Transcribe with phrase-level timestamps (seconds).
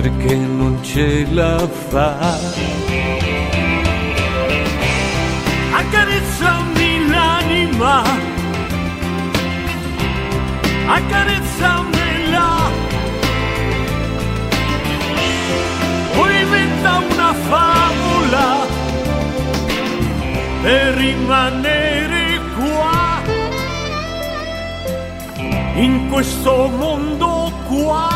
[0.00, 2.36] perché non ce la fa.
[5.72, 8.02] Accarezzami l'anima,
[10.86, 12.48] accarezzamela,
[16.14, 18.66] poi inventa una favola
[20.60, 23.22] per rimanere qua,
[25.76, 28.15] in questo mondo qua.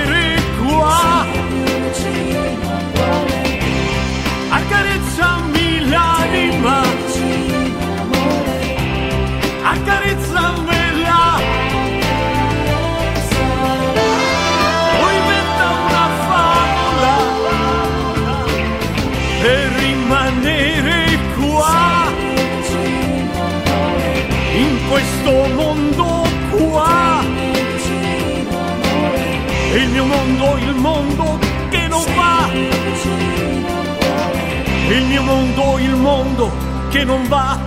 [35.31, 36.51] mondo, il mondo
[36.89, 37.57] che non va.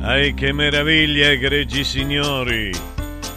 [0.00, 2.72] Ai che meraviglia, egregi signori!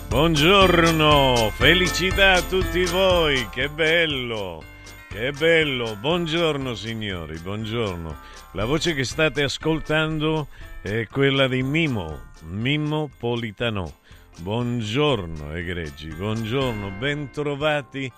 [0.08, 4.64] Buongiorno, felicità a tutti voi, che bello,
[5.10, 8.16] che bello, buongiorno signori, buongiorno.
[8.54, 10.48] La voce che state ascoltando
[10.82, 13.96] è quella di Mimo, Mimmo Politano.
[14.40, 18.10] Buongiorno egregi, buongiorno, bentrovati,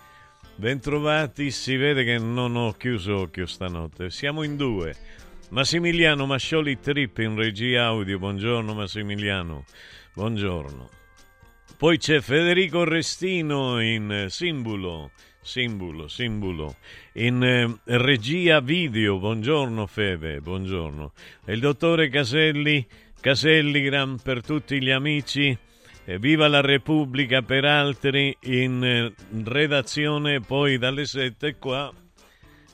[0.54, 4.94] bentrovati, si vede che non ho chiuso occhio stanotte, siamo in due.
[5.52, 8.20] Massimiliano Mascioli Trip in regia audio.
[8.20, 9.64] Buongiorno Massimiliano.
[10.14, 10.90] Buongiorno.
[11.78, 15.12] Poi c'è Federico Restino in simbolo,
[15.42, 16.76] simbolo, simbolo,
[17.14, 19.20] in eh, regia video.
[19.20, 21.14] Buongiorno Fede, buongiorno.
[21.46, 22.86] E il dottore Caselli,
[23.22, 25.69] Caselli Gran per tutti gli amici eh,
[26.06, 29.14] Viva la Repubblica per altri in eh,
[29.44, 31.94] redazione poi dalle 7 qua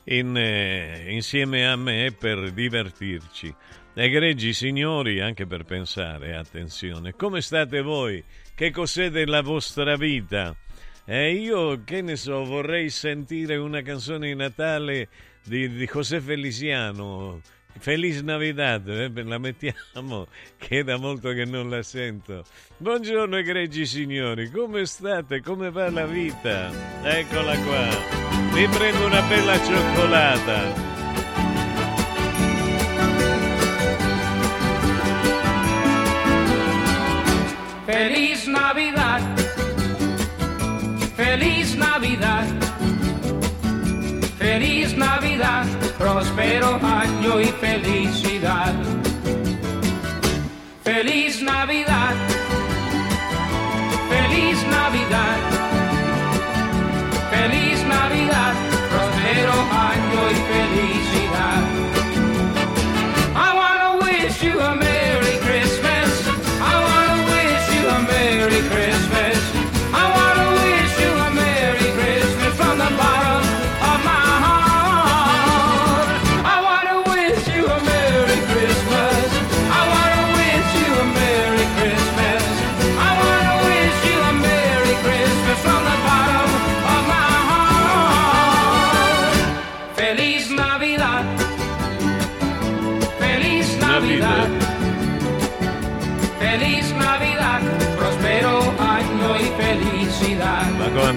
[0.04, 3.54] in, eh, insieme a me per divertirci.
[3.94, 8.22] Egregi signori, anche per pensare, attenzione, come state voi?
[8.54, 10.54] Che cos'è della vostra vita?
[11.04, 15.08] Eh, io, che ne so, vorrei sentire una canzone di Natale
[15.44, 17.40] di, di José Feliciano.
[17.78, 20.26] Feliz Navidad, eh, la mettiamo,
[20.56, 22.44] che è da molto che non la sento.
[22.78, 25.40] Buongiorno egregi signori, come state?
[25.40, 26.70] Come va la vita?
[27.02, 27.88] Eccola qua,
[28.52, 30.94] mi prendo una bella cioccolata.
[37.84, 38.25] Feliz
[44.58, 45.66] feliz Navidad,
[45.98, 48.72] próspero año y felicidad.
[50.82, 51.95] Feliz Navidad,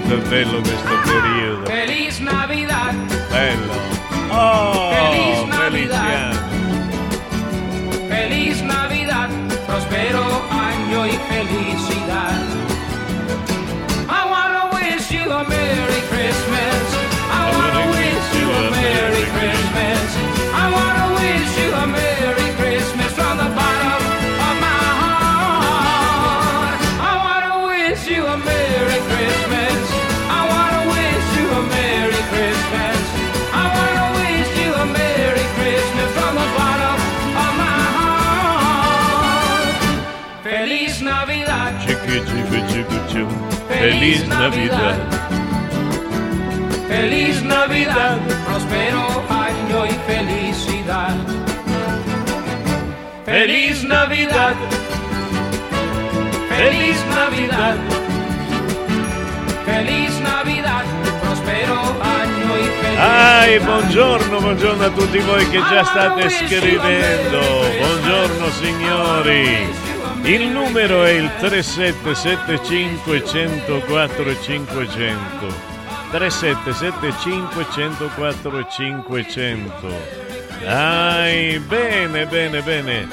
[0.10, 1.66] Ma quanto è bello questo periodo!
[1.66, 3.74] Feliz Navidad, Bello!
[4.30, 6.00] Oh, Feliz Navidad.
[6.00, 6.39] Feliciano!
[43.68, 45.20] Feliz Navidad!
[46.90, 51.16] Feliz Navidad, prospero año y felicidad.
[53.26, 54.56] Feliz Navidad,
[56.50, 57.78] feliz Navidad,
[59.66, 60.84] feliz Navidad,
[61.22, 63.40] prospero año y felicidad.
[63.40, 67.40] Ai, buongiorno, buongiorno a tutti voi che già state scrivendo.
[67.78, 69.89] Buongiorno signori.
[70.30, 75.48] Il numero è il 3775 104 500.
[76.12, 79.88] 3775 104 500.
[80.68, 83.08] Ai, bene, bene, bene.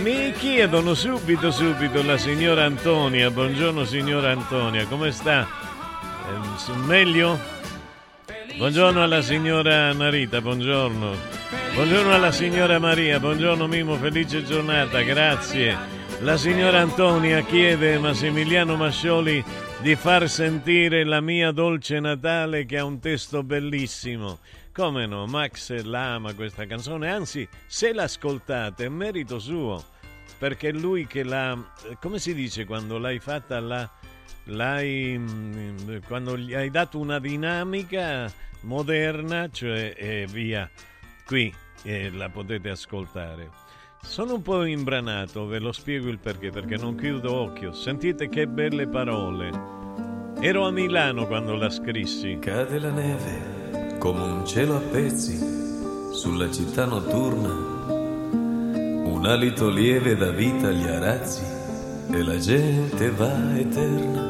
[0.00, 3.30] Mi chiedono subito, subito la signora Antonia.
[3.30, 5.46] Buongiorno signora Antonia, come sta?
[6.26, 7.38] Eh, meglio?
[8.56, 11.16] Buongiorno alla signora Narita, buongiorno.
[11.74, 15.91] Buongiorno alla signora Maria, buongiorno Mimo, felice giornata, grazie.
[16.22, 19.44] La signora Antonia chiede a Massimiliano Mascioli
[19.80, 24.38] di far sentire la mia dolce Natale che ha un testo bellissimo.
[24.72, 29.84] Come no, Max l'ama questa canzone, anzi se l'ascoltate è merito suo,
[30.38, 31.58] perché è lui che l'ha,
[32.00, 33.90] come si dice quando l'hai fatta la
[34.44, 40.70] l'hai mm, quando gli hai dato una dinamica moderna, cioè e via,
[41.26, 41.52] qui
[41.82, 43.61] eh, la potete ascoltare.
[44.04, 47.72] Sono un po' imbranato, ve lo spiego il perché, perché non chiudo occhio.
[47.72, 49.50] Sentite che belle parole.
[50.40, 52.38] Ero a Milano quando la scrissi.
[52.38, 53.62] Cade la neve
[54.02, 55.38] come un cielo a pezzi
[56.12, 57.50] sulla città notturna,
[59.06, 61.44] un alito lieve dà vita agli arazzi
[62.10, 64.22] e la gente va eterna.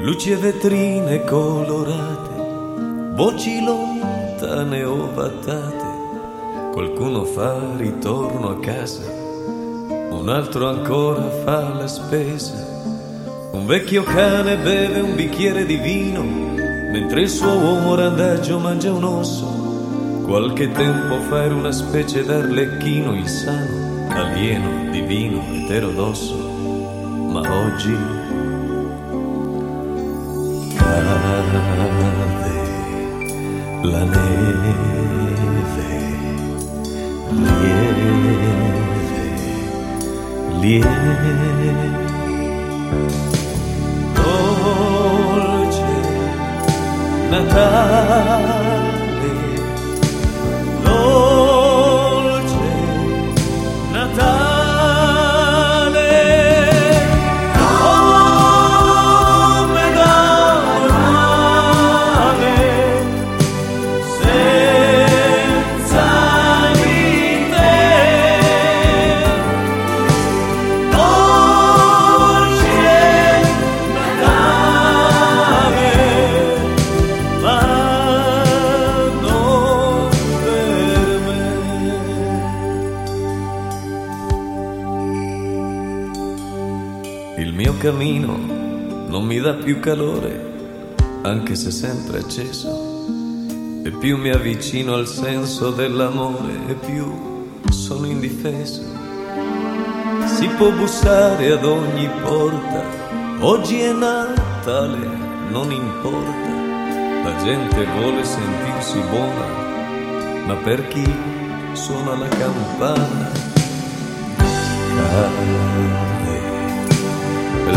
[0.00, 5.93] Luci e vetrine colorate, voci lontane ovatate,
[6.74, 9.04] qualcuno fa ritorno a casa,
[10.10, 12.52] un altro ancora fa la spesa.
[13.52, 19.04] Un vecchio cane beve un bicchiere di vino, mentre il suo uomo randaggio mangia un
[19.04, 20.22] osso.
[20.24, 26.34] Qualche tempo fa era una specie d'arlecchino insano, alieno, divino, eterodosso.
[26.34, 27.96] Ma oggi
[33.82, 35.13] la neve,
[40.60, 40.82] 莲叶连
[44.14, 44.18] 舟
[47.30, 48.63] 难渡
[87.36, 88.36] Il mio cammino
[89.08, 92.68] non mi dà più calore, anche se sempre acceso.
[93.84, 98.82] E più mi avvicino al senso dell'amore, e più sono indifeso.
[100.26, 102.82] Si può bussare ad ogni porta,
[103.40, 105.08] oggi è Natale,
[105.50, 106.52] non importa.
[107.24, 111.04] La gente vuole sentirsi buona, ma per chi
[111.72, 113.32] suona la campana
[114.94, 116.13] cade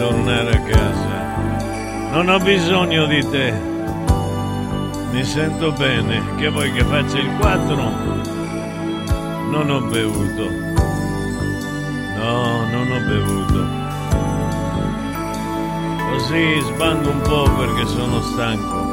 [0.00, 2.12] ritornare a casa.
[2.12, 3.52] Non ho bisogno di te.
[5.10, 6.22] Mi sento bene.
[6.36, 7.74] Che vuoi che faccia il 4?
[9.50, 10.48] Non ho bevuto.
[12.16, 13.78] No, non ho bevuto.
[16.10, 18.88] Così sbando un po' perché sono stanco.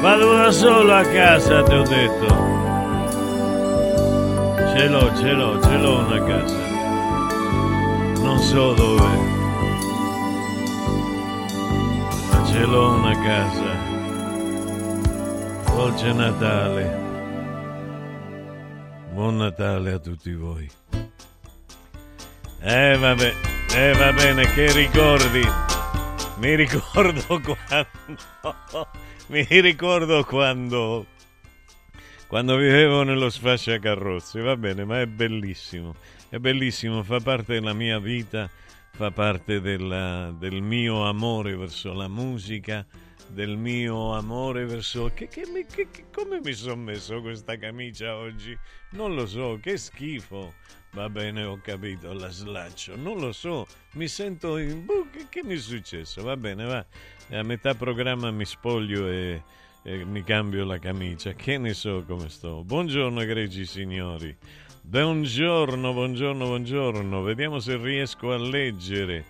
[0.00, 2.52] Vado da solo a casa, ti ho detto.
[4.76, 6.63] Ce l'ho, ce l'ho, ce l'ho una casa.
[8.34, 9.16] Non so dove.
[12.30, 13.76] Ma ce l'ho una casa.
[15.66, 16.98] Dolce Natale.
[19.12, 20.68] Buon Natale a tutti voi.
[22.60, 23.34] Eh vabbè,
[23.72, 25.42] eh va bene, che ricordi.
[26.38, 28.88] Mi ricordo quando...
[29.28, 31.06] Mi ricordo quando
[32.26, 35.94] quando vivevo nello sfasciacarrozze, va bene, ma è bellissimo,
[36.34, 38.50] è bellissimo, fa parte della mia vita,
[38.90, 42.84] fa parte della- del mio amore verso la musica,
[43.28, 45.12] del mio amore verso...
[45.14, 48.58] Che, che che- come mi sono messo questa camicia oggi?
[48.90, 50.54] Non lo so, che schifo.
[50.90, 52.96] Va bene, ho capito, la slaccio.
[52.96, 54.58] Non lo so, mi sento...
[54.58, 54.84] In...
[54.84, 56.20] boh, che, che mi è successo?
[56.24, 56.84] Va bene, va.
[57.30, 59.42] A metà programma mi spoglio e
[59.86, 61.34] e mi cambio la camicia.
[61.34, 62.64] Che ne so come sto.
[62.64, 64.34] Buongiorno, egregi signori.
[64.86, 67.22] Buongiorno, buongiorno, buongiorno.
[67.22, 69.24] Vediamo se riesco a leggere.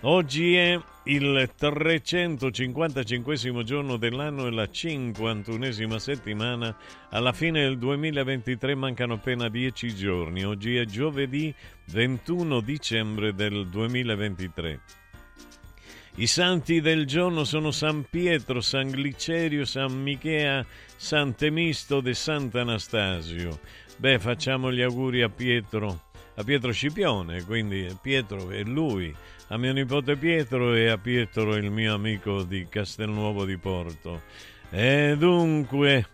[0.00, 6.74] Oggi è il 355 giorno dell'anno e la 51esima settimana.
[7.10, 10.42] Alla fine del 2023 mancano appena 10 giorni.
[10.42, 11.54] Oggi è giovedì
[11.92, 14.80] 21 dicembre del 2023.
[16.16, 20.64] I santi del giorno sono San Pietro, San Glicerio, San Michea,
[20.96, 23.58] San Temisto e Sant'Anastasio.
[23.96, 29.14] Beh, facciamo gli auguri a Pietro, a Pietro Scipione, quindi Pietro è lui,
[29.48, 34.22] a mio nipote Pietro e a Pietro il mio amico di Castelnuovo di Porto.
[34.70, 36.06] E dunque,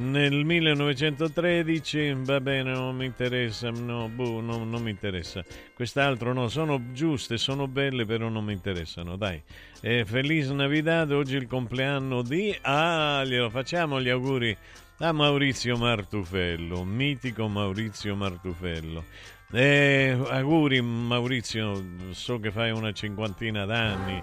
[0.00, 5.44] nel 1913, va bene, non mi interessa, no, boh, no, non mi interessa.
[5.74, 9.40] Quest'altro no, sono giuste, sono belle, però non mi interessano, dai.
[9.80, 12.56] E Feliz Navidad, oggi il compleanno di...
[12.62, 14.56] Ah, glielo facciamo gli auguri
[14.98, 19.04] a Maurizio Martufello, mitico Maurizio Martufello.
[19.52, 24.22] E auguri Maurizio, so che fai una cinquantina d'anni.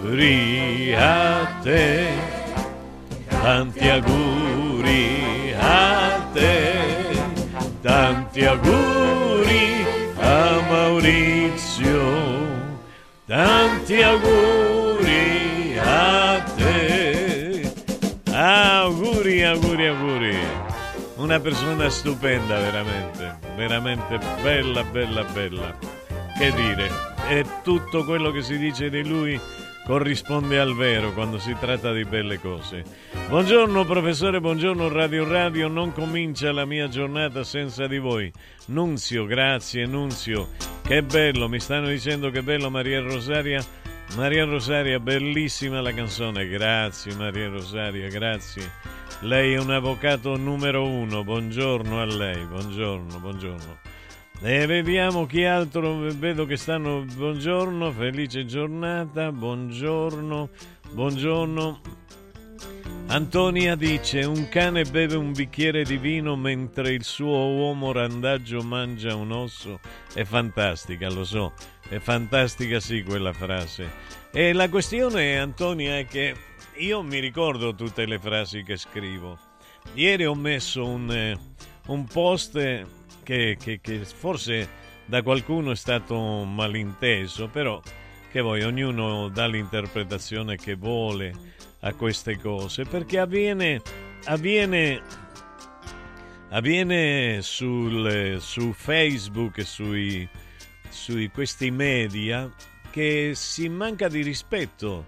[0.00, 2.71] auguri a te,
[3.42, 7.18] tanti auguri a te,
[7.82, 9.84] tanti auguri
[10.20, 12.02] a Maurizio,
[13.26, 17.72] tanti auguri a te,
[18.30, 20.38] auguri, auguri, auguri.
[21.16, 25.76] Una persona stupenda veramente, veramente bella, bella, bella.
[26.38, 26.90] Che dire,
[27.28, 29.38] e tutto quello che si dice di lui
[29.84, 32.84] corrisponde al vero quando si tratta di belle cose.
[33.28, 38.32] Buongiorno professore, buongiorno Radio Radio, non comincia la mia giornata senza di voi.
[38.66, 40.50] Nunzio, grazie Nunzio,
[40.82, 43.64] che bello, mi stanno dicendo che bello Maria Rosaria.
[44.14, 48.70] Maria Rosaria, bellissima la canzone, grazie Maria Rosaria, grazie.
[49.20, 53.91] Lei è un avvocato numero uno, buongiorno a lei, buongiorno, buongiorno.
[54.44, 60.48] E vediamo chi altro, vedo che stanno, buongiorno, felice giornata, buongiorno,
[60.90, 61.80] buongiorno.
[63.06, 69.14] Antonia dice, un cane beve un bicchiere di vino mentre il suo uomo randaggio mangia
[69.14, 69.78] un osso.
[70.12, 71.52] È fantastica, lo so,
[71.88, 73.92] è fantastica sì quella frase.
[74.32, 76.34] E la questione, Antonia, è che
[76.78, 79.38] io mi ricordo tutte le frasi che scrivo.
[79.94, 81.38] Ieri ho messo un, eh,
[81.86, 84.68] un post che, che, che, forse
[85.04, 87.80] da qualcuno è stato malinteso, però
[88.30, 91.34] che voi, ognuno dà l'interpretazione che vuole
[91.80, 93.82] a queste cose, perché avviene,
[94.24, 95.02] avviene,
[96.48, 100.26] avviene sul, su Facebook e sui,
[100.88, 102.50] sui questi media
[102.90, 105.04] che si manca di rispetto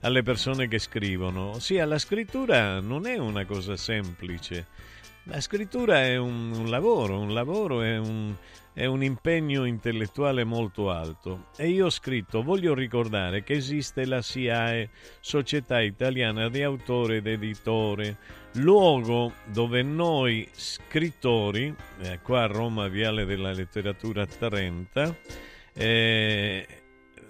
[0.00, 1.52] alle persone che scrivono.
[1.52, 4.66] Ossia, la scrittura non è una cosa semplice.
[5.28, 8.32] La scrittura è un, un lavoro, un lavoro è un,
[8.72, 11.46] è un impegno intellettuale molto alto.
[11.56, 17.26] E io ho scritto, voglio ricordare che esiste la SIAE, Società Italiana di Autore ed
[17.26, 18.18] Editore,
[18.52, 25.16] luogo dove noi scrittori, eh, qua a Roma, Viale della Letteratura 30,
[25.72, 26.66] eh,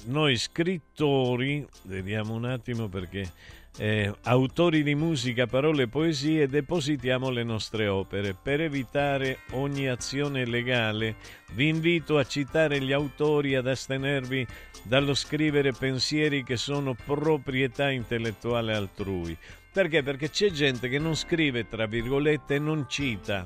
[0.05, 3.33] noi scrittori, vediamo un attimo perché
[3.79, 8.35] eh, autori di musica, parole e poesie, depositiamo le nostre opere.
[8.41, 11.17] Per evitare ogni azione legale,
[11.53, 14.47] vi invito a citare gli autori ad astenervi
[14.83, 19.37] dallo scrivere pensieri che sono proprietà intellettuale altrui.
[19.73, 20.03] Perché?
[20.03, 23.45] Perché c'è gente che non scrive, tra virgolette, e non cita.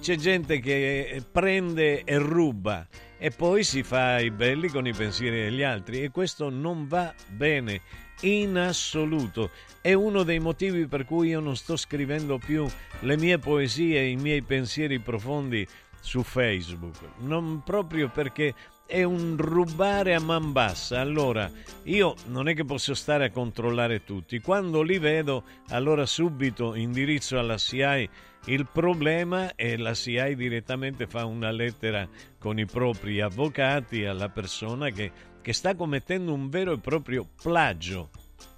[0.00, 5.42] C'è gente che prende e ruba e poi si fa i belli con i pensieri
[5.42, 7.82] degli altri e questo non va bene
[8.20, 9.50] in assoluto.
[9.80, 12.66] È uno dei motivi per cui io non sto scrivendo più
[13.00, 15.66] le mie poesie, i miei pensieri profondi
[16.00, 18.54] su Facebook, non proprio perché
[18.90, 21.00] è un rubare a man bassa.
[21.00, 21.48] Allora,
[21.84, 24.40] io non è che posso stare a controllare tutti.
[24.40, 28.08] Quando li vedo, allora subito indirizzo alla CI
[28.46, 34.88] il problema e la CI direttamente fa una lettera con i propri avvocati alla persona
[34.90, 38.10] che, che sta commettendo un vero e proprio plagio.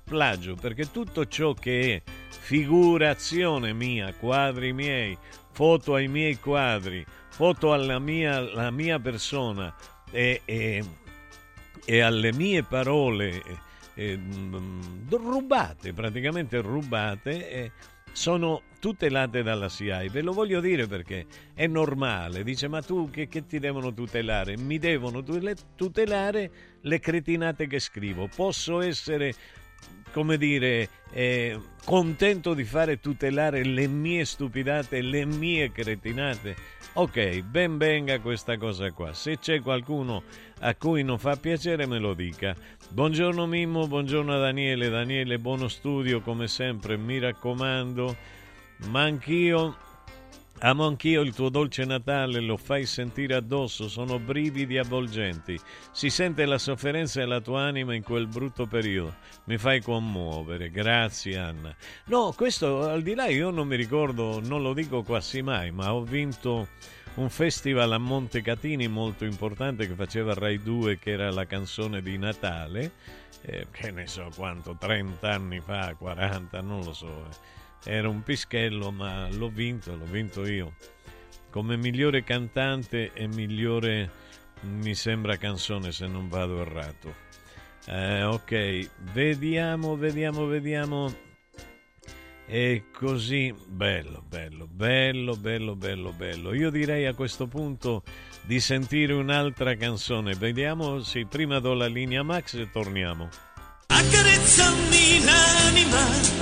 [0.05, 5.17] Plagio, perché tutto ciò che è figurazione mia, quadri miei,
[5.53, 9.75] foto ai miei quadri, foto alla mia, mia persona
[10.11, 10.85] e, e,
[11.85, 13.43] e, alle mie parole
[13.95, 14.19] eh,
[15.09, 17.71] rubate, praticamente rubate,
[18.13, 20.09] sono tutelate dalla SIAI.
[20.09, 22.43] Ve lo voglio dire perché è normale.
[22.43, 24.57] Dice, ma tu che, che ti devono tutelare?
[24.57, 25.23] Mi devono
[25.77, 28.29] tutelare le cretinate che scrivo.
[28.35, 29.35] Posso essere
[30.13, 36.55] come dire, eh, contento di fare tutelare le mie stupidate, le mie cretinate.
[36.95, 39.15] Ok, ben venga questa cosa qua.
[39.15, 40.23] Se c'è qualcuno
[40.65, 42.55] a cui non fa piacere me lo dica.
[42.89, 44.89] Buongiorno Mimmo, buongiorno Daniele.
[44.89, 48.17] Daniele, buono studio come sempre, mi raccomando.
[48.87, 49.77] Ma anch'io
[50.65, 55.59] Amo anch'io il tuo dolce Natale, lo fai sentire addosso, sono brividi avvolgenti.
[55.91, 59.17] Si sente la sofferenza della tua anima in quel brutto periodo.
[59.47, 61.75] Mi fai commuovere, grazie Anna.
[62.05, 65.93] No, questo al di là io non mi ricordo, non lo dico quasi mai, ma
[65.93, 66.69] ho vinto
[67.15, 72.17] un festival a Montecatini molto importante che faceva Rai 2, che era la canzone di
[72.17, 72.93] Natale,
[73.43, 77.29] eh, che ne so quanto, 30 anni fa, 40, non lo so.
[77.85, 80.75] Era un pischello, ma l'ho vinto, l'ho vinto io.
[81.51, 84.11] Come migliore cantante e migliore,
[84.63, 87.15] mi sembra, canzone se non vado errato.
[87.87, 91.32] Eh, ok, vediamo, vediamo, vediamo.
[92.47, 96.53] E così, bello, bello, bello, bello, bello, bello.
[96.53, 98.03] Io direi a questo punto
[98.43, 100.35] di sentire un'altra canzone.
[100.35, 103.29] Vediamo, sì, prima do la linea Max e torniamo.
[103.87, 106.41] Accarezza accarezzami l'anima.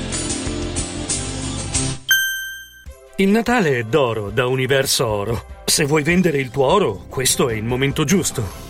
[3.17, 5.63] Il Natale è d'oro da Universo Oro.
[5.67, 8.70] Se vuoi vendere il tuo oro, questo è il momento giusto.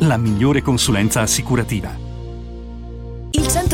[0.00, 1.90] la migliore consulenza assicurativa.
[3.30, 3.48] Il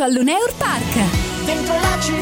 [0.00, 1.44] all'Uneur Park!
[1.44, 2.21] Dentro la città,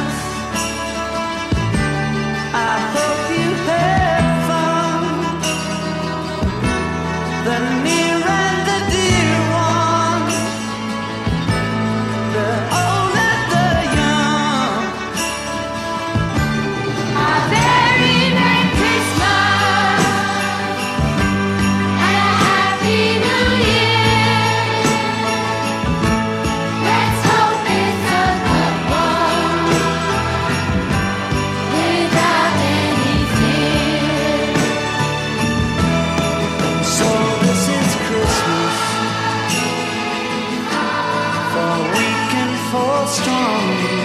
[42.71, 43.99] fall strongly.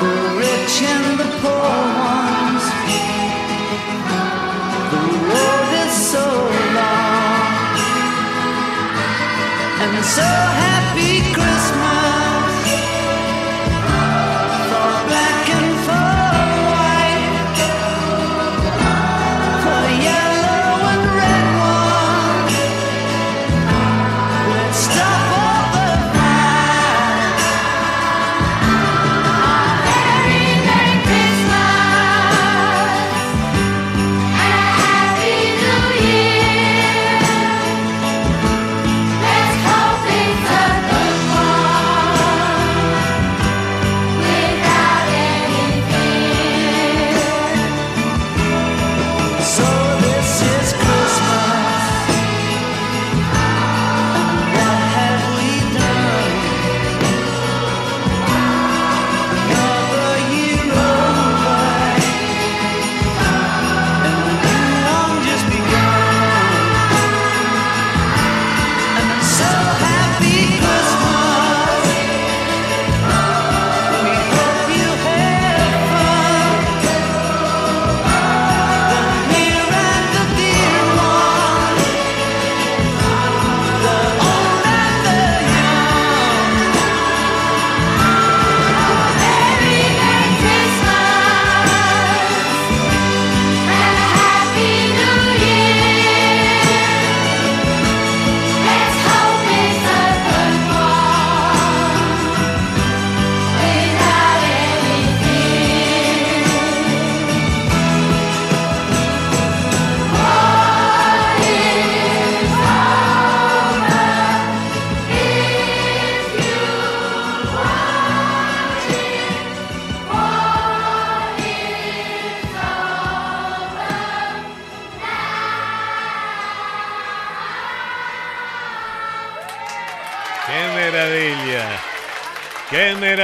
[0.00, 1.72] The rich and the poor
[2.12, 2.64] ones.
[4.92, 6.26] The road is so
[6.76, 7.76] long,
[9.80, 10.47] and so.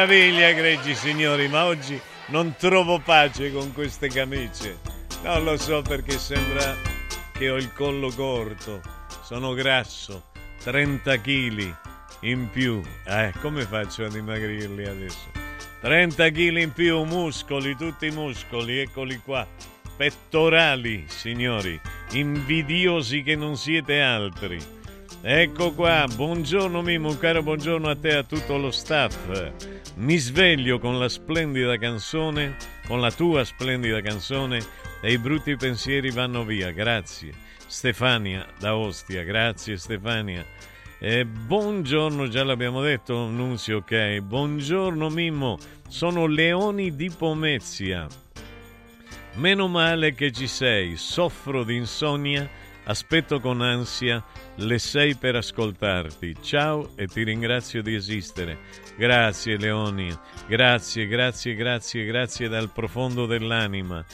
[0.04, 4.78] Meraviglia, egregi signori, ma oggi non trovo pace con queste camicie.
[5.22, 6.76] Non lo so perché sembra
[7.32, 8.82] che ho il collo corto,
[9.22, 10.26] sono grasso,
[10.62, 11.76] 30 kg
[12.20, 12.82] in più.
[13.06, 15.30] Eh, come faccio a dimagrirli adesso?
[15.80, 19.46] 30 kg in più, muscoli, tutti i muscoli, eccoli qua.
[19.96, 21.80] Pettorali, signori,
[22.12, 24.58] invidiosi che non siete altri.
[25.22, 29.83] Ecco qua, buongiorno Mimo, caro buongiorno a te e a tutto lo staff.
[29.96, 32.56] Mi sveglio con la splendida canzone,
[32.88, 34.58] con la tua splendida canzone
[35.00, 36.72] e i brutti pensieri vanno via.
[36.72, 37.32] Grazie.
[37.64, 40.44] Stefania da Ostia, grazie Stefania.
[40.98, 44.18] E buongiorno, già l'abbiamo detto, Nunzio, ok.
[44.18, 48.08] Buongiorno Mimmo, sono Leoni di Pomezia.
[49.34, 52.50] Meno male che ci sei, soffro di insonnia,
[52.84, 54.22] aspetto con ansia
[54.56, 56.36] le sei per ascoltarti.
[56.40, 58.58] Ciao e ti ringrazio di esistere.
[58.96, 60.16] Grazie Leoni,
[60.46, 64.04] grazie, grazie, grazie, grazie dal profondo dell'anima.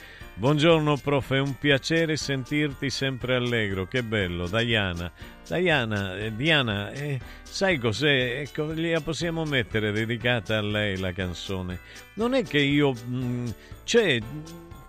[0.40, 5.12] Buongiorno prof, è un piacere sentirti sempre allegro, che bello, Diana.
[5.46, 8.40] Diana, eh, Diana, eh, sai cos'è?
[8.40, 11.80] Ecco, gliela possiamo mettere dedicata a lei la canzone.
[12.14, 12.94] Non è che io...
[13.06, 13.48] mm,
[13.85, 14.18] cioè,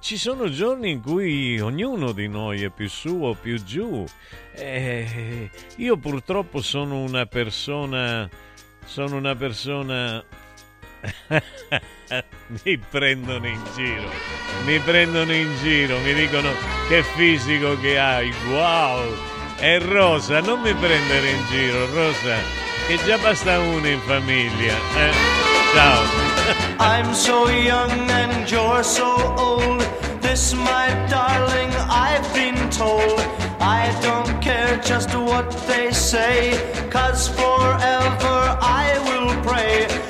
[0.02, 4.04] ci sono giorni in cui ognuno di noi è più su o più giù.
[4.54, 8.28] Eh, io purtroppo sono una persona.
[8.84, 10.24] Sono una persona.
[12.64, 14.10] mi prendono in giro,
[14.66, 16.50] mi prendono in giro, mi dicono
[16.90, 19.12] che fisico che hai, wow!
[19.58, 22.36] E Rosa, non mi prendere in giro, Rosa,
[22.88, 24.76] che già basta uno in famiglia.
[24.98, 25.12] eh.
[25.74, 26.04] Ciao.
[26.80, 29.71] I'm so young and you're so old.
[30.32, 33.20] This, my darling, I've been told.
[33.60, 36.54] I don't care just what they say,
[36.89, 40.01] cause forever I will pray.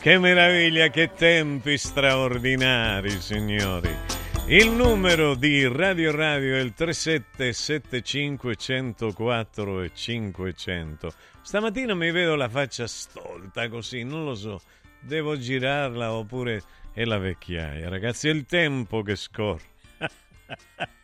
[0.00, 3.94] Che meraviglia, che tempi straordinari, signori.
[4.46, 11.12] Il numero di Radio Radio è il 3775 104 e 500.
[11.42, 14.62] Stamattina mi vedo la faccia stolta così, non lo so,
[15.00, 16.62] devo girarla oppure
[16.94, 17.90] è la vecchiaia.
[17.90, 19.68] Ragazzi, è il tempo che scorre.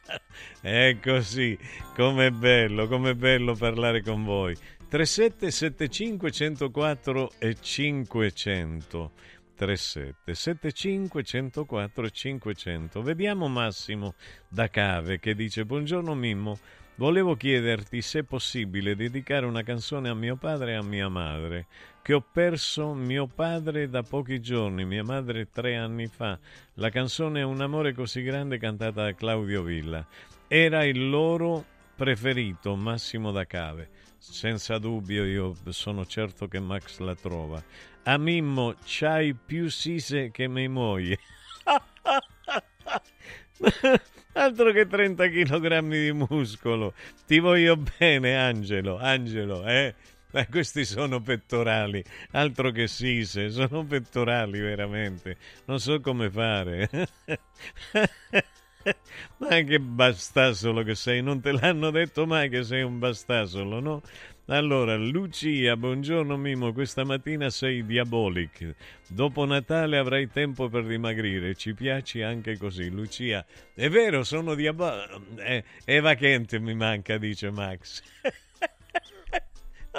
[0.60, 1.56] È così,
[1.94, 4.56] com'è bello, com'è bello parlare con voi.
[4.88, 9.10] 3775 104 e 500.
[9.56, 13.02] 3775 104 e 500.
[13.02, 14.14] Vediamo Massimo
[14.48, 16.58] da Cave che dice Buongiorno Mimmo,
[16.96, 21.66] volevo chiederti se è possibile dedicare una canzone a mio padre e a mia madre,
[22.00, 26.38] che ho perso mio padre da pochi giorni, mia madre tre anni fa.
[26.74, 30.06] La canzone è Un amore così grande cantata da Claudio Villa.
[30.46, 31.64] Era il loro
[31.96, 34.05] preferito, Massimo da Cave.
[34.18, 37.62] Senza dubbio io sono certo che Max la trova.
[38.04, 41.18] A Mimmo c'hai più sise che mia moglie.
[44.32, 46.94] Altro che 30 kg di muscolo.
[47.26, 48.98] Ti voglio bene, Angelo.
[48.98, 49.94] Angelo, eh?
[50.32, 55.38] Eh, questi sono pettorali, altro che sise, sono pettorali veramente.
[55.64, 56.90] Non so come fare.
[59.38, 64.02] Ma che bastasolo che sei, non te l'hanno detto mai che sei un bastasolo, no?
[64.48, 68.74] Allora, Lucia, buongiorno Mimo, questa mattina sei diabolic.
[69.08, 72.88] Dopo Natale avrai tempo per dimagrire, ci piaci anche così.
[72.90, 73.44] Lucia,
[73.74, 75.20] è vero, sono diabolico.
[75.38, 78.02] Eh, Eva Kent mi manca, dice Max.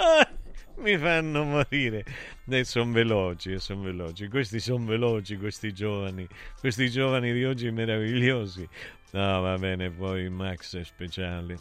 [0.00, 0.28] Ah,
[0.80, 2.04] mi fanno morire.
[2.48, 4.28] E sono veloci, sono veloci.
[4.28, 6.26] Questi sono veloci, questi giovani.
[6.58, 8.68] Questi giovani di oggi meravigliosi.
[9.12, 11.58] No, va bene, poi Max è speciale.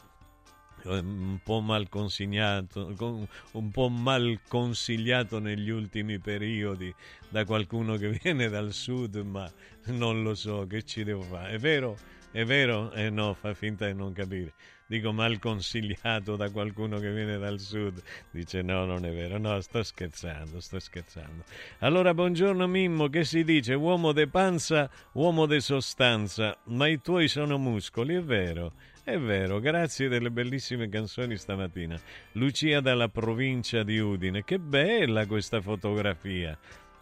[0.83, 6.93] Un po' mal consigliato, con- un po' mal consigliato negli ultimi periodi
[7.29, 9.51] da qualcuno che viene dal sud, ma
[9.87, 11.53] non lo so, che ci devo fare?
[11.53, 11.97] È vero?
[12.31, 12.91] È vero?
[12.91, 14.53] Eh no, fa finta di non capire.
[14.89, 18.01] Dico mal consigliato da qualcuno che viene dal sud.
[18.31, 19.37] Dice no, non è vero.
[19.37, 21.43] No, sto scherzando, sto scherzando.
[21.79, 23.73] Allora, buongiorno Mimmo, che si dice?
[23.73, 28.71] Uomo de panza, uomo de sostanza, ma i tuoi sono muscoli, è vero.
[29.03, 31.99] È vero, grazie delle bellissime canzoni stamattina.
[32.33, 34.45] Lucia dalla provincia di Udine.
[34.45, 36.57] Che bella questa fotografia.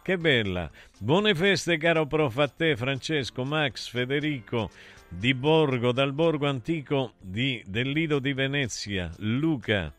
[0.06, 0.70] Che bella.
[1.00, 4.70] Buone feste, caro prof, a te, Francesco, Max, Federico,
[5.08, 9.92] di Borgo, dal Borgo Antico di, del Lido di Venezia, Luca.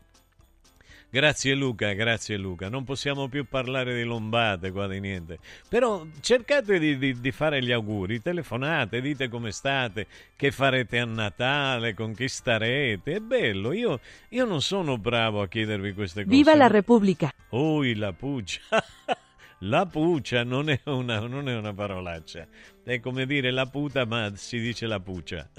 [1.10, 2.70] Grazie Luca, grazie Luca.
[2.70, 5.40] Non possiamo più parlare di lombate qua di niente.
[5.68, 10.06] Però cercate di, di- di fare gli auguri, telefonate, dite come state,
[10.36, 13.16] che farete a Natale, con chi starete.
[13.16, 16.34] È bello, io, io non sono bravo a chiedervi queste cose.
[16.34, 17.30] Viva la Repubblica!
[17.50, 18.62] Ui, la puccia.
[19.62, 22.46] La puccia non è, una, non è una parolaccia.
[22.84, 25.48] È come dire la puta, ma si dice la puccia.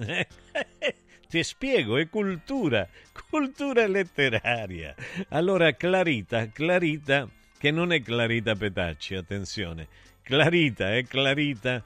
[1.30, 2.88] Ti spiego, è cultura,
[3.30, 4.96] cultura letteraria.
[5.30, 9.88] Allora, Clarita, Clarita, che non è Clarita Petacci, attenzione.
[10.24, 11.84] Clarita è Clarita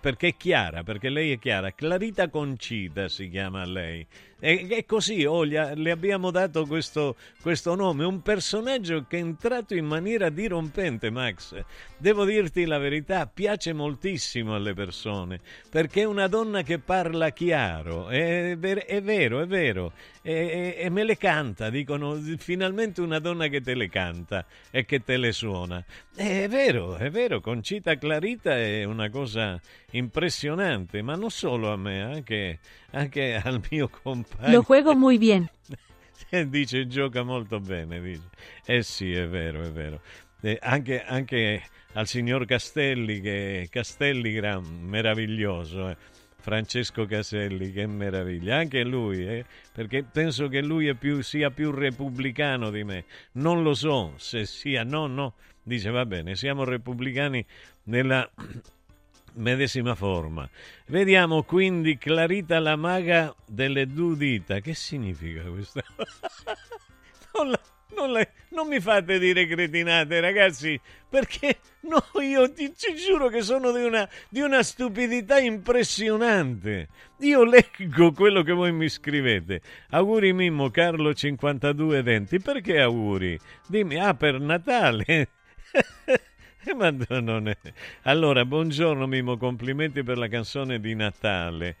[0.00, 1.72] perché è chiara, perché lei è chiara.
[1.72, 4.06] Clarita Concita si chiama lei.
[4.40, 9.74] E, e così oh, le abbiamo dato questo, questo nome, un personaggio che è entrato
[9.74, 11.60] in maniera dirompente, Max.
[11.96, 18.08] Devo dirti la verità, piace moltissimo alle persone, perché è una donna che parla chiaro,
[18.08, 23.18] è, ver- è vero, è vero, e, e- e me le canta, dicono finalmente una
[23.18, 25.84] donna che te le canta e che te le suona.
[26.14, 29.60] È vero, è vero, Concita Clarita è una cosa
[29.92, 32.58] impressionante, ma non solo a me, anche,
[32.90, 34.56] anche al mio compagno.
[34.56, 35.48] Lo juego muy bien.
[36.48, 38.28] dice gioca molto bene, dice.
[38.64, 40.00] Eh sì, è vero, è vero.
[40.40, 41.62] Eh, anche, anche
[41.94, 45.96] al signor Castelli, che Castelli gran meraviglioso, eh.
[46.40, 51.72] Francesco Caselli, che meraviglia, anche lui, eh, perché penso che lui è più- sia più
[51.72, 53.04] repubblicano di me.
[53.32, 57.44] Non lo so se sia, no, no, dice va bene, siamo repubblicani
[57.84, 58.30] nella
[59.38, 60.48] medesima forma.
[60.86, 64.60] Vediamo quindi Clarita la maga delle due dita.
[64.60, 65.82] Che significa questo?
[67.34, 67.60] non, la,
[67.94, 70.78] non, le- non mi fate dire cretinate, ragazzi,
[71.08, 71.58] perché
[71.88, 76.88] no, io ti, ci giuro che sono di una, di una stupidità impressionante.
[77.20, 79.60] Io leggo quello che voi mi scrivete.
[79.90, 82.38] Auguri Mimmo, Carlo 52 denti.
[82.40, 83.38] Perché auguri?
[83.66, 85.28] Dimmi, ah, per Natale.
[86.76, 86.90] Ma
[87.20, 87.56] non è-
[88.02, 91.76] Allora, buongiorno Mimo, complimenti per la canzone di Natale.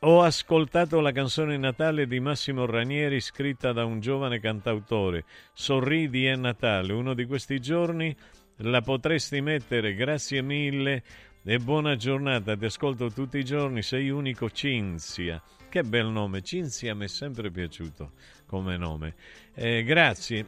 [0.00, 5.24] Ho ascoltato la canzone Natale di Massimo Ranieri scritta da un giovane cantautore.
[5.52, 6.92] Sorridi è Natale.
[6.92, 8.14] Uno di questi giorni
[8.58, 9.94] la potresti mettere.
[9.94, 11.02] Grazie mille
[11.42, 12.56] e buona giornata.
[12.56, 13.82] Ti ascolto tutti i giorni.
[13.82, 15.42] Sei unico Cinzia.
[15.68, 16.42] Che bel nome.
[16.42, 18.12] Cinzia mi è sempre piaciuto
[18.46, 19.14] come nome.
[19.54, 20.46] Eh, grazie.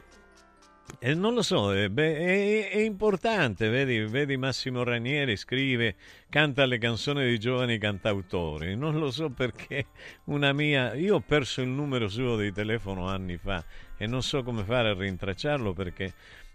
[0.99, 5.95] Eh, non lo so, eh, beh, è, è importante, vedi, vedi Massimo Ranieri scrive,
[6.29, 9.87] canta le canzoni di giovani cantautori, non lo so perché
[10.25, 13.65] una mia, io ho perso il numero suo di telefono anni fa
[13.97, 16.13] e non so come fare a rintracciarlo perché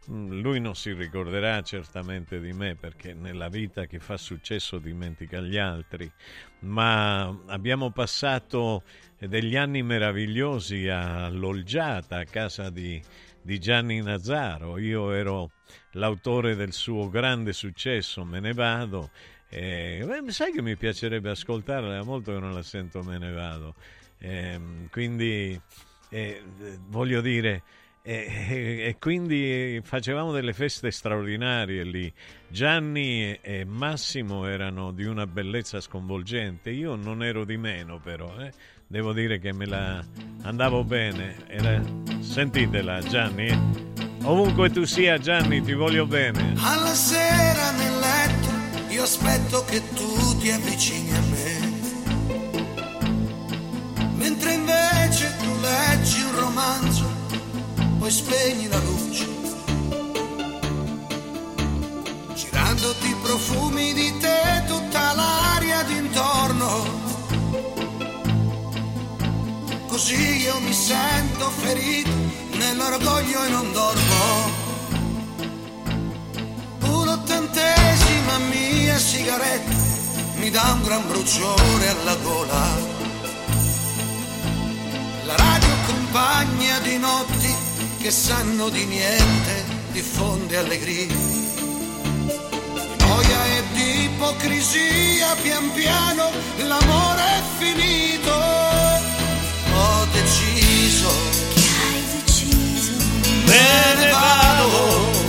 [0.10, 5.40] mm, lui non si ricorderà certamente di me perché nella vita che fa successo dimentica
[5.40, 6.12] gli altri,
[6.62, 8.84] ma abbiamo passato
[9.18, 13.02] degli anni meravigliosi all'Olgiata, a casa di
[13.46, 14.80] di Gianni Nazzaro.
[14.80, 15.52] Io ero
[15.92, 19.12] l'autore del suo grande successo, Me ne vado.
[19.50, 23.32] E, beh, sai che mi piacerebbe ascoltarla, da molto che non la sento, Me ne
[23.32, 23.76] vado.
[24.18, 25.60] Ehm, quindi
[26.10, 26.44] eh,
[26.88, 27.62] voglio dire,
[28.02, 32.12] e, e quindi facevamo delle feste straordinarie lì.
[32.48, 36.72] Gianni e Massimo erano di una bellezza sconvolgente.
[36.72, 38.52] Io non ero di meno, però, eh.
[38.88, 40.04] Devo dire che me la
[40.44, 41.36] andavo bene.
[41.48, 41.82] Era...
[42.20, 43.50] Sentitela, Gianni.
[44.24, 46.54] Ovunque tu sia, Gianni, ti voglio bene.
[46.58, 48.50] Alla sera nel letto
[48.90, 51.74] io aspetto che tu ti avvicini a me.
[54.16, 57.06] Mentre invece tu leggi un romanzo,
[58.00, 59.28] poi spegni la luce.
[62.34, 67.15] Girandoti i profumi di te, tutta l'aria d'intorno.
[69.96, 72.12] Così io mi sento ferito
[72.58, 74.52] nell'orgoglio e non dormo.
[76.82, 79.74] Un'ottantesima mia sigaretta
[80.36, 82.68] mi dà un gran bruciore alla gola.
[85.28, 87.56] La radio compagna di notti
[88.02, 91.16] che sanno di niente, diffonde allegria.
[92.98, 98.75] Noia e di ipocrisia, pian piano l'amore è finito.
[100.26, 101.08] Deciso.
[101.54, 102.94] Che hai deciso?
[103.46, 105.25] Me ne vado.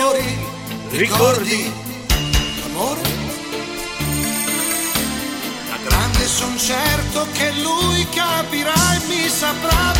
[0.00, 0.38] Fiori,
[0.92, 1.70] ricordi
[2.60, 3.02] l'amore?
[5.68, 9.99] Da grande son certo che lui capirà e mi saprà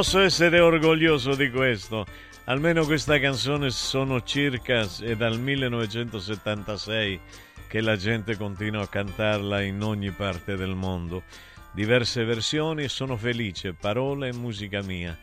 [0.00, 2.06] posso essere orgoglioso di questo.
[2.44, 7.20] Almeno questa canzone sono circa è dal 1976
[7.68, 11.24] che la gente continua a cantarla in ogni parte del mondo.
[11.72, 15.14] Diverse versioni sono felice, parole e musica mia.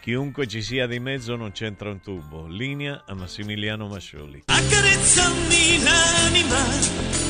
[0.00, 2.48] Chiunque ci sia di mezzo non c'entra un tubo.
[2.48, 4.42] Linea a Massimiliano Mascioli.
[4.46, 7.29] Accarezzami l'anima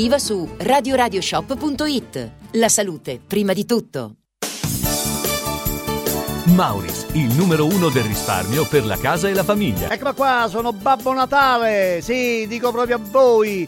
[0.19, 2.31] su radioradioshop.it.
[2.51, 4.15] La salute, prima di tutto.
[6.55, 9.89] Mauris, il numero uno del risparmio per la casa e la famiglia.
[9.89, 12.01] Eccola qua, sono Babbo Natale.
[12.01, 13.67] Sì, dico proprio a voi.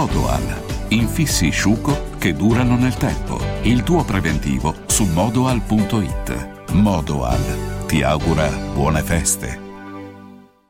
[0.00, 0.62] Modoal.
[0.88, 3.38] Infissi sciuco che durano nel tempo.
[3.64, 6.70] Il tuo preventivo su modoal.it.
[6.72, 9.69] Modoal ti augura buone feste.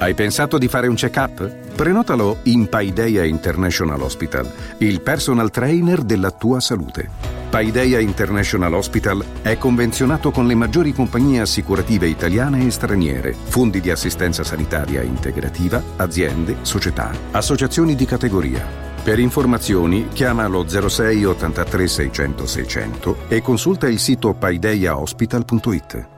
[0.00, 1.74] Hai pensato di fare un check-up?
[1.74, 7.10] Prenotalo in Paideia International Hospital, il personal trainer della tua salute.
[7.50, 13.90] Paideia International Hospital è convenzionato con le maggiori compagnie assicurative italiane e straniere, fondi di
[13.90, 18.64] assistenza sanitaria integrativa, aziende, società, associazioni di categoria.
[19.02, 26.17] Per informazioni chiama lo 06 83 600 600 e consulta il sito paideiahospital.it.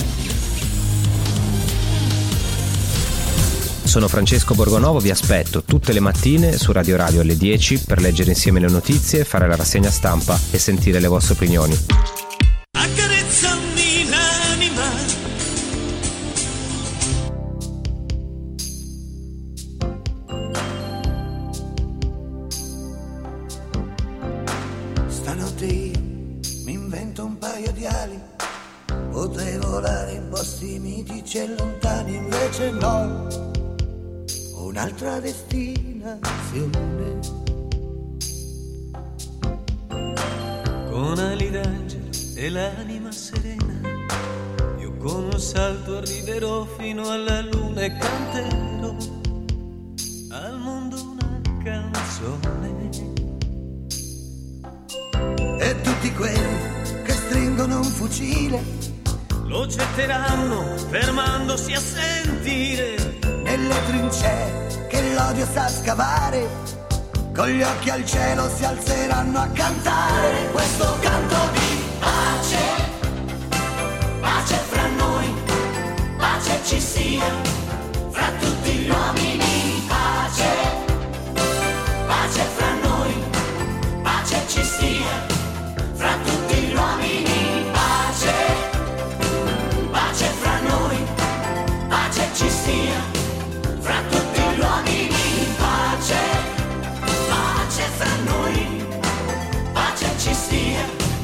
[3.91, 8.29] Sono Francesco Borgonovo, vi aspetto tutte le mattine su Radio Radio alle 10 per leggere
[8.29, 11.77] insieme le notizie, fare la rassegna stampa e sentire le vostre opinioni.
[12.71, 14.91] Accarezzami l'anima
[25.09, 25.91] Stanotte
[26.63, 28.17] mi invento un paio di ali,
[29.11, 33.40] potrei volare in posti mitici e lontani, invece no.
[34.71, 37.19] Un'altra destinazione.
[40.89, 43.81] Con ali d'angelo e l'anima serena,
[44.79, 48.95] io con un salto arriverò fino alla luna e canterò
[50.29, 52.89] al mondo una canzone.
[55.59, 58.63] E tutti quelli che stringono un fucile
[59.47, 63.19] Lo getteranno fermandosi a sentire
[63.57, 66.47] nelle trincee che l'odio sa scavare,
[67.35, 72.57] con gli occhi al cielo si alzeranno a cantare questo canto di pace,
[74.21, 75.33] pace fra noi,
[76.17, 77.25] pace ci sia,
[78.09, 80.49] fra tutti gli uomini, pace,
[82.07, 83.13] pace fra noi,
[84.01, 85.00] pace ci sia,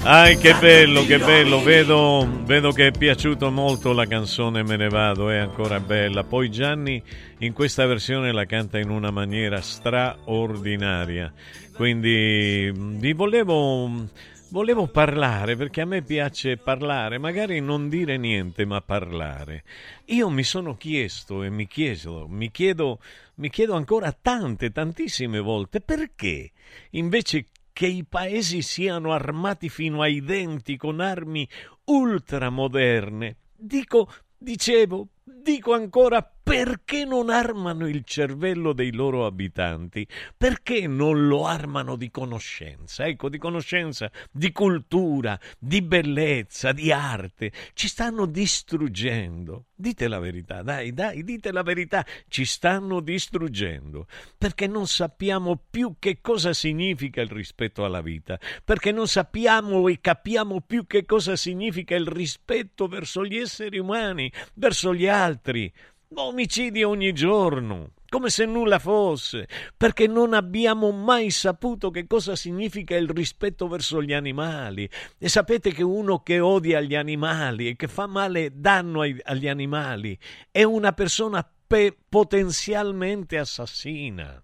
[0.09, 4.87] Ah, che bello, che bello, vedo, vedo che è piaciuto molto la canzone Me ne
[4.87, 6.23] vado, è ancora bella.
[6.23, 7.03] Poi Gianni
[7.39, 11.33] in questa versione la canta in una maniera straordinaria.
[11.73, 14.07] Quindi vi volevo,
[14.51, 19.65] volevo parlare perché a me piace parlare, magari non dire niente, ma parlare.
[20.05, 22.99] Io mi sono chiesto e mi chiedo, mi chiedo,
[23.35, 26.51] mi chiedo ancora tante, tantissime volte perché
[26.91, 27.47] invece
[27.77, 31.47] che i paesi siano armati fino ai denti con armi
[31.83, 33.35] ultramoderne.
[33.55, 40.07] Dico, dicevo, dico ancora perché non armano il cervello dei loro abitanti?
[40.37, 43.05] Perché non lo armano di conoscenza?
[43.05, 47.51] Ecco, di conoscenza, di cultura, di bellezza, di arte.
[47.73, 49.65] Ci stanno distruggendo.
[49.75, 52.05] Dite la verità, dai, dai, dite la verità.
[52.29, 54.07] Ci stanno distruggendo.
[54.37, 58.39] Perché non sappiamo più che cosa significa il rispetto alla vita.
[58.63, 64.31] Perché non sappiamo e capiamo più che cosa significa il rispetto verso gli esseri umani,
[64.53, 65.71] verso gli altri
[66.13, 72.95] omicidi ogni giorno, come se nulla fosse, perché non abbiamo mai saputo che cosa significa
[72.95, 74.89] il rispetto verso gli animali.
[75.17, 79.47] E sapete che uno che odia gli animali e che fa male danno ai- agli
[79.47, 80.17] animali
[80.51, 84.41] è una persona pe- potenzialmente assassina.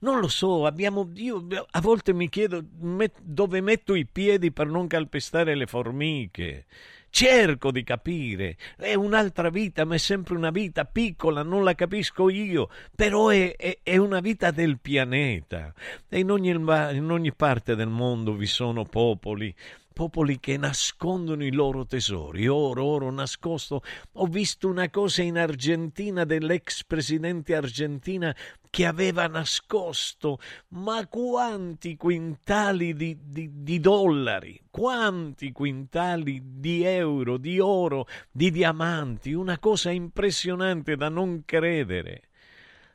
[0.00, 4.66] Non lo so, abbiamo, io a volte mi chiedo met- dove metto i piedi per
[4.66, 6.66] non calpestare le formiche.
[7.10, 12.28] Cerco di capire, è un'altra vita, ma è sempre una vita piccola, non la capisco
[12.28, 15.72] io, però è, è- è una vita del pianeta.
[16.08, 19.52] E in ogni, in ogni parte del mondo vi sono popoli,
[19.98, 23.82] popoli che nascondono i loro tesori, oro, oro nascosto.
[24.12, 28.32] Ho visto una cosa in Argentina dell'ex presidente argentina
[28.70, 30.38] che aveva nascosto,
[30.68, 39.32] ma quanti quintali di, di- di dollari, quanti quintali di euro, di oro, di diamanti,
[39.32, 42.28] una cosa impressionante da non credere.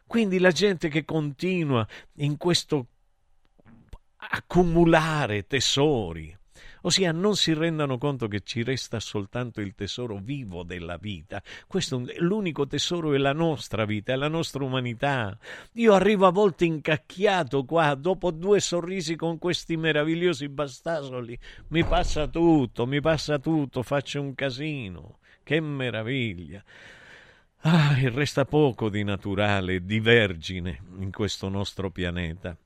[0.07, 1.85] Quindi la gente che continua
[2.19, 2.87] in questo
[4.15, 6.33] accumulare tesori,
[6.83, 11.41] ossia non si rendano conto che ci resta soltanto il tesoro vivo della vita.
[11.67, 15.37] Questo è l'unico tesoro è la nostra vita, è la nostra umanità.
[15.73, 21.37] Io arrivo a volte incacchiato qua, dopo due sorrisi con questi meravigliosi bastasoli,
[21.69, 25.19] mi passa tutto, mi passa tutto, faccio un casino.
[25.43, 26.63] Che meraviglia!
[27.65, 32.57] Ah, e resta poco di naturale, di vergine in questo nostro pianeta.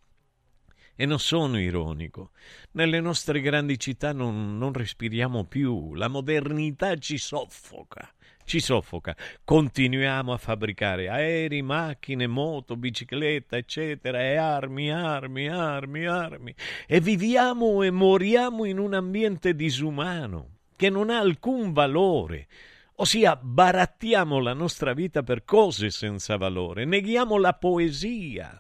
[1.00, 2.32] E non sono ironico.
[2.72, 5.94] Nelle nostre grandi città non, non respiriamo più.
[5.94, 8.12] La modernità ci soffoca.
[8.44, 9.16] Ci soffoca.
[9.44, 16.56] Continuiamo a fabbricare aerei, macchine, moto, bicicletta, eccetera, e armi, armi, armi, armi.
[16.88, 22.48] E viviamo e moriamo in un ambiente disumano che non ha alcun valore.
[22.96, 28.60] Ossia, barattiamo la nostra vita per cose senza valore, neghiamo la poesia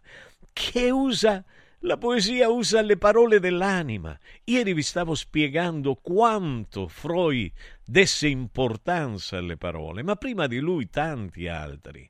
[0.53, 1.43] che usa
[1.81, 4.17] la poesia usa le parole dell'anima.
[4.45, 7.51] Ieri vi stavo spiegando quanto Freud
[7.85, 12.09] desse importanza alle parole, ma prima di lui tanti altri.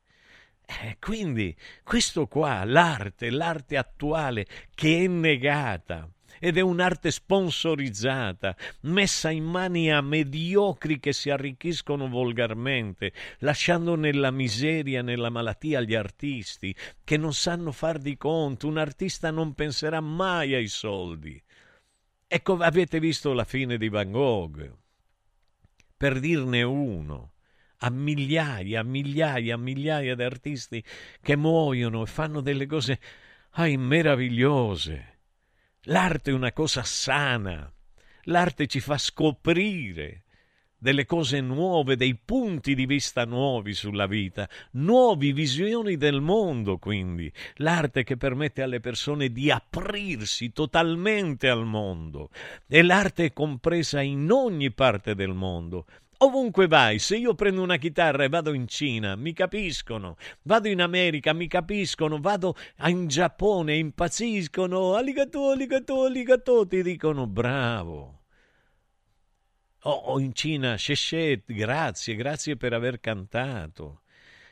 [0.66, 6.10] Eh, quindi questo qua, l'arte, l'arte attuale che è negata
[6.40, 14.32] ed è un'arte sponsorizzata, messa in mani a mediocri che si arricchiscono volgarmente, lasciando nella
[14.32, 18.68] miseria, nella malattia gli artisti che non sanno far di conto.
[18.68, 21.42] Un artista non penserà mai ai soldi.
[22.28, 24.76] Ecco, avete visto la fine di Van Gogh,
[25.96, 27.32] per dirne uno,
[27.78, 30.84] a migliaia, a migliaia, a migliaia di artisti
[31.22, 33.00] che muoiono e fanno delle cose
[33.52, 35.17] ai, meravigliose.
[35.90, 37.72] L'arte è una cosa sana,
[38.24, 40.24] l'arte ci fa scoprire
[40.78, 47.32] delle cose nuove, dei punti di vista nuovi sulla vita, nuove visioni del mondo, quindi.
[47.56, 52.32] L'arte che permette alle persone di aprirsi totalmente al mondo.
[52.68, 55.86] E l'arte è compresa in ogni parte del mondo.
[56.20, 60.18] Ovunque vai, se io prendo una chitarra e vado in Cina, mi capiscono.
[60.44, 62.20] Vado in America, mi capiscono.
[62.20, 62.56] Vado
[62.86, 64.96] in Giappone, impazziscono.
[64.96, 68.22] Aligato, aligato, aligato, ti dicono bravo.
[69.84, 74.02] O, o in Cina, Sheshet, grazie, grazie per aver cantato.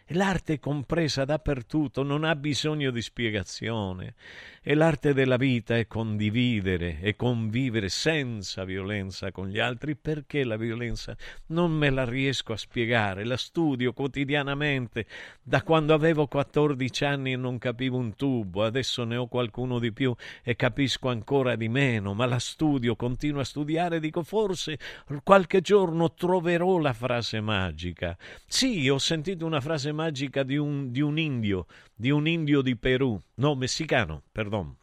[0.10, 4.14] L'arte è compresa dappertutto, non ha bisogno di spiegazione.
[4.62, 10.58] E l'arte della vita è condividere e convivere senza violenza con gli altri, perché la
[10.58, 11.16] violenza
[11.47, 15.06] non me la riesco a spiegare, la studio quotidianamente
[15.41, 19.91] da quando avevo 14 anni e non capivo un tubo, adesso ne ho qualcuno di
[19.91, 24.80] più e capisco ancora di meno, ma la studio, continuo a studiare, dico forse
[25.24, 28.18] qualche giorno troverò la frase magica.
[28.47, 29.95] Sì, ho sentito una frase magica
[30.43, 34.76] di un, di un indio, di un indio di Perù, no, messicano, perdon,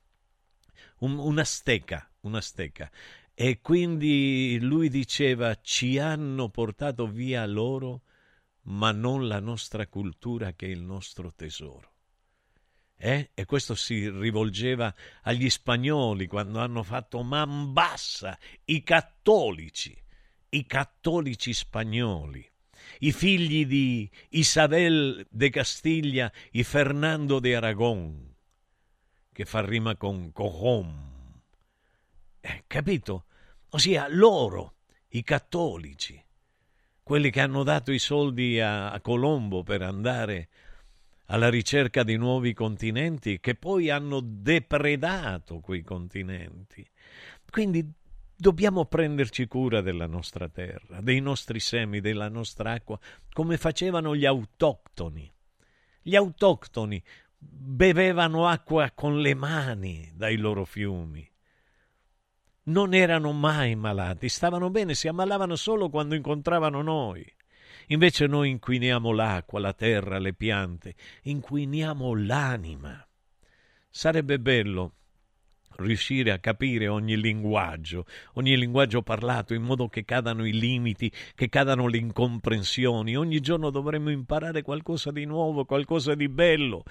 [0.98, 2.90] un, un azteca, un azteca.
[3.34, 8.02] E quindi lui diceva, ci hanno portato via loro,
[8.64, 11.90] ma non la nostra cultura che è il nostro tesoro.
[12.96, 13.30] Eh?
[13.34, 19.96] E questo si rivolgeva agli spagnoli quando hanno fatto man bassa, i cattolici,
[20.50, 22.51] i cattolici spagnoli
[23.02, 28.34] i figli di Isabel de Castiglia e Fernando de Aragon,
[29.32, 31.40] che fa rima con Cojon.
[32.40, 33.24] Eh, capito?
[33.70, 34.74] Ossia, loro,
[35.08, 36.22] i cattolici,
[37.02, 40.48] quelli che hanno dato i soldi a, a Colombo per andare
[41.26, 46.86] alla ricerca di nuovi continenti, che poi hanno depredato quei continenti.
[47.50, 47.84] Quindi
[48.42, 52.98] Dobbiamo prenderci cura della nostra terra, dei nostri semi, della nostra acqua,
[53.32, 55.32] come facevano gli autoctoni.
[56.02, 57.00] Gli autoctoni
[57.38, 61.24] bevevano acqua con le mani dai loro fiumi.
[62.64, 67.24] Non erano mai malati, stavano bene, si ammalavano solo quando incontravano noi.
[67.90, 73.06] Invece noi inquiniamo l'acqua, la terra, le piante, inquiniamo l'anima.
[73.88, 74.94] Sarebbe bello
[75.76, 81.48] riuscire a capire ogni linguaggio, ogni linguaggio parlato in modo che cadano i limiti, che
[81.48, 83.16] cadano le incomprensioni.
[83.16, 86.84] Ogni giorno dovremmo imparare qualcosa di nuovo, qualcosa di bello.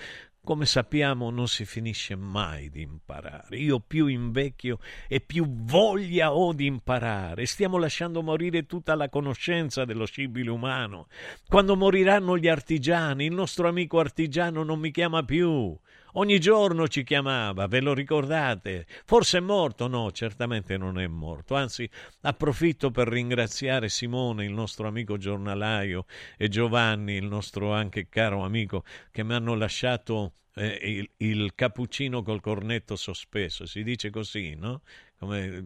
[0.44, 3.58] Come sappiamo non si finisce mai di imparare.
[3.58, 7.46] Io più invecchio e più voglia ho di imparare.
[7.46, 11.10] Stiamo lasciando morire tutta la conoscenza dello scibile umano.
[11.48, 15.78] Quando moriranno gli artigiani, il nostro amico artigiano non mi chiama più.
[16.14, 18.86] Ogni giorno ci chiamava, ve lo ricordate?
[19.06, 19.88] Forse è morto?
[19.88, 21.56] No, certamente non è morto.
[21.56, 21.90] Anzi,
[22.22, 26.06] approfitto per ringraziare Simone, il nostro amico giornalaio,
[26.38, 32.22] e Giovanni, il nostro anche caro amico, che mi hanno lasciato eh, il, il cappuccino
[32.24, 33.66] col cornetto sospeso.
[33.66, 34.82] Si dice così, no?
[35.18, 35.64] Come,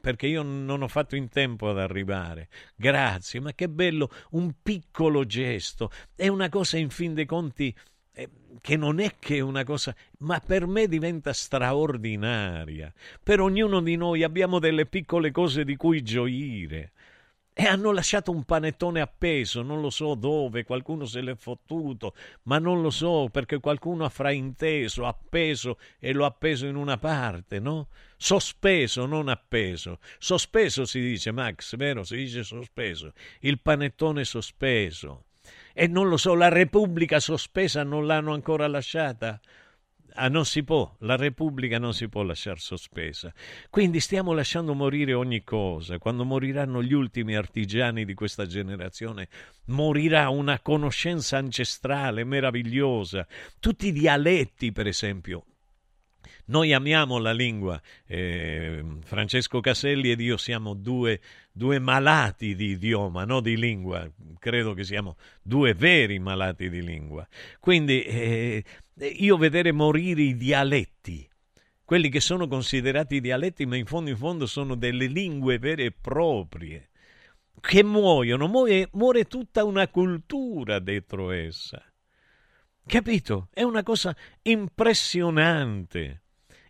[0.00, 2.48] perché io non ho fatto in tempo ad arrivare.
[2.74, 5.90] Grazie, ma che bello, un piccolo gesto.
[6.14, 7.95] È una cosa in fin dei conti eh,
[8.60, 12.92] che non è che una cosa, ma per me diventa straordinaria.
[13.22, 16.92] Per ognuno di noi abbiamo delle piccole cose di cui gioire.
[17.58, 22.58] E hanno lasciato un panettone appeso, non lo so dove, qualcuno se l'è fottuto, ma
[22.58, 27.58] non lo so perché qualcuno ha frainteso, appeso e lo ha appeso in una parte,
[27.58, 27.88] no?
[28.18, 30.00] Sospeso, non appeso.
[30.18, 32.04] Sospeso si dice, Max, vero?
[32.04, 33.12] Si dice sospeso.
[33.40, 35.25] Il panettone sospeso
[35.78, 39.38] e non lo so, la Repubblica sospesa non l'hanno ancora lasciata.
[40.14, 43.30] Ah, non si può, la Repubblica non si può lasciare sospesa.
[43.68, 45.98] Quindi stiamo lasciando morire ogni cosa.
[45.98, 49.28] Quando moriranno gli ultimi artigiani di questa generazione,
[49.66, 53.26] morirà una conoscenza ancestrale meravigliosa.
[53.60, 55.44] Tutti i dialetti, per esempio,
[56.46, 61.20] noi amiamo la lingua, eh, Francesco Caselli ed io siamo due,
[61.50, 67.26] due malati di idioma, no di lingua, credo che siamo due veri malati di lingua.
[67.58, 68.64] Quindi eh,
[69.00, 71.28] io vedere morire i dialetti,
[71.84, 75.92] quelli che sono considerati dialetti, ma in fondo in fondo sono delle lingue vere e
[75.92, 76.90] proprie,
[77.60, 81.82] che muoiono, muore, muore tutta una cultura dentro essa.
[82.86, 83.48] Capito?
[83.52, 86.20] È una cosa impressionante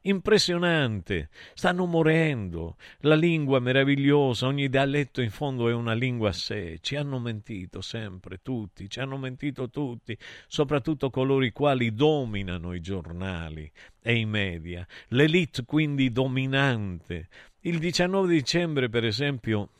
[0.07, 2.77] Impressionante, stanno morendo.
[3.01, 6.79] La lingua meravigliosa, ogni dialetto in fondo è una lingua a sé.
[6.81, 12.81] Ci hanno mentito sempre tutti, ci hanno mentito tutti, soprattutto coloro i quali dominano i
[12.81, 13.69] giornali
[14.01, 14.87] e i media.
[15.09, 17.27] L'elite quindi dominante.
[17.63, 19.71] Il 19 dicembre, per esempio,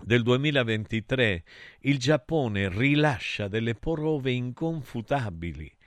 [0.00, 1.42] del 2023
[1.80, 5.77] il Giappone rilascia delle prove inconfutabili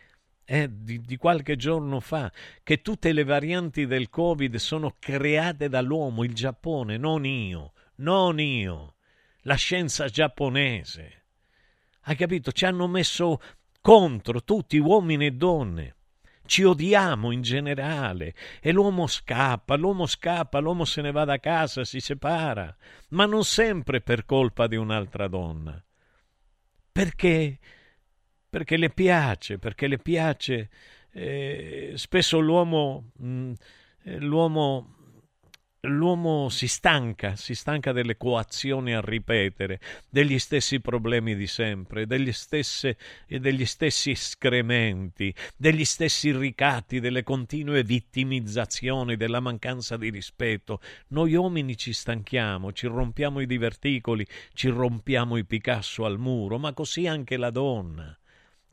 [0.52, 2.30] eh, di, di, qualche giorno fa
[2.62, 8.96] che tutte le varianti del Covid sono create dall'uomo, il Giappone, non io, non io,
[9.44, 11.24] la scienza giapponese.
[12.02, 12.52] Hai capito?
[12.52, 13.42] Ci hanno messo
[13.80, 15.96] contro tutti, uomini e donne.
[16.46, 21.86] Ci odiamo in generale e l'uomo scappa, l'uomo scappa, l'uomo se ne va da casa,
[21.86, 22.76] si separa,
[23.12, 25.82] ma non sempre per colpa di un'altra donna.
[26.92, 27.58] Perché?
[28.52, 30.70] Perché le piace, perché le piace.
[31.14, 33.54] Eh, spesso l'uomo, mh, mm,
[34.04, 35.02] eh, l'uomo
[35.86, 39.80] L'uomo si stanca, si stanca delle coazioni a ripetere,
[40.12, 47.84] degli stessi problemi di sempre, degli, stesse, degli stessi escrementi, degli stessi ricatti, delle continue
[47.84, 50.82] vittimizzazioni, della mancanza di rispetto.
[51.08, 54.24] Noi uomini ci stanchiamo, ci rompiamo i diverticoli,
[54.54, 58.16] ci rompiamo i Picasso al muro, ma così anche la donna.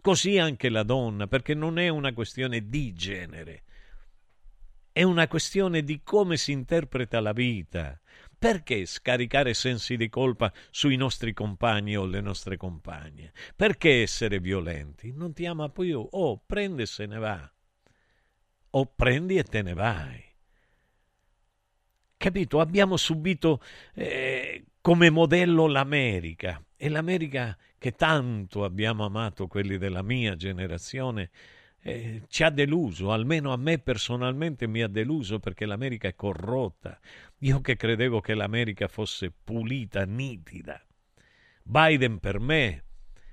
[0.01, 3.63] Così anche la donna, perché non è una questione di genere
[4.99, 8.01] è una questione di come si interpreta la vita.
[8.37, 13.33] Perché scaricare sensi di colpa sui nostri compagni o le nostre compagne?
[13.55, 15.13] Perché essere violenti?
[15.13, 16.05] Non ti ama più?
[16.11, 17.49] Oh, prende e se ne va.
[18.71, 20.28] O prendi e te ne vai.
[22.19, 22.59] Capito?
[22.59, 23.63] Abbiamo subito
[23.95, 31.31] eh, come modello l'America e l'America che tanto abbiamo amato quelli della mia generazione
[31.81, 36.99] eh, ci ha deluso, almeno a me personalmente mi ha deluso perché l'America è corrotta.
[37.39, 40.85] Io che credevo che l'America fosse pulita, nitida.
[41.63, 42.85] Biden per me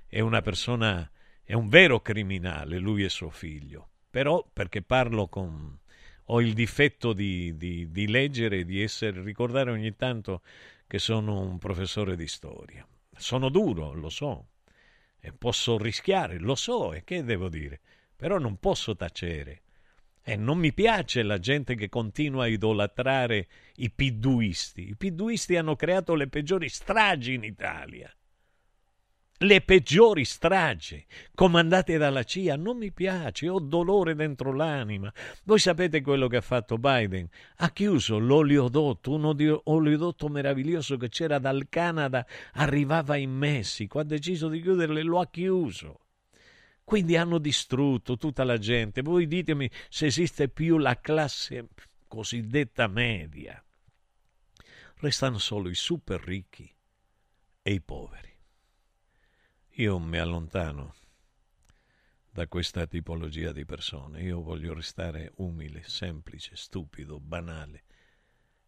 [0.06, 1.10] è una persona,
[1.42, 3.88] è un vero criminale, lui e suo figlio.
[4.08, 5.76] Però perché parlo con...
[6.26, 10.42] ho il difetto di, di, di leggere e di essere, ricordare ogni tanto
[10.86, 12.86] che sono un professore di storia.
[13.16, 14.48] Sono duro, lo so,
[15.18, 17.80] e posso rischiare, lo so, e che devo dire?
[18.16, 19.60] però non posso tacere.
[20.28, 23.46] E non mi piace la gente che continua a idolatrare
[23.76, 24.88] i piduisti.
[24.88, 28.12] I piduisti hanno creato le peggiori stragi in Italia.
[29.40, 35.12] Le peggiori stragi comandate dalla CIA non mi piace, ho dolore dentro l'anima.
[35.44, 37.28] Voi sapete quello che ha fatto Biden?
[37.56, 44.48] Ha chiuso l'oleodotto, un oleodotto meraviglioso che c'era dal Canada, arrivava in Messico, ha deciso
[44.48, 46.06] di chiuderlo e lo ha chiuso.
[46.82, 49.02] Quindi hanno distrutto tutta la gente.
[49.02, 51.68] Voi ditemi se esiste più la classe
[52.08, 53.62] cosiddetta media.
[54.94, 56.74] Restano solo i super ricchi
[57.60, 58.35] e i poveri.
[59.78, 60.94] Io mi allontano
[62.30, 64.22] da questa tipologia di persone.
[64.22, 67.84] Io voglio restare umile, semplice, stupido, banale,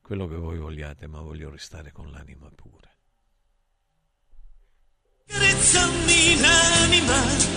[0.03, 2.95] quello che voi vogliate, ma voglio restare con l'anima pura.
[5.25, 7.57] Carezzami l'anima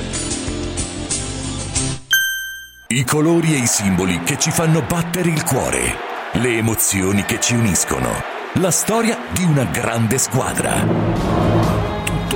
[2.88, 5.96] i colori e i simboli che ci fanno battere il cuore,
[6.34, 8.12] le emozioni che ci uniscono,
[8.56, 11.51] la storia di una grande squadra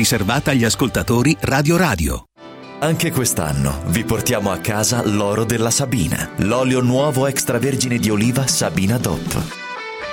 [0.00, 2.24] riservata agli ascoltatori Radio Radio.
[2.78, 8.96] Anche quest'anno vi portiamo a casa l'oro della Sabina, l'olio nuovo extravergine di oliva Sabina
[8.96, 9.59] DOP.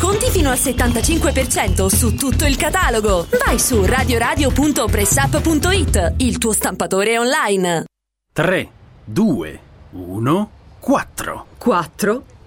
[0.00, 3.26] Sconti fino al 75% su tutto il catalogo.
[3.44, 7.84] Vai su radioradio.pressup.it, il tuo stampatore online.
[8.32, 8.68] 3,
[9.04, 11.46] 2, 1, 4.
[11.58, 12.22] 4.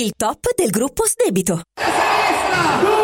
[0.00, 1.60] il top del gruppo Sdebito.
[1.76, 3.03] Il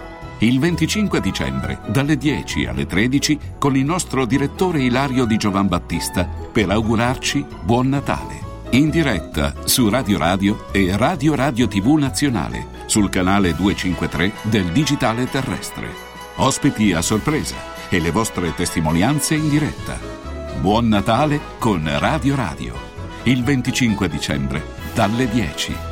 [0.43, 6.27] Il 25 dicembre, dalle 10 alle 13, con il nostro direttore Ilario Di Giovan Battista,
[6.51, 8.39] per augurarci Buon Natale.
[8.71, 15.29] In diretta su Radio Radio e Radio Radio TV Nazionale, sul canale 253 del Digitale
[15.29, 15.89] Terrestre.
[16.37, 17.57] Ospiti a sorpresa
[17.89, 19.99] e le vostre testimonianze in diretta.
[20.59, 22.73] Buon Natale con Radio Radio.
[23.25, 24.63] Il 25 dicembre,
[24.95, 25.90] dalle 10.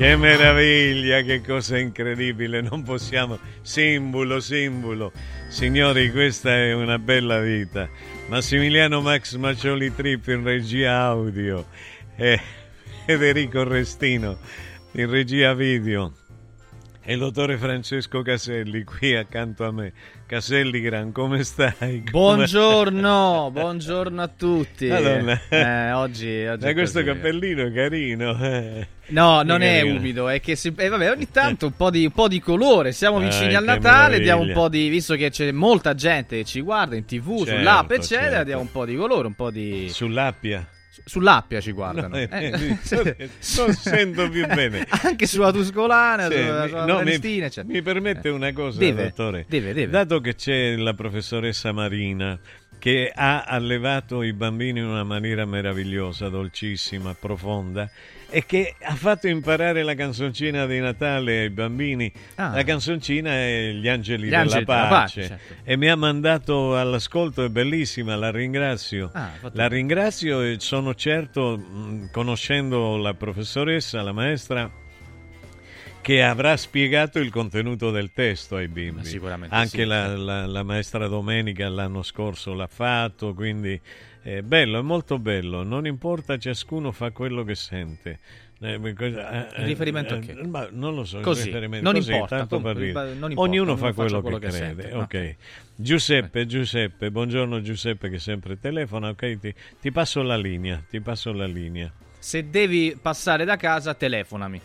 [0.00, 3.38] Che meraviglia, che cosa incredibile, non possiamo...
[3.60, 5.12] Simbolo, simbolo.
[5.50, 7.86] Signori, questa è una bella vita.
[8.28, 11.66] Massimiliano Max Macioli Trip in regia audio
[12.16, 12.40] e
[13.04, 14.38] Federico Restino
[14.92, 16.14] in regia video
[17.02, 19.92] e il dottore Francesco Caselli qui accanto a me.
[20.34, 22.04] Caselli Gran, come stai?
[22.08, 24.86] Buongiorno, buongiorno a tutti.
[24.86, 25.40] Madonna.
[25.48, 27.12] Eh, oggi, oggi Ma è questo così.
[27.12, 28.38] cappellino è carino.
[28.40, 28.86] eh.
[29.06, 29.98] No, non è carino.
[29.98, 32.92] umido, è che si, eh, vabbè, ogni tanto un po' di, un po' di colore.
[32.92, 34.22] Siamo Ah, vicini che al Natale, meraviglia.
[34.22, 34.88] diamo un po' di.
[34.88, 38.44] Visto che c'è molta gente che ci guarda in tv, Certo, sull'app, eccetera, certo.
[38.44, 39.88] diamo un po' di colore, un po' di.
[39.88, 40.64] Sull'appia?
[41.04, 42.08] Sull'appia ci guardano.
[42.08, 42.50] No, eh, Eh,
[43.56, 44.86] non sento più bene.
[45.02, 47.72] Anche sulla Tuscolana, Sì, sulla, mi- sulla no, mi, Prenestina, eccetera.
[47.72, 49.44] mi permette una cosa, Deve, dottore.
[49.48, 49.90] deve, deve.
[49.90, 52.38] Dato che c'è la professoressa Marina
[52.78, 57.90] che ha allevato i bambini in una maniera meravigliosa, dolcissima, profonda
[58.30, 62.10] e che ha fatto imparare la canzoncina di Natale ai bambini.
[62.36, 62.54] Ah.
[62.54, 65.54] La canzoncina è Gli angeli, Gli della angeli della pace, pace, certo.
[65.64, 69.10] e mi ha mandato all'ascolto, è bellissima, la ringrazio.
[69.12, 74.70] Ah, la ringrazio e sono certo, mh, conoscendo la professoressa, la maestra,
[76.02, 79.04] che avrà spiegato il contenuto del testo ai bimbi.
[79.04, 83.78] sicuramente Anche sì, la, la- la maestra Domenica l'anno scorso l'ha fatto, quindi
[84.22, 85.62] è bello, è molto bello.
[85.62, 88.18] Non importa, ciascuno fa quello che sente.
[88.62, 90.34] Eh, eh, In riferimento a eh, che?
[90.46, 92.88] ma non lo so, Così, riferimento- non così, importa, tanto per dire.
[92.88, 94.82] importa, Ognuno fa quello, quello che, che crede.
[94.82, 94.94] sente.
[94.96, 95.36] ok.
[95.76, 99.38] Giuseppe, Giuseppe, buongiorno Giuseppe che sempre telefona, ok?
[99.38, 101.90] Ti, ti passo la linea, ti passo la linea.
[102.18, 104.60] Se devi passare da casa, telefonami.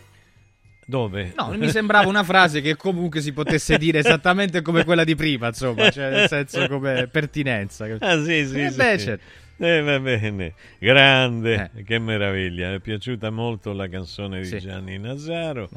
[0.88, 1.34] Dove?
[1.36, 5.48] No, mi sembrava una frase che comunque si potesse dire esattamente come quella di prima,
[5.48, 7.86] insomma, cioè nel senso come pertinenza.
[7.99, 8.76] Ah, sì, sì, Eh, sì.
[8.76, 9.23] beh, certo.
[9.57, 12.69] Eh, va bene, grande, che meraviglia.
[12.72, 14.60] Mi è piaciuta molto la canzone di Sì.
[14.60, 15.69] Gianni Nazaro.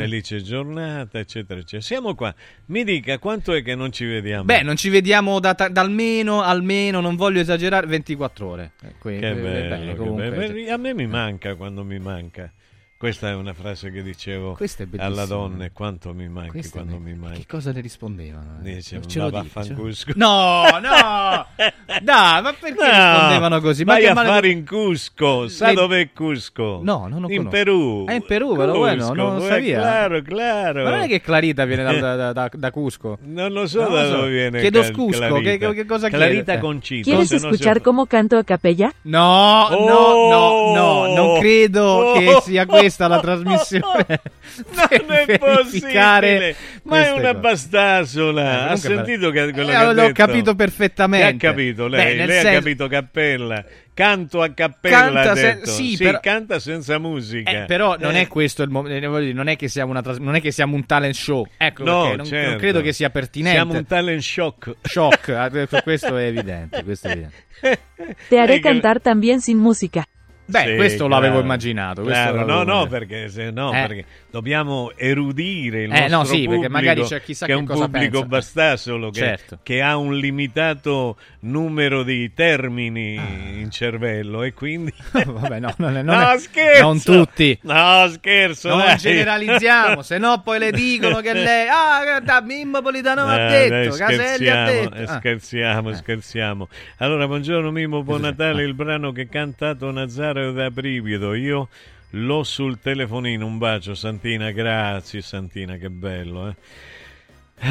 [0.00, 1.82] Felice giornata, eccetera, eccetera.
[1.82, 2.32] Siamo qua.
[2.66, 4.44] Mi dica quanto è che non ci vediamo?
[4.44, 8.72] Beh, non ci vediamo da, ta- da almeno, almeno, non voglio esagerare, 24 ore.
[8.82, 10.46] Eh, Che eh, bello, bene, che bello.
[10.46, 12.52] cioè, A me mi manca quando mi manca.
[13.04, 17.12] Questa è una frase che dicevo Questo alla donna, quanto mi manchi Questo quando mi
[17.12, 17.40] manchi.
[17.40, 18.60] Che cosa le rispondevano?
[18.62, 18.76] eh?
[18.76, 20.12] Dice, Ce ma lo dica, vaffancusco.
[20.12, 21.46] ce lo- No, no!
[22.02, 23.84] Dai, ma perché rispondevano così?
[23.84, 25.48] Ma Vai a male- fare in Cusco.
[25.48, 26.80] Sa Le- dov'è Cusco?
[26.82, 27.48] No, non lo In conosco.
[27.50, 28.04] Perù.
[28.06, 29.78] È in Perù, però bueno, Cusco, non lo eh, sabia.
[29.80, 30.82] Claro, claro.
[30.84, 33.18] Ma non è che Clarita viene da, da- da- da Cusco?
[33.20, 34.16] Non lo so Non da lo so.
[34.16, 35.66] dove viene Chiedo Cal- Cusco, Clarita.
[35.68, 36.58] che, che cosa Clarita?
[36.58, 37.10] Concito.
[37.10, 38.90] ¿Quieres no escuchar cómo canto a capella?
[39.02, 42.64] No, no, no, no, non credo che sia
[42.94, 44.06] questa la trasmissione.
[44.54, 47.34] Non è per verificare possibile, ma è una cose.
[47.40, 48.68] bastasola.
[48.68, 50.12] Eh, ha sentito che quello eh, che ha l'ho detto?
[50.12, 51.36] capito perfettamente.
[51.36, 52.16] Che ha capito lei?
[52.16, 53.64] Beh, lei ha senso- capito cappella.
[53.94, 55.70] Canto a cappella Canta ha se- detto.
[55.70, 57.50] sì, però- canta senza musica.
[57.50, 60.34] Eh, però non Eh, è questo il momento, non è che siamo una tras- non
[60.36, 61.46] è che siamo un talent show.
[61.56, 62.50] Ecco, No, perché non, certo.
[62.50, 63.56] non credo che sia pertinente.
[63.58, 64.76] Siamo un talent shock.
[64.82, 67.42] Shock, questo è evidente, questo è evidente.
[68.28, 70.04] Te haré cantar también sin música.
[70.46, 72.02] Beh, Sì, questo l'avevo immaginato.
[72.02, 73.86] questo no, no, perché, se, no Eh.
[73.86, 74.04] perché
[74.34, 77.64] dobbiamo erudire il Eh, nostro no, sì, perché pubblico, magari c'è chissà che che un
[77.66, 78.26] cosa pubblico pensa.
[78.26, 79.58] bastasolo che, Certo.
[79.62, 83.14] che ha un limitato numero di termini
[83.60, 84.92] in cervello e quindi
[85.24, 86.82] Vabbè, no, non, è- non no, è- scherzo!
[86.82, 87.56] non tutti.
[87.62, 88.96] No, scherzo, Non dai.
[88.96, 91.66] generalizziamo, se no poi le dicono che lei.
[91.84, 94.94] Ah, da Mimmo Politano ha Eh, detto, dai, Caselli ha scherziamo, detto.
[94.96, 95.18] eh, Ah.
[95.18, 96.68] scherziamo, scherziamo.
[96.98, 98.64] Allora, buongiorno Mimo, buon Natale.
[98.64, 101.34] Il brano che ha cantato Nazaro da brivido.
[101.34, 101.68] Io
[102.14, 103.44] l'ho sul telefonino.
[103.46, 104.50] Un bacio, Santina.
[104.50, 106.48] Grazie, Santina, che bello.
[106.48, 106.54] Eh.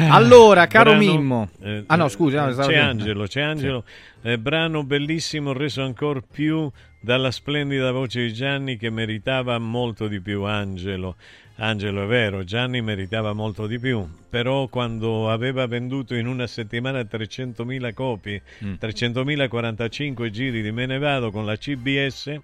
[0.08, 1.50] Allora, caro Brano- Mimmo.
[1.62, 3.84] eh, Ah, no, scusi, no, stavo c'è Angelo, c'è Angelo.
[4.22, 10.20] Eh, brano bellissimo, reso ancora più dalla splendida voce di Gianni che meritava molto di
[10.20, 11.16] più Angelo.
[11.56, 17.02] Angelo è vero, Gianni meritava molto di più, però quando aveva venduto in una settimana
[17.02, 18.74] 300.000 copie, Mm.
[18.80, 22.36] 300.045 giri di Me ne vado con la CBS,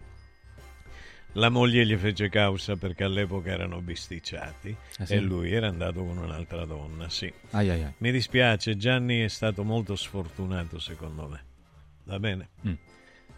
[1.34, 5.14] la moglie gli fece causa perché all'epoca erano bisticciati Ah, sì?
[5.14, 7.32] e lui era andato con un'altra donna, sì.
[7.50, 7.92] Ai, ai, ai.
[7.98, 11.40] Mi dispiace, Gianni è stato molto sfortunato secondo me.
[12.04, 12.48] Va bene?
[12.66, 12.72] Mm.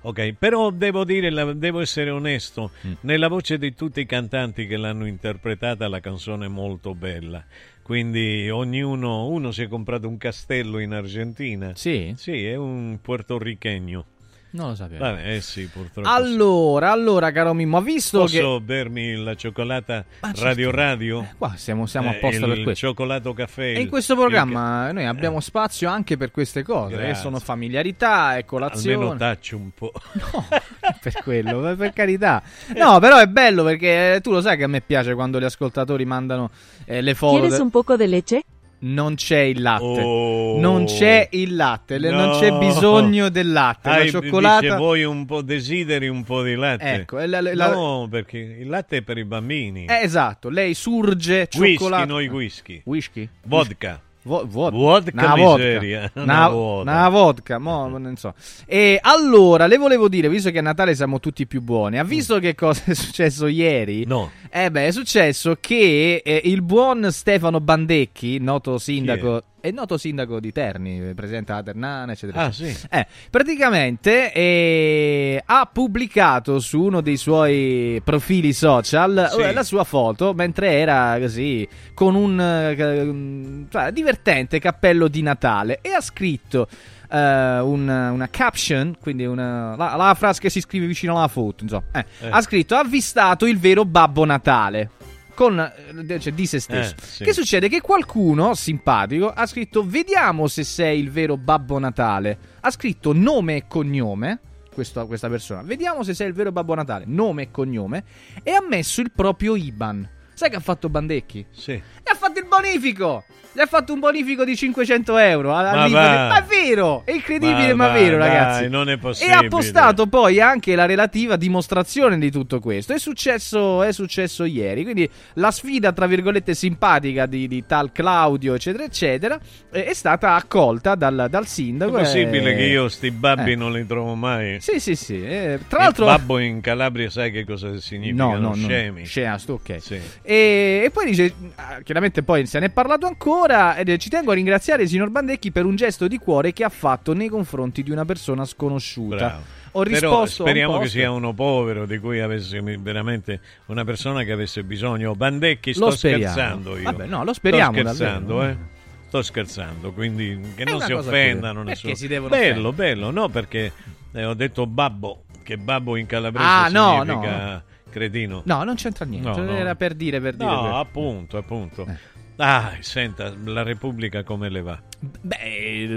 [0.05, 2.93] Ok, però devo dire, devo essere onesto, Mm.
[3.03, 7.45] nella voce di tutti i cantanti che l'hanno interpretata la canzone è molto bella.
[7.83, 11.73] Quindi ognuno, uno si è comprato un castello in Argentina.
[11.77, 12.15] Sì?
[12.17, 14.05] Sì, è un puertorriqueño.
[14.55, 15.03] Non lo sapevo.
[15.03, 16.07] Vabbè, eh sì, purtroppo.
[16.09, 18.61] Allora, allora, caro Mimmo, ha visto Posso che...
[18.63, 20.43] bermi la cioccolata certo.
[20.45, 21.27] Radio Radio?
[21.39, 22.87] Qua siamo, siamo Eh, a posto il per questo.
[22.87, 23.63] cioccolato caffè.
[23.63, 27.23] E in il- questo programma noi abbiamo spazio anche per queste cose, che Grazie.
[27.23, 28.95] sono familiarità e colazione.
[28.95, 29.91] Almeno taccio un po'.
[31.03, 32.43] per quello, per- per carità.
[32.77, 35.45] No, però è bello perché eh, tu lo sai che a me piace quando gli
[35.45, 36.51] ascoltatori mandano
[36.85, 37.39] eh, le foto.
[37.39, 38.43] ¿Quieres de- un poco de leche?
[38.85, 39.85] Non c'è il latte.
[40.03, 40.59] Oh.
[40.59, 42.39] Non c'è il latte, le- non No.
[42.41, 43.89] c'è bisogno del latte.
[43.89, 44.77] Ah, la dice, cioccolata.
[44.77, 46.93] voi un po' desideri un po' di latte.
[46.93, 49.85] Ecco, la- la- no, perché il latte è per i bambini.
[49.87, 52.07] Eh, esatto, lei surge whisky, cioccolato.
[52.07, 52.81] noi whisky.
[52.85, 53.29] Whisky?
[53.45, 54.01] Vodka.
[54.25, 56.21] Vo- vod- Vodka Una miseria, vodka.
[56.23, 57.59] una Una, vodka.
[57.59, 58.35] mo, non so.
[58.67, 62.39] E allora, le volevo dire, visto che a Natale siamo tutti più buoni, ha visto
[62.39, 64.05] che cosa è successo ieri?
[64.07, 64.09] Mm.
[64.09, 64.31] No.
[64.51, 70.41] Eh beh, è successo che eh, il buon Stefano Bandecchi, noto sindaco, è noto sindaco
[70.41, 71.15] di Terni,
[71.55, 72.41] alla Ternana, eccetera.
[72.43, 72.75] Ah, eccetera.
[72.79, 72.87] sì.
[72.91, 79.41] Eh, praticamente eh, ha pubblicato su uno dei suoi profili social Sì.
[79.41, 85.79] eh, la sua foto mentre era così con un eh, cioè, divertente cappello di Natale
[85.81, 86.67] e ha scritto
[87.11, 91.63] eh, un- una caption, quindi una, la, la frase che si scrive vicino alla foto,
[91.65, 91.85] insomma.
[91.93, 92.29] Eh, Eh.
[92.31, 94.91] Ha scritto: Ha avvistato il vero Babbo Natale.
[95.35, 95.73] Con,
[96.21, 96.95] cioè, di se stesso.
[96.95, 97.25] Eh, sì.
[97.25, 97.69] Che succede?
[97.69, 102.39] Che qualcuno simpatico ha scritto: Vediamo se sei il vero Babbo Natale.
[102.61, 104.39] Ha scritto nome e cognome.
[104.73, 105.63] questo- questa persona.
[105.63, 107.05] Vediamo se sei il vero Babbo Natale.
[107.07, 108.05] Nome e cognome.
[108.43, 110.09] E ha messo il proprio IBAN.
[110.35, 111.45] Sai che ha fatto Bandecchi?
[111.51, 111.73] Sì.
[111.73, 113.23] E ha fatto il bonifico!
[113.55, 115.51] Gli ha fatto un bonifico di 500 euro.
[115.51, 115.89] Ma va.
[115.89, 117.03] Ma è vero!
[117.05, 118.61] È incredibile, ma, Ma vero, va, ragazzi.
[118.63, 119.35] dai, non è E possibile.
[119.37, 122.93] ha postato poi anche la relativa dimostrazione di tutto questo.
[122.95, 124.83] È successo, è successo ieri.
[124.85, 129.39] Quindi la sfida, tra virgolette, simpatica di, di tal Claudio, eccetera, eccetera,
[129.71, 131.93] è stata accolta dal, dal È sindaco.
[131.99, 133.57] possibile e- che io sti babbi Eh.
[133.57, 134.61] non li trovo mai?
[134.61, 135.23] Sì, sì, sì.
[135.23, 136.05] eh, tra Il l'altro.
[136.07, 138.23] babbo in Calabria sai che cosa significa?
[138.25, 138.55] No, no, no.
[138.55, 139.05] Scemi.
[139.05, 139.77] Sceasto, ok.
[139.81, 140.01] Sì.
[140.23, 144.09] E, e poi dice, ah, chiaramente poi se ne è parlato ancora, ed eh, ci
[144.09, 147.29] tengo a ringraziare il signor Bandecchi per un gesto di cuore che ha fatto nei
[147.29, 149.17] confronti di una persona sconosciuta.
[149.17, 149.43] Bravo.
[149.75, 154.23] Ho Però risposto un speriamo che sia uno povero di cui avesse veramente una persona
[154.23, 155.15] che avesse bisogno.
[155.15, 156.83] Bandecchi, sto scherzando io.
[156.85, 158.59] Vabbè, no, lo speriamo Sto scherzando, davvero.
[158.59, 158.81] eh.
[159.09, 161.93] Sto scherzando, quindi che È non una si offendano nessuno.
[161.93, 162.95] Perché si devono bello, offendere?
[162.95, 163.73] bello, no, perché
[164.13, 168.43] eh, ho detto babbo, che babbo in calabrese Ah, no, significa cretino.
[168.45, 169.29] No, non c'entra niente.
[169.41, 169.57] No, no.
[169.57, 170.51] Era per dire, per dire.
[170.51, 171.87] No, per- appunto, appunto.
[171.89, 171.97] Eh.
[172.37, 174.83] Ah, senta, la Repubblica come le va?
[174.99, 175.89] Beh,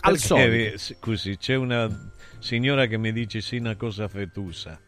[0.00, 0.78] al solito.
[0.78, 1.88] Scusi, c'è una
[2.38, 4.78] signora che mi dice sì una cosa fetusa.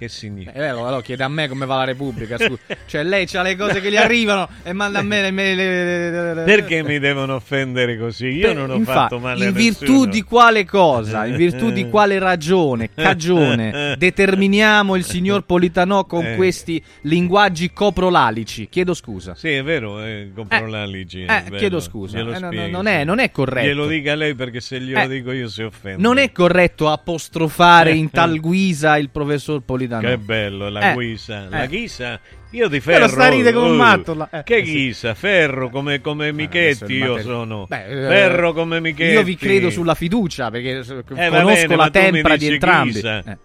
[0.00, 0.52] Che significa?
[0.54, 2.38] Eh, allora, allora chiede a me come va la Repubblica.
[2.86, 5.30] cioè, lei ha le cose che gli arrivano e manda a me le.
[5.30, 8.28] le- le- le- le- Perché mi devono offendere così?
[8.28, 11.86] Io Per- non ho infatti, fatto male in virtù di quale cosa, in virtù di
[11.90, 16.36] quale ragione, cagione determiniamo il signor Politanò con Eh.
[16.36, 18.68] questi linguaggi coprolalici?
[18.70, 19.34] Chiedo scusa.
[19.34, 21.24] Sì, è vero, eh, compro l'alici.
[21.24, 22.18] eh, chiedo scusa.
[22.20, 23.66] Eh, no, no, non è- non è corretto.
[23.66, 26.00] Glielo dica lei perché se glielo Eh, dico io si offende.
[26.00, 29.60] Non è corretto apostrofare in tal guisa il professor
[29.90, 30.00] Politanò.
[30.00, 31.46] Che bello, la Eh, guisa.
[31.48, 31.68] La eh.
[31.68, 33.08] ghisa, io di Però ferro.
[33.08, 34.28] sta a ridere come un uh, matto, là.
[34.30, 37.66] Eh, che eh, ghisa, ferro come, come adesso Michetti io sono.
[37.68, 39.12] Beh, eh, ferro come Michetti.
[39.12, 43.00] Io vi credo sulla fiducia perché eh, Eh, conosco bene, la tempra di entrambi.
[43.00, 43.38] Eh.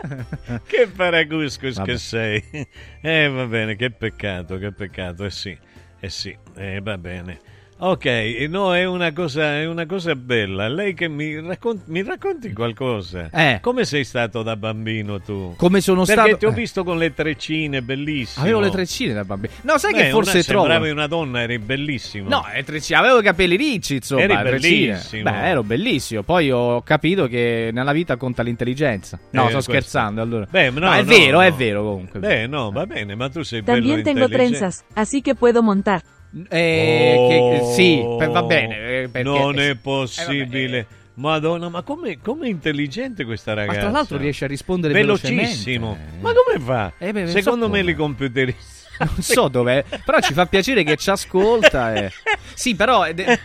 [0.66, 1.90] che paraguscus Vabbè.
[1.92, 2.42] che sei.
[3.02, 5.24] Eh, va bene, che peccato, che peccato.
[5.24, 5.56] Eh sì,
[6.00, 7.38] eh sì, eh, va bene.
[7.82, 8.04] Ok,
[8.50, 10.68] no, è una cosa, è una cosa bella.
[10.68, 13.30] Lei che mi, raccon- mi racconti qualcosa.
[13.32, 13.58] Eh.
[13.62, 15.54] Come sei stato da bambino tu?
[15.56, 16.54] Come sono Perché stato- ti ho eh.
[16.54, 18.44] visto con le treccine, bellissimo.
[18.44, 19.54] Avevo le treccine da bambino.
[19.62, 20.60] No, sai Beh, che forse una, trovo.
[20.66, 22.28] sembravi una donna, eri bellissimo.
[22.28, 24.20] No, treccine, avevo i capelli ricci, insomma.
[24.24, 24.86] Eri treccine.
[24.90, 25.22] bellissimo.
[25.30, 26.22] Beh, ero bellissimo.
[26.22, 29.18] Poi ho capito che nella vita conta l'intelligenza.
[29.30, 29.70] No, Eh, sto questo.
[29.72, 30.20] scherzando.
[30.20, 30.46] Allora.
[30.50, 31.42] Beh, no, Ma è no, vero, no.
[31.44, 32.20] è vero comunque.
[32.20, 36.02] Beh, no, va bene, ma tu sei bello También tengo trenzas, así que puedo montar.
[36.48, 38.76] Eh, che- sì, per- va bene.
[39.02, 40.86] eh, perché- non eh, è possibile.
[41.14, 43.80] Madonna, ma come è intelligente questa Ma ragazza?
[43.80, 45.96] tra l'altro riesce a rispondere velocissimo.
[46.20, 46.92] Ma come fa?
[46.98, 47.82] Eh, beh, Secondo so me come.
[47.90, 48.78] li computeristi.
[49.00, 51.94] Non so dov'è, però ci fa piacere che ci ascolta.
[51.94, 52.10] e-
[52.54, 53.06] Sì, però.
[53.06, 53.14] eh,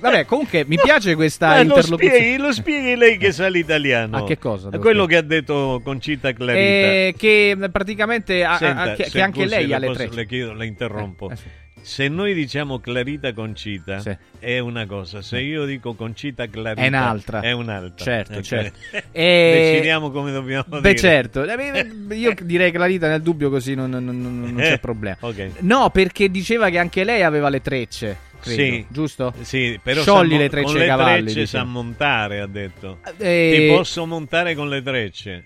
[0.00, 2.14] Vabbè, comunque mi piace questa Ma lo interlocuzione.
[2.16, 4.16] spieghi, lo spieghi lei che sa l'italiano.
[4.16, 6.58] A che cosa A quello che ha detto Concita Clarita.
[6.60, 10.08] Eh, che praticamente ha- ha- Senta, che, che anche lei le ha le posso- tre.
[10.12, 11.30] Le chiedo, le interrompo.
[11.30, 11.44] Eh, eh sì.
[11.82, 14.16] Se noi diciamo Clarita Concita Sì.
[14.38, 17.40] è una cosa, se io dico Concita Clarita È un'altra.
[17.40, 18.04] È un'altra.
[18.04, 18.78] Certo, certo.
[19.12, 20.96] E- Decidiamo come dobbiamo Beh, dire.
[20.96, 21.44] certo.
[21.44, 25.16] Eh, beh, Io direi Clarita nel dubbio così non, non- non- c'è Eh, problema.
[25.20, 25.50] ok.
[25.60, 28.26] No, perché diceva che anche lei aveva le trecce.
[28.40, 28.86] Credo, Sì.
[28.88, 29.34] giusto?
[29.40, 31.22] Sì, però Sciogli mo- le trecce con le cavalli.
[31.22, 31.46] trecce dice.
[31.58, 32.98] sa montare, ha detto.
[33.18, 35.44] Eh, Ti posso montare con le trecce.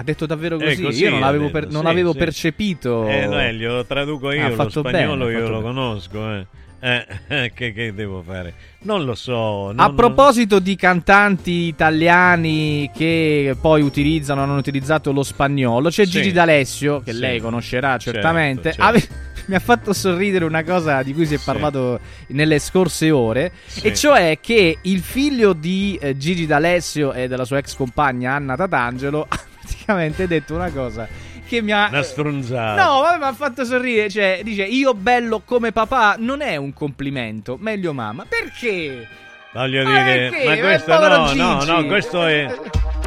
[0.00, 0.82] Ha detto davvero Eh, così?
[0.82, 2.18] così io non detto, per- non sì, avevo sì.
[2.18, 3.06] percepito.
[3.06, 5.62] Eh, no, glielo traduco io, Ha lo spagnolo bene, io lo bene.
[5.62, 6.32] conosco.
[6.36, 6.46] Eh.
[6.82, 8.54] Eh, eh, che, che devo fare?
[8.84, 9.68] Non lo so.
[9.68, 16.12] A non- proposito di cantanti italiani che poi utilizzano, hanno utilizzato lo spagnolo, c'è Sì.
[16.12, 17.18] Gigi D'Alessio, che Sì.
[17.18, 18.72] lei conoscerà Certo, certamente.
[18.72, 18.82] certo.
[18.82, 19.08] Ave-
[19.48, 23.52] mi ha fatto sorridere una cosa di cui si è parlato nelle scorse ore,
[23.82, 28.56] e cioè che il figlio di eh, Gigi D'Alessio e della sua ex compagna Anna
[28.56, 29.28] Tatangelo
[29.70, 31.08] praticamente detto una cosa
[31.46, 31.88] che mi ha...
[31.88, 32.84] Una stronzata.
[32.84, 34.08] No, vabbè, mi ha fatto sorridere.
[34.08, 38.24] Cioè, dice io bello come papà non è un complimento, meglio mamma.
[38.28, 39.06] Perché?
[39.52, 40.44] Voglio Ma dire, perché?
[40.44, 42.54] ma Ma questo povero no, no, no, questo è,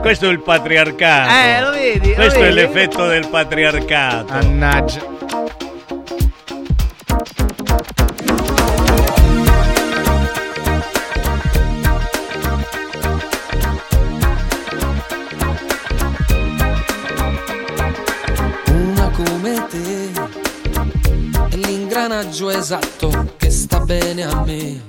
[0.01, 1.31] questo è il patriarcato.
[1.33, 2.09] Eh, lo vedi?
[2.09, 2.53] lo Questo è vedi?
[2.55, 4.33] l'effetto del patriarcato.
[4.33, 5.11] Mannaggia.
[21.93, 24.81] È l'ingranaggio esatto che sta bene a me.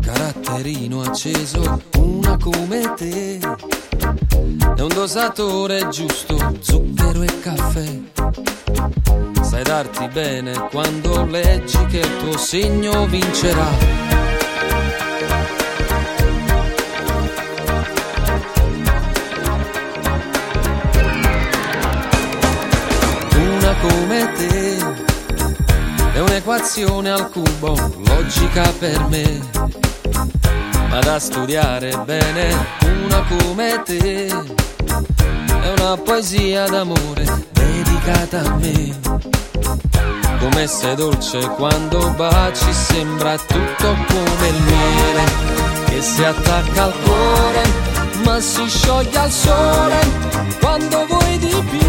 [0.00, 8.00] Caratterino acceso, una come te è un dosatore giusto, zucchero e caffè.
[9.42, 13.68] Sai darti bene quando leggi che il tuo segno vincerà.
[23.36, 24.59] Una come te
[26.40, 27.76] un'equazione al cubo,
[28.06, 29.40] logica per me,
[30.88, 32.56] ma da studiare bene.
[33.04, 38.98] Una come te è una poesia d'amore dedicata a me.
[40.38, 45.24] Come sei dolce quando baci, sembra tutto come il miele
[45.86, 47.62] che si attacca al cuore,
[48.24, 49.98] ma si scioglie al sole
[50.58, 51.88] quando vuoi di più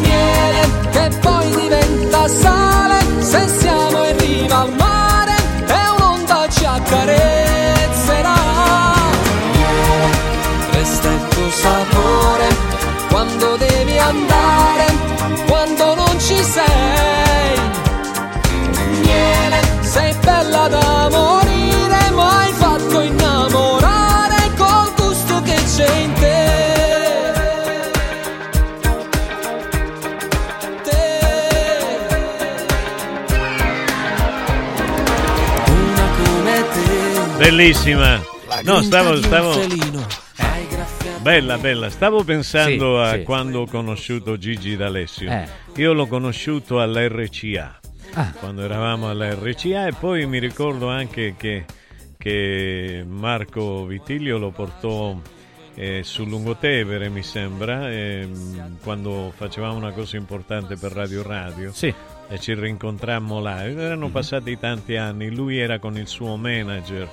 [0.00, 5.34] miele che poi diventa sale se siamo in riva al mare
[5.66, 8.34] e un'onda ci accarezzerà.
[10.70, 12.48] Resta il tuo sapore
[13.10, 14.86] quando devi andare
[15.48, 17.60] quando non ci sei.
[19.02, 21.08] Miele sei bella da
[37.46, 38.20] Bellissima.
[38.64, 39.54] No, stavo, stavo...
[41.20, 41.90] Bella, bella.
[41.90, 43.22] Stavo pensando Sì, a sì.
[43.22, 45.30] quando ho conosciuto Gigi D'Alessio.
[45.30, 45.46] Eh.
[45.76, 47.78] Io l'ho conosciuto all'RCA.
[48.14, 48.32] Ah.
[48.36, 51.66] Quando eravamo all'RCA e poi mi ricordo anche che,
[52.18, 55.16] che Marco Vitilio lo portò
[55.76, 61.70] eh, sul Lungotevere, mi sembra, ehm, quando facevamo una cosa importante per Radio Radio.
[61.72, 61.94] Sì.
[62.28, 63.64] E ci rincontrammo là.
[63.64, 65.32] Erano passati tanti anni.
[65.32, 67.08] Lui era con il suo manager.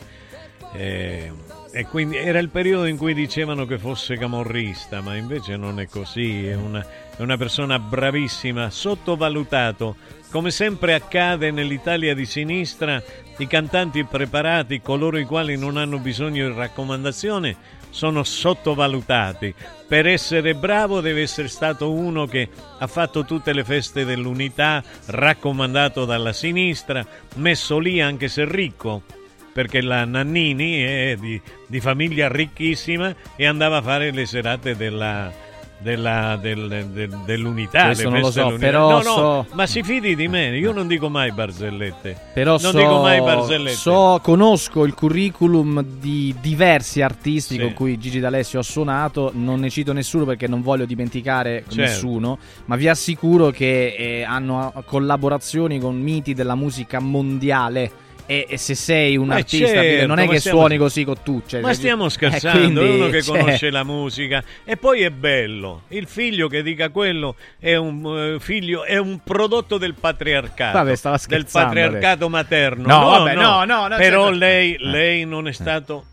[0.76, 1.32] Eh,
[1.72, 5.88] e quindi era il periodo in cui dicevano che fosse camorrista, ma invece non è
[5.88, 6.86] così, è una,
[7.18, 9.96] è una persona bravissima, sottovalutato.
[10.30, 13.02] Come sempre accade nell'Italia di sinistra,
[13.38, 17.56] i cantanti preparati, coloro i quali non hanno bisogno di raccomandazione,
[17.90, 19.54] sono sottovalutati.
[19.88, 26.06] Per essere bravo deve essere stato uno che ha fatto tutte le feste dell'unità, raccomandato
[26.06, 27.04] dalla sinistra,
[27.36, 29.22] messo lì anche se ricco
[29.54, 35.32] perché la Nannini è di, di famiglia ricchissima e andava a fare le serate della,
[35.78, 37.86] della- del- del- dell'unità.
[37.86, 40.88] Questo non lo so, però no, no, so- ma si fidi di me, io non
[40.88, 42.18] dico mai barzellette.
[42.34, 43.76] Però non so, dico mai barzellette.
[43.76, 47.60] so- conosco il curriculum di diversi artisti Sì.
[47.60, 51.76] con cui Gigi D'Alessio ha suonato, non ne cito nessuno perché non voglio dimenticare Certo.
[51.82, 57.92] nessuno, ma vi assicuro che eh, hanno collaborazioni con miti della musica mondiale.
[58.34, 61.16] E, e se sei un Ma artista, certo, non è che stiamo- suoni così con
[61.24, 61.44] tu.
[61.46, 65.12] cioè, Ma stiamo eh, scherzando, quindi, uno che cioè, conosce la musica e poi è
[65.12, 65.84] bello.
[65.90, 70.78] Il figlio che dica quello è un eh, figlio, è un prodotto del patriarcato.
[70.78, 72.88] Vabbè, stava del patriarcato materno.
[72.88, 74.38] No, vabbè, no, no, no, Però certo.
[74.38, 74.78] lei, Eh.
[74.86, 76.06] lei non è stato.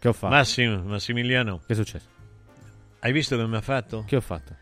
[0.00, 0.34] Che ho fatto?
[0.34, 1.60] Massimo, Massimiliano.
[1.66, 2.06] Che è successo?
[2.98, 4.04] Hai visto che mi ha fatto?
[4.06, 4.56] Che ho fatto?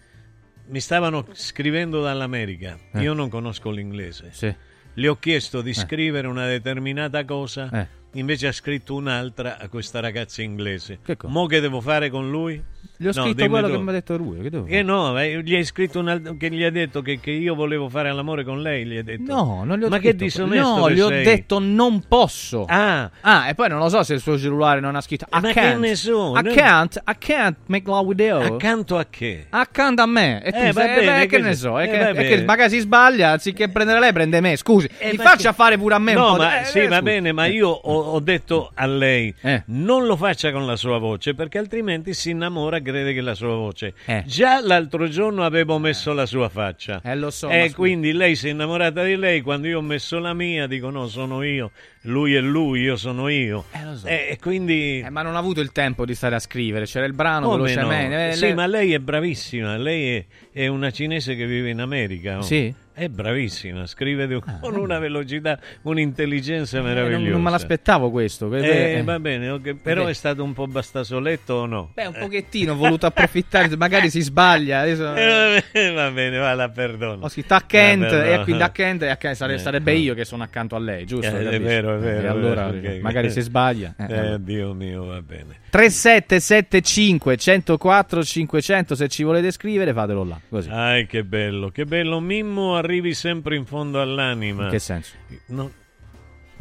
[0.64, 2.78] mi stavano scrivendo dall'America.
[2.94, 3.00] Eh.
[3.02, 4.30] Io non conosco l'inglese.
[4.32, 4.54] Sì.
[4.94, 7.86] Le ho chiesto di scrivere una determinata cosa, Eh.
[8.12, 10.98] invece ha scritto un'altra a questa ragazza inglese.
[11.02, 11.32] Che cosa?
[11.32, 12.62] Mo che devo fare con lui?
[12.96, 13.72] Gli ho No, scritto quello tu.
[13.74, 14.40] che mi ha detto lui.
[14.42, 17.18] Che devo Che no, eh, gli hai scritto un alt- che gli ha detto che,
[17.18, 19.34] che io volevo fare l'amore con lei, gli hai detto.
[19.34, 21.24] No, non gli ho Ma detto che disonesto No, che gli ho sei.
[21.24, 22.64] detto non posso.
[22.68, 23.10] Ah.
[23.48, 25.52] e poi non lo so se il suo cellulare non ha scritto I Ma che
[25.54, 25.78] can't.
[25.80, 26.52] ne so, I no?
[26.54, 28.40] can't, I can't make love with you.
[28.54, 29.46] Accanto a che?
[29.50, 30.40] Accanto a me.
[30.44, 32.78] E tu Eh, sei- bene, eh, che che- ne so, eh, che, che magari si
[32.78, 34.88] sbaglia, anziché prendere lei prende me, scusi.
[35.10, 36.86] mi ma faccia che- fare pure a me no, un po' ma eh, sì, eh,
[36.86, 37.02] va scusi.
[37.04, 39.62] bene, ma io ho, ho detto a lei Eh.
[39.66, 43.54] non lo faccia con la sua voce perché altrimenti si innamora crede che la sua
[43.54, 43.94] voce.
[44.06, 44.22] Eh.
[44.26, 47.00] Già l'altro giorno avevo messo la sua faccia.
[47.04, 49.40] Eh, lo so, E quindi lei si è innamorata di lei.
[49.40, 51.70] Quando io ho messo la mia, dico no, sono io.
[52.06, 53.64] Lui è lui, io sono io.
[53.72, 54.06] Eh, lo so.
[54.06, 55.00] E quindi.
[55.04, 57.62] Eh, ma non ha avuto il tempo di stare a scrivere, c'era il brano Come
[57.62, 58.14] velocemente.
[58.16, 58.28] no?
[58.28, 59.76] eh, Sì, lei- ma lei è bravissima.
[59.76, 62.38] Lei è, è una cinese che vive in America.
[62.38, 62.42] oh.
[62.42, 62.74] Sì?
[62.94, 67.30] Ah, È bravissima, scrive di- con una velocità, un'intelligenza Eh, non, meravigliosa.
[67.32, 68.48] non me l'aspettavo questo.
[68.48, 69.02] que- Eh, eh.
[69.02, 70.10] va bene, ok, però Beh.
[70.10, 71.90] è stato un po' bastasoletto o no?
[71.94, 74.80] Beh, un pochettino, ho voluto approfittare, magari si sbaglia.
[74.80, 75.14] Adesso...
[75.14, 77.24] Eh, va bene, va la perdono.
[77.24, 80.42] Ho scritto a Kent e quindi a Kent, e sare- Eh, sarebbe io che sono
[80.42, 81.34] accanto a lei, giusto?
[81.34, 82.26] Eh, è vero, è vero.
[82.26, 83.00] E allora vero, ok.
[83.00, 83.94] magari si sbaglia.
[83.98, 84.42] eh, Eh.
[84.42, 85.60] Dio mio, va bene.
[85.70, 92.20] 3775 104 500 se ci volete scrivere fatelo là così Ai, che bello, che bello.
[92.20, 94.64] Mimmo, arrivi sempre in fondo all'anima.
[94.64, 95.14] in che senso?
[95.46, 95.70] No,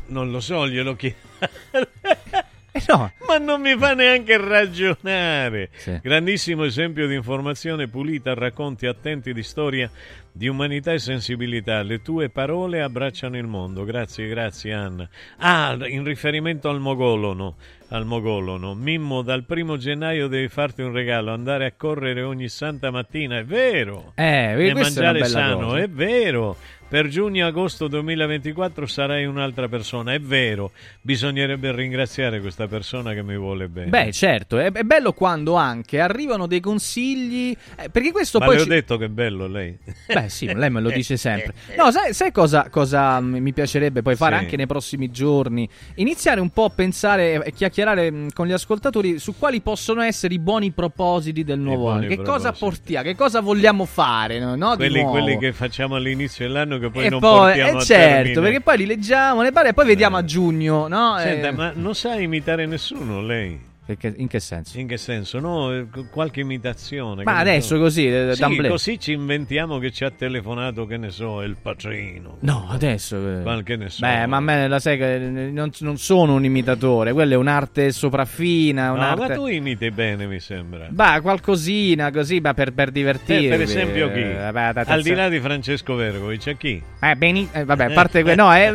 [0.07, 1.17] non lo so, glielo chiedo.
[2.73, 3.11] Eh no.
[3.27, 5.69] Ma non mi fa neanche ragionare.
[5.75, 5.99] Sì.
[6.01, 9.91] Grandissimo esempio di informazione pulita, racconti attenti di storia,
[10.31, 11.81] di umanità e sensibilità.
[11.83, 13.83] Le tue parole abbracciano il mondo.
[13.83, 15.09] Grazie, grazie Anna.
[15.39, 17.57] Ah, in riferimento al mogolono.
[17.93, 18.73] Al mogolono.
[18.73, 23.37] Mimmo, dal primo gennaio devi farti un regalo, andare a correre ogni santa mattina.
[23.37, 24.13] È vero.
[24.15, 25.79] Eh, e mangiare sano, cosa.
[25.79, 26.55] è vero.
[26.91, 30.71] Per giugno-agosto 2024 sarai un'altra persona, è vero.
[30.99, 33.87] Bisognerebbe ringraziare questa persona che mi vuole bene.
[33.87, 37.55] Beh, certo, è, è bello quando anche arrivano dei consigli.
[37.77, 38.55] eh, perché questo Ma poi.
[38.55, 39.77] le ho ci- detto che è bello lei.
[40.13, 41.53] Beh, sì, lei me lo dice sempre.
[41.77, 44.43] No, sai, sai cosa, cosa mi piacerebbe poi fare Sì.
[44.43, 45.69] anche nei prossimi giorni?
[45.95, 50.33] Iniziare un po' a pensare e chiacchierare mm, con gli ascoltatori su quali possono essere
[50.33, 52.07] i buoni propositi del nuovo anno.
[52.07, 52.59] Che cosa propositi.
[52.65, 53.05] portiamo?
[53.05, 54.39] Che cosa vogliamo fare?
[54.39, 58.41] No, quelli, quelli che facciamo all'inizio dell'anno che poi e non poi, portiamo eh, certo,
[58.41, 61.15] perché poi li leggiamo, le pare e poi vediamo a giugno, no?
[61.19, 63.69] Senta, Eh, ma non sa imitare nessuno lei?
[63.95, 64.79] Perché- in che senso?
[64.79, 65.39] In che senso?
[65.39, 67.23] No, eh, qualche imitazione.
[67.23, 67.81] Ma adesso so.
[67.81, 72.37] così, eh, Sì, così ci inventiamo che ci ha telefonato, che ne so, il Pacino.
[72.41, 73.15] No, adesso.
[73.17, 73.41] eh.
[73.43, 74.05] Ma che ne so.
[74.05, 77.37] Beh, ma a me la sai che eh, non, non sono un imitatore, quella è
[77.37, 79.27] un'arte sopraffina, No, un'arte.
[79.27, 80.87] ma tu imiti bene, mi sembra.
[80.89, 83.45] Bah, qualcosina così, ma per, per divertirmi.
[83.47, 84.19] Eh, per esempio chi?
[84.21, 86.81] Eh, beh, Al di là di Francesco Vergovic, a chi?
[86.99, 88.71] Eh, beni- eh, vabbè, a parte que- no, eh,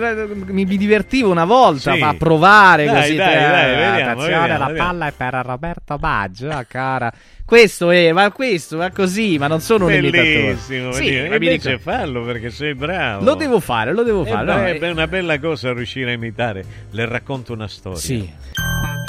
[0.47, 2.01] mi, mi divertivo una volta Sì.
[2.01, 3.15] a provare Dai, così.
[3.17, 4.75] dai, eh, dai, vediamo, vediamo, la vediamo.
[4.89, 7.13] palla è per Roberto Baggio, ah, cara.
[7.45, 10.33] Questo è, ma questo, ma così, ma non sono un imitatore.
[10.33, 11.29] Bellissimo, Sì, bellissimo.
[11.29, 13.25] ma mi invece dico- fallo perché sei bravo.
[13.25, 14.45] lo devo fare, lo devo Eh, fare.
[14.45, 16.65] beh, no, è eh, una bella cosa riuscire a imitare.
[16.91, 17.99] Le racconto una storia.
[17.99, 18.29] Sì.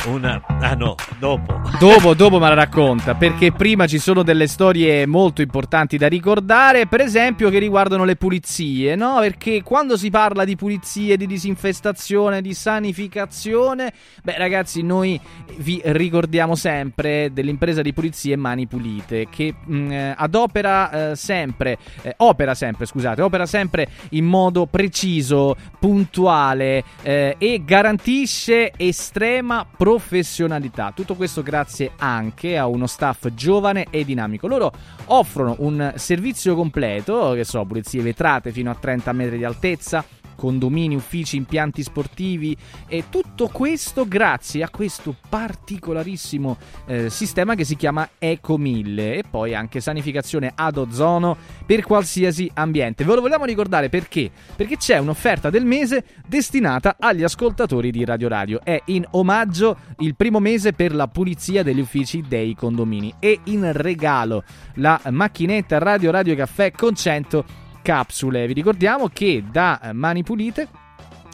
[0.07, 0.41] Una...
[0.47, 1.61] Ah no, dopo.
[1.79, 6.87] Dopo, dopo me la racconta, perché prima ci sono delle storie molto importanti da ricordare,
[6.87, 9.17] per esempio che riguardano le pulizie, no?
[9.19, 13.93] Perché quando si parla di pulizie, di disinfestazione, di sanificazione,
[14.23, 15.19] beh ragazzi, noi
[15.57, 22.13] vi ricordiamo sempre dell'impresa di pulizie Mani Pulite, che mh, eh, adopera eh, sempre, eh,
[22.17, 29.65] opera sempre, scusate, opera sempre in modo preciso, puntuale eh, e garantisce estrema
[29.97, 30.91] professionalità.
[30.93, 34.47] Tutto questo grazie anche a uno staff giovane e dinamico.
[34.47, 34.71] Loro
[35.05, 40.05] offrono un servizio completo, che so, pulizie vetrate fino a 30 metri di altezza,
[40.37, 42.55] condomini, uffici, impianti sportivi
[42.87, 49.23] e tutto questo grazie a questo particolarissimo eh, sistema che si chiama Eco 1000 e
[49.29, 51.35] poi anche sanificazione ad ozono
[51.65, 53.03] per qualsiasi ambiente.
[53.03, 54.31] Ve lo vogliamo ricordare perché?
[54.55, 58.61] Perché c'è un'offerta del mese destinata agli ascoltatori di Radio Radio.
[58.63, 63.71] È in omaggio il primo mese per la pulizia degli uffici dei condomini e in
[63.73, 64.43] regalo
[64.75, 68.45] la macchinetta Radio Radio Caffè con 100 capsule.
[68.47, 70.67] Vi ricordiamo che da eh, Mani Pulite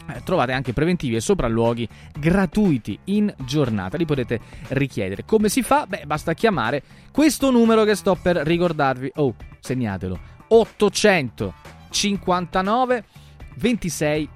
[0.08, 1.90] eh, trovate anche preventivi e sopralluoghi
[2.20, 3.98] gratuiti in giornata.
[3.98, 5.26] Li potete richiedere.
[5.26, 5.88] Come si fa?
[5.88, 9.14] Beh, basta chiamare questo numero che sto per ricordarvi.
[9.16, 10.20] Oh, segnatelo.
[10.50, 13.04] 859
[13.56, 14.30] 26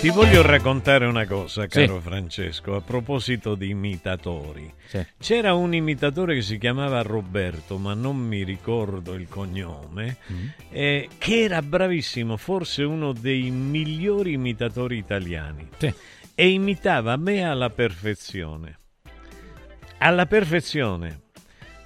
[0.00, 2.00] Ti voglio raccontare una cosa, caro Sì.
[2.02, 4.72] Francesco, a proposito di imitatori.
[4.86, 5.04] Sì.
[5.18, 10.46] C'era un imitatore che si chiamava Roberto, ma non mi ricordo il cognome, Mm.
[10.70, 15.68] eh, che era bravissimo, forse uno dei migliori imitatori italiani.
[16.34, 18.78] E imitava me alla perfezione.
[19.98, 21.20] Alla perfezione.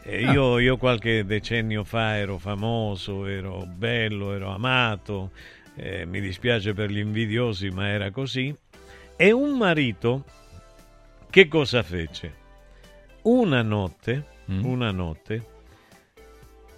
[0.05, 0.32] Eh, Ah.
[0.32, 5.31] io, io qualche decennio fa ero famoso, ero bello, ero amato,
[5.77, 8.55] eh, mi dispiace per gli invidiosi, ma era così.
[9.17, 10.25] E un marito
[11.31, 12.43] che cosa fece?
[13.23, 15.45] Una notte, una notte,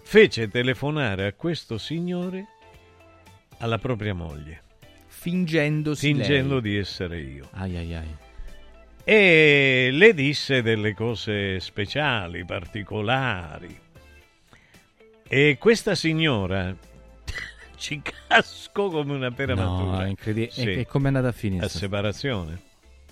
[0.03, 2.47] fece telefonare a questo signore
[3.59, 4.63] alla propria moglie,
[5.07, 6.63] fingendosi fingendo lei.
[6.63, 7.49] di essere io.
[7.53, 8.17] Ai ai ai.
[9.05, 13.79] E le disse delle cose speciali, particolari.
[15.29, 16.75] E questa signora
[17.77, 20.05] ci cascò come una pera No, matura.
[20.05, 20.51] è incredibile.
[20.53, 20.63] Sì.
[20.71, 21.65] E, e come è andata a finire?
[21.65, 22.61] A separazione.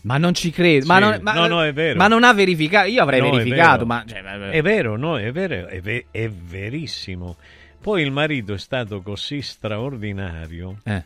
[0.03, 0.85] Ma non ci credo.
[0.86, 1.01] Ma Sì.
[1.01, 1.97] non, ma- No, no, è vero.
[1.99, 2.89] Ma non ha verificato.
[2.89, 4.05] Io avrei No, verificato, ma.
[4.07, 4.51] cioè, vabbè.
[4.51, 7.36] È vero, no, è vero, è, ve- è verissimo.
[7.81, 11.03] Poi il marito è stato così straordinario Eh.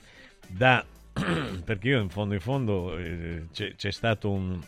[0.46, 0.84] da...
[1.64, 4.60] perché io in fondo in fondo eh, c'è, c'è stato un,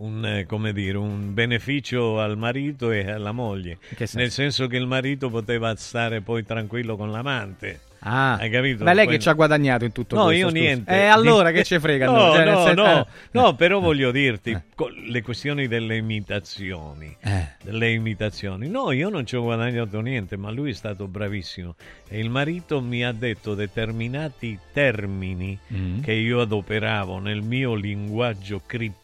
[0.00, 4.18] un, eh, come dire, un beneficio al marito e alla moglie, senso?
[4.18, 7.80] nel senso che il marito poteva stare poi tranquillo con l'amante.
[8.02, 8.82] Ah, Hai capito?
[8.82, 10.40] Ma lei Poi- che ci ha guadagnato in tutto No, questo?
[10.44, 10.58] io scusa?
[10.62, 10.90] niente.
[10.90, 12.06] E allora Di- che ci frega?
[12.06, 12.32] No?
[12.32, 13.06] Cioè, no, senso- no, eh.
[13.32, 17.14] no, però voglio dirti co- le questioni delle imitazioni.
[17.20, 17.46] Eh.
[17.62, 18.68] Delle imitazioni.
[18.70, 21.74] No, io non ci ho guadagnato niente, ma lui è stato bravissimo.
[22.08, 26.00] E il marito mi ha detto determinati termini Mm.
[26.00, 28.99] che io adoperavo nel mio linguaggio criptico.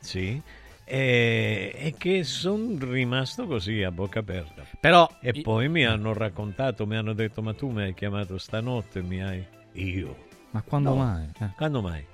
[0.00, 0.40] Sì.
[0.84, 4.64] E, e che sono rimasto così a bocca aperta.
[4.80, 9.00] Però E poi mi hanno raccontato, mi hanno detto: Ma tu mi hai chiamato stanotte,
[9.00, 9.44] mi hai.
[9.74, 10.26] Io.
[10.50, 10.96] Ma quando No.
[10.96, 11.28] mai?
[11.40, 11.50] Eh.
[11.56, 12.04] Quando mai?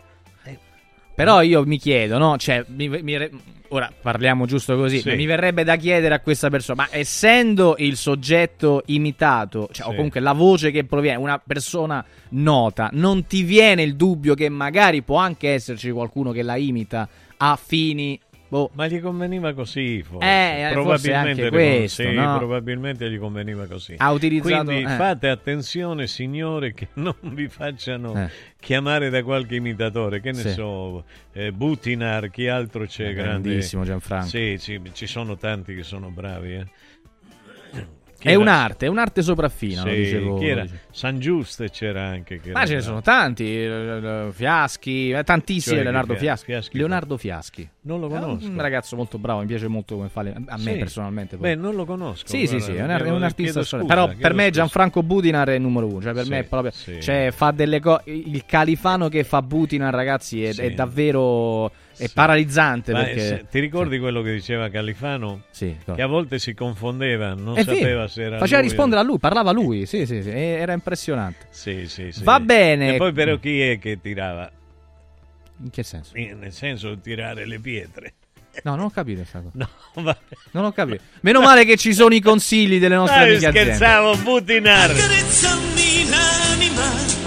[1.18, 2.36] Però io mi chiedo, no?
[2.36, 3.28] Cioè, mi- mi
[3.70, 5.00] ora parliamo giusto così.
[5.00, 5.16] Sì.
[5.16, 9.96] Mi verrebbe da chiedere a questa persona, ma essendo il soggetto imitato, cioè, o Sì.
[9.96, 15.02] comunque la voce che proviene, una persona nota, non ti viene il dubbio che magari
[15.02, 17.08] può anche esserci qualcuno che la imita
[17.38, 18.18] a fini.
[18.48, 18.70] Boh.
[18.74, 20.26] Ma gli conveniva così, forse.
[20.26, 22.38] Eh, forse anche gli- questo, sì, no?
[22.38, 23.94] probabilmente gli conveniva così.
[23.98, 24.96] Ha utilizzato- Quindi eh.
[24.96, 28.30] fate attenzione, signore, che non vi facciano Eh.
[28.58, 30.20] chiamare da qualche imitatore.
[30.20, 30.50] Che ne Sì.
[30.50, 33.08] so, eh, Butinar, chi altro c'è?
[33.08, 33.48] Eh, grande?
[33.48, 34.26] grandissimo Gianfranco.
[34.28, 36.54] Sì, sì, ci sono tanti che sono bravi.
[36.54, 36.66] eh.
[38.18, 38.40] Chi È era?
[38.40, 40.38] un'arte, è un'arte sopraffina, lo Sì, dicevo.
[40.38, 40.56] chi era?
[40.56, 40.80] lo dicevo.
[40.90, 42.40] San Giuste c'era anche.
[42.40, 45.76] Che Ma ce ne sono tanti, eh, eh, Fiaschi, eh, tantissimi.
[45.76, 46.44] Cioè, Leonardo Fiaschi.
[46.46, 46.76] Fiaschi?
[46.78, 47.68] Leonardo Fiaschi.
[47.82, 48.48] Non lo È conosco.
[48.48, 50.78] un ragazzo molto bravo, mi piace molto come fa le- a me Sì.
[50.78, 51.36] personalmente.
[51.36, 51.50] poi.
[51.50, 52.26] Beh, non lo conosco.
[52.26, 54.50] Sì, sì, sì, è un, guarda, è artista scusa, Però per me.
[54.50, 56.02] Gianfranco Butinar è il numero uno.
[56.02, 56.72] Cioè, per Sì, me è proprio.
[56.72, 57.00] sì.
[57.00, 58.02] Cioè, fa delle cose.
[58.06, 61.70] Il califano che fa Butinar, ragazzi, è, è davvero.
[61.98, 62.92] È paralizzante.
[62.92, 63.20] Ma, perché...
[63.20, 65.42] se- ti ricordi quello che diceva Califano?
[65.50, 65.76] Sì.
[65.94, 67.74] Che a volte si confondeva, non vero.
[67.74, 69.86] sapeva se era Faceva lui o- rispondere a lui, parlava lui.
[69.86, 70.30] Sì, sì, sì.
[70.30, 71.46] Era impressionante.
[71.50, 72.22] Sì, sì, sì.
[72.24, 72.94] Va bene.
[72.94, 74.50] E poi però chi è che tirava?
[75.62, 76.14] In che senso?
[76.14, 78.12] Eh, Nel senso di tirare le pietre.
[78.62, 79.52] No, non ho capito questa cosa.
[79.94, 80.18] No, vabbè.
[80.52, 81.02] Non ho capito.
[81.20, 83.74] Meno male che ci sono i consigli delle nostre Dai, amiche aziende.
[83.74, 84.90] scherzavo, Butinar.
[84.90, 87.17] Accarezzami l'anima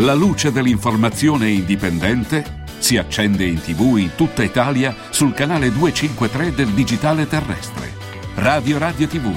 [0.00, 6.68] La luce dell'informazione indipendente si accende in tv in tutta Italia sul canale 253 del
[6.68, 7.92] digitale terrestre.
[8.36, 9.30] Radio Radio TV,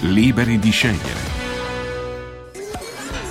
[0.00, 1.37] liberi di scegliere.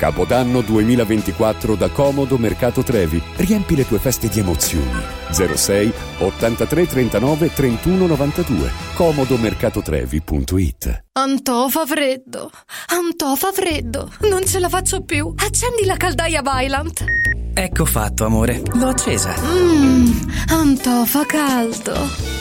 [0.00, 3.20] Capodanno 2024 da Comodo Mercato Trevi.
[3.36, 4.98] Riempi le tue feste di emozioni.
[5.30, 8.70] 06 83 39 31 92.
[8.94, 12.50] comodomercatotrevi.it Antò fa freddo.
[12.86, 14.10] Antò fa freddo.
[14.20, 15.34] Non ce la faccio più.
[15.36, 17.04] Accendi la caldaia Vylant.
[17.52, 18.62] Ecco fatto, amore.
[18.72, 19.34] L'ho accesa.
[19.38, 22.39] Mmm, Antò fa caldo.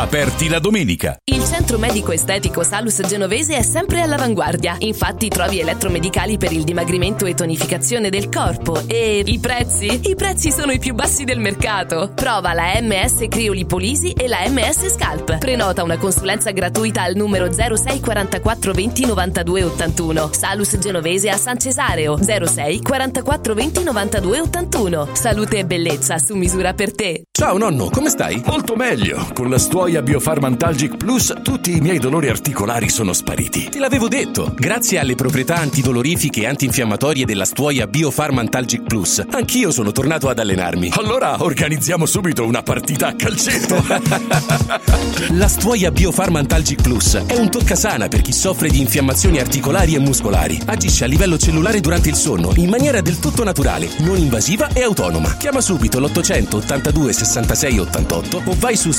[0.00, 1.18] Aperti la domenica.
[1.24, 4.76] Il centro medico estetico Salus Genovese è sempre all'avanguardia.
[4.78, 8.80] Infatti trovi elettromedicali per il dimagrimento e tonificazione del corpo.
[8.86, 10.00] E i prezzi?
[10.04, 12.12] I prezzi sono i più bassi del mercato.
[12.14, 15.36] Prova la MS Criolipolisi e la MS Scalp.
[15.36, 20.30] Prenota una consulenza gratuita al numero 06 44 20 92 81.
[20.32, 25.08] Salus Genovese a San Cesareo 06 44 20 92 81.
[25.12, 27.24] Salute e bellezza su misura per te.
[27.30, 28.42] Ciao nonno, come stai?
[28.44, 29.28] Molto meglio.
[29.34, 33.70] Con la Stuoia Biofarmantalgic Plus tutti i miei dolori articolari sono spariti.
[33.70, 39.90] Te l'avevo detto, grazie alle proprietà antidolorifiche e antinfiammatorie della Stuoia Biofarmantalgic Plus, anch'io sono
[39.90, 40.90] tornato ad allenarmi.
[40.96, 43.82] Allora organizziamo subito una partita a calcetto.
[45.30, 50.60] La Stuoia Biofarmantalgic Plus è un toccasana per chi soffre di infiammazioni articolari e muscolari.
[50.66, 54.82] Agisce a livello cellulare durante il sonno in maniera del tutto naturale, non invasiva e
[54.82, 55.36] autonoma.
[55.38, 58.92] Chiama subito l'800 82 66 88 o vai su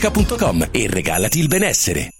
[0.00, 2.19] stuoiantalgica.com e regalati il benessere.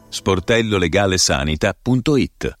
[0.11, 2.60] sportellolegalesanita.it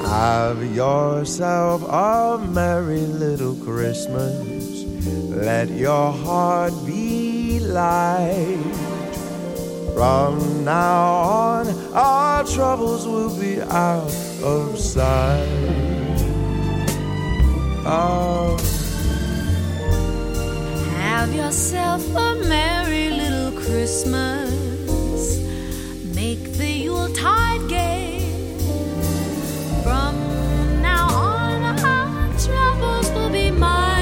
[0.05, 4.85] Have yourself a merry little Christmas.
[5.31, 8.94] Let your heart be light.
[9.95, 14.12] From now on, our troubles will be out
[14.43, 15.47] of sight.
[17.87, 18.59] Oh.
[20.99, 25.39] Have yourself a merry little Christmas.
[26.12, 28.19] Make the Yuletide gay.
[29.85, 30.16] From
[30.83, 33.94] now on, our troubles will be miles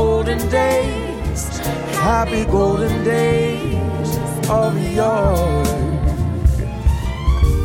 [0.00, 1.58] as in olden days,
[1.96, 5.64] happy golden days of yore.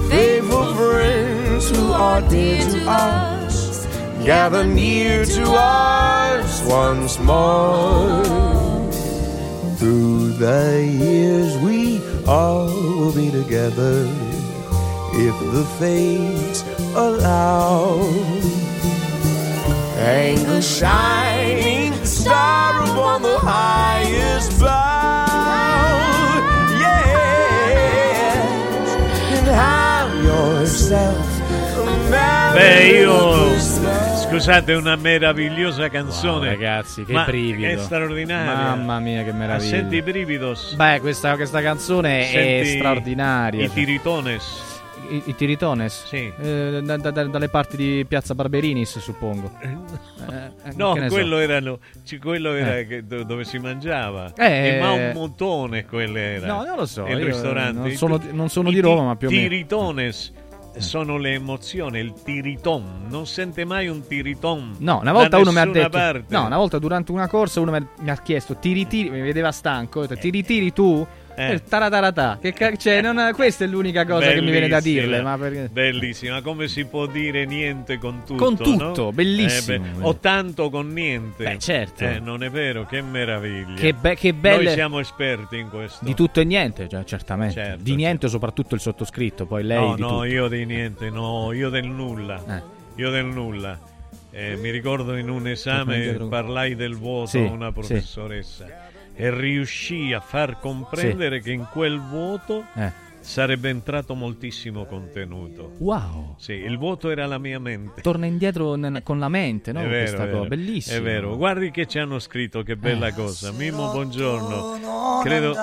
[0.10, 3.88] Faithful friends who are dear to us,
[4.26, 8.24] gather near to us once more.
[9.78, 14.07] Through the years, we all will be together
[15.14, 16.64] if the fates
[16.95, 17.98] allow.
[19.95, 24.69] Hang a shining star upon the highest bough.
[26.81, 28.39] Yes,
[29.38, 31.26] and have yourself
[31.77, 36.47] a merry Beh, io scusate, una meravigliosa canzone.
[36.47, 37.68] Wow, ragazzi, che Ma brivido.
[37.68, 38.53] È straordinaria.
[38.76, 39.76] Mamma mia, che meraviglia.
[39.76, 40.73] Ah, Senti i brividos.
[40.73, 43.65] Beh, questa, questa canzone è Senti straordinaria.
[43.65, 44.73] I tiritones.
[45.10, 46.06] I, i tiritones?
[46.06, 46.32] Sì.
[46.40, 49.52] Eh, da- da- da- dalle parti di Piazza Barberinis, suppongo.
[49.61, 49.68] Eh,
[50.69, 51.15] eh, No, che ne so.
[51.15, 52.88] quello, erano, ci- quello era Eh.
[52.88, 54.34] che- do- dove si mangiava.
[54.36, 56.48] Eh, il Maumutone quello era.
[56.48, 57.80] No, non lo so, Il ristorante.
[57.80, 59.44] non sono- non sono di Roma, ma più o meno.
[59.48, 60.32] Tiritones
[60.77, 63.06] sono le emozioni, il tiriton.
[63.07, 64.76] Non sente mai un tiriton.
[64.80, 65.90] No, una volta uno mi ha detto.
[65.90, 66.26] parte.
[66.27, 69.52] No, una volta durante una corsa uno mi- mi ha chiesto tiri tiri, mi vedeva
[69.52, 71.06] stanco, ho detto tiri tiri tu?
[71.36, 71.53] Eh.
[71.53, 72.38] Eh, Tarataratà.
[72.41, 75.22] Che ca- cioè, non- questa è l'unica cosa che mi viene da Bellissima, dirle.
[75.22, 75.70] Ma perché...
[75.72, 78.44] Bellissima, come si può dire niente con tutto?
[78.44, 79.12] Con tutto, no?
[79.12, 79.86] bellissimo.
[79.86, 81.44] Eh, beh, o tanto con niente.
[81.44, 82.03] Beh, certo.
[82.06, 83.76] Eh, non è vero, che meraviglia.
[83.76, 86.06] Che be- che belle- Noi siamo esperti in questo.
[86.06, 87.53] Di tutto e niente, cioè, certamente.
[87.53, 89.45] Certo, di niente, soprattutto il sottoscritto.
[89.45, 90.24] Poi lei no, no, tutto.
[90.24, 92.41] io di niente, no, io del nulla.
[92.48, 92.62] Eh.
[92.95, 93.78] Io del nulla.
[94.32, 98.02] Eh, mi ricordo in un esame parlai del vuoto Sì, a una sì.
[99.15, 102.91] E riuscì a far comprendere che in quel vuoto Eh.
[103.21, 105.71] sarebbe entrato moltissimo contenuto.
[105.79, 106.35] Wow.
[106.37, 108.01] Sì, il vuoto era la mia mente.
[108.01, 109.79] Torna indietro nel- con la mente, no?
[109.79, 110.31] È vero, Questa è cosa.
[110.31, 110.47] vero.
[110.47, 110.97] Bellissimo.
[110.97, 111.35] È vero.
[111.37, 113.13] Guardi che ci hanno scritto, che bella Eh.
[113.13, 113.51] cosa.
[113.51, 115.21] Mimmo, buongiorno.
[115.23, 115.53] Credo,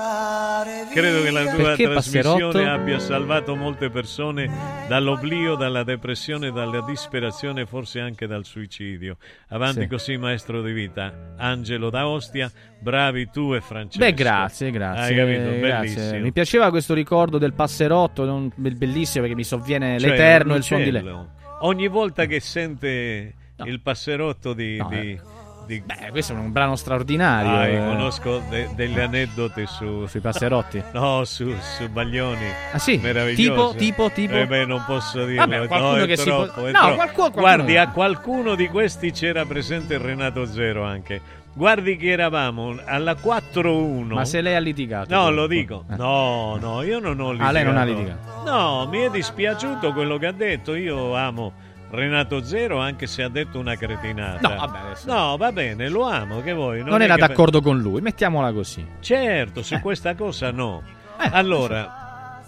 [0.92, 2.58] credo che la tua Perché trasmissione Passerotto?
[2.70, 4.50] abbia salvato molte persone
[4.88, 9.16] dall'oblio, dalla depressione, dalla disperazione, forse anche dal suicidio.
[9.48, 9.86] Avanti Sì.
[9.86, 11.34] così, maestro di vita.
[11.36, 12.50] Angelo da Ostia,
[12.82, 14.04] bravi tu e Francesco.
[14.04, 15.04] Beh, grazie, grazie.
[15.04, 15.58] Hai capito?
[15.66, 16.18] grazie.
[16.18, 20.84] Mi piaceva questo ricordo del passerotto, bellissimo perché mi sovviene Cioè, l'eterno e il suono
[20.84, 21.14] di lei.
[21.60, 23.34] Ogni volta che sente
[23.64, 24.76] il passerotto di...
[24.78, 25.20] No, di- eh.
[25.66, 27.50] di- Beh, questo è un brano straordinario.
[27.50, 27.78] Ah, eh.
[27.78, 30.06] conosco de- delle aneddoti su...
[30.06, 30.82] Sui passerotti?
[30.92, 32.44] No, su, su Baglioni.
[32.72, 32.96] Ah, sì?
[33.00, 33.76] Meraviglioso.
[33.76, 34.34] Tipo, tipo, tipo?
[34.34, 35.42] Eh beh, non posso dirlo.
[35.46, 36.94] Vabbè, no, qualcuno è che si può- troppo, No, troppo.
[36.94, 41.20] qualcuno- qualcuno- Guardi, a qualcuno di questi c'era presente Renato Zero anche.
[41.54, 44.14] Guardi che eravamo alla 4-1.
[44.14, 45.14] Ma se lei ha litigato.
[45.14, 45.84] No, lo dico.
[45.90, 45.96] Eh.
[45.96, 47.48] No, no, io non ho litigato.
[47.50, 48.42] Ah, lei non ha litigato.
[48.44, 50.74] No, mi è dispiaciuto quello che ha detto.
[50.74, 51.52] Io amo
[51.90, 54.48] Renato Zero anche se ha detto una cretinata.
[54.48, 56.78] No, vabbè, adesso- No, va bene, lo amo, che vuoi.
[56.80, 58.84] Non, Non era d'accordo con lui, mettiamola così.
[59.00, 60.82] Certo, su questa cosa no.
[61.18, 62.40] allora,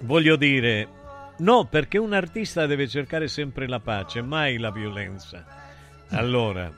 [0.00, 0.86] voglio dire,
[1.38, 5.42] no, perché un artista deve cercare sempre la pace, mai la violenza.
[6.10, 6.70] Allora,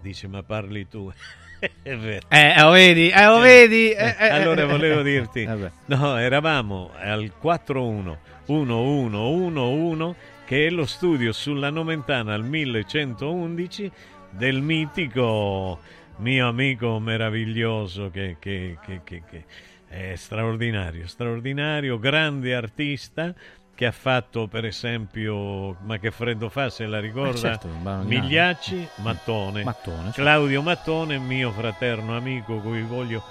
[0.00, 1.10] dice, ma parli tu.
[1.82, 2.26] È vero.
[2.28, 3.90] Eh, lo vedi, eh, lo vedi.
[3.90, 5.48] eh, eh, allora eh, volevo eh, dirti,
[5.86, 8.16] no, eravamo al 4-1,
[8.48, 10.14] 1-1-1-1,
[10.44, 13.90] che è lo studio sulla Nomentana al 1111
[14.30, 15.80] del mitico
[16.18, 19.44] mio amico meraviglioso che, che- che- che- che
[19.88, 23.34] è straordinario, straordinario, grande artista
[23.78, 27.68] che ha fatto per esempio, ma che freddo fa se la ricorda, Eh, certo,
[28.02, 29.62] Migliacci, Mattone.
[29.62, 30.20] Mattone, certo.
[30.20, 33.22] Claudio Mattone, mio fraterno amico, cui voglio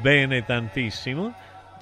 [0.00, 1.32] bene tantissimo.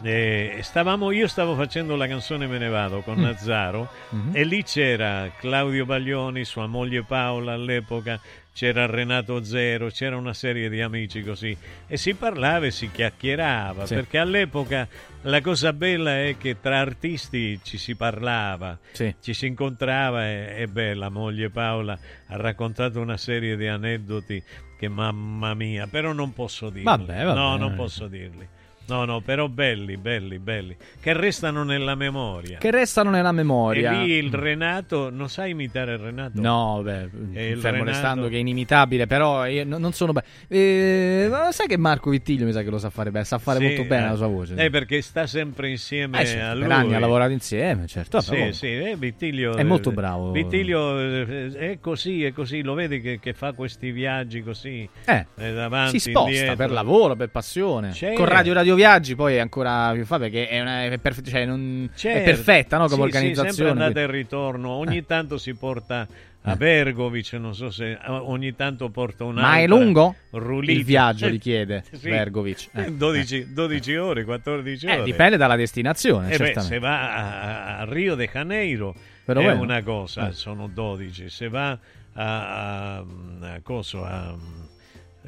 [0.02, 3.22] E stavamo, io stavo facendo la canzone Me ne vado con Mm.
[3.22, 4.30] Nazzaro Mhm.
[4.34, 8.20] e lì c'era Claudio Baglioni, sua moglie Paola all'epoca,
[8.60, 11.56] c'era Renato Zero, c'era una serie di amici così
[11.86, 13.94] e si parlava e si chiacchierava Sì.
[13.94, 14.86] perché all'epoca
[15.22, 19.14] la cosa bella è che tra artisti ci si parlava, Sì.
[19.18, 24.42] ci si incontrava e, e beh, la moglie Paola ha raccontato una serie di aneddoti
[24.78, 26.84] che mamma mia, però non posso dirli.
[26.84, 27.38] Vabbè, vabbè.
[27.38, 28.46] No, non posso dirli.
[28.90, 32.58] No, no, però belli, belli, belli, che restano nella memoria.
[32.58, 33.92] Che restano nella memoria.
[33.92, 36.40] E lì il Renato, non sai imitare il Renato?
[36.40, 40.26] No, beh, E fermo Renato- restando che è inimitabile, però io no- non sono bene.
[40.48, 43.64] Eh, sai che Marco Vittiglio mi sa che lo sa fare bene, sa fare Sì,
[43.66, 44.08] molto bene eh.
[44.10, 44.54] la sua voce.
[44.56, 46.72] Eh, perché sta sempre insieme Eh, certo, a per lui.
[46.72, 48.20] anni ha lavorato insieme, certo.
[48.20, 50.30] Sì, vabbè, sì, eh, Vittilio È molto bravo.
[50.32, 55.26] Vittilio eh, è così, è così, lo vedi che, che fa questi viaggi così Eh,
[55.36, 56.56] davanti, si sposta indietro.
[56.56, 57.92] per lavoro, per passione.
[57.92, 58.16] Certo.
[58.20, 61.44] Con Radio Radio Viaggi poi è ancora più fa perché è, una, è, perfe- cioè,
[61.44, 62.24] non- è Certo.
[62.24, 63.52] perfetta no, come Sì, sì, organizzazione.
[63.52, 64.70] sempre andata e ritorno.
[64.70, 65.06] Ogni Eh.
[65.06, 66.06] tanto si porta
[66.44, 70.14] a Vergovic, non so se ogni tanto porta un Ma è lungo?
[70.30, 70.72] Rulito.
[70.72, 72.08] Il viaggio richiede Sì.
[72.08, 72.68] Vergovic.
[72.72, 72.92] Eh.
[72.96, 74.96] 12, 12 ore, 14 ore.
[75.00, 78.94] Eh, dipende dalla destinazione, Eh beh, se va a, Rio de Janeiro
[79.26, 79.60] Però è bueno.
[79.60, 80.32] una cosa, Eh.
[80.32, 81.28] sono 12.
[81.28, 81.78] Se va a,
[82.14, 84.36] a, a a-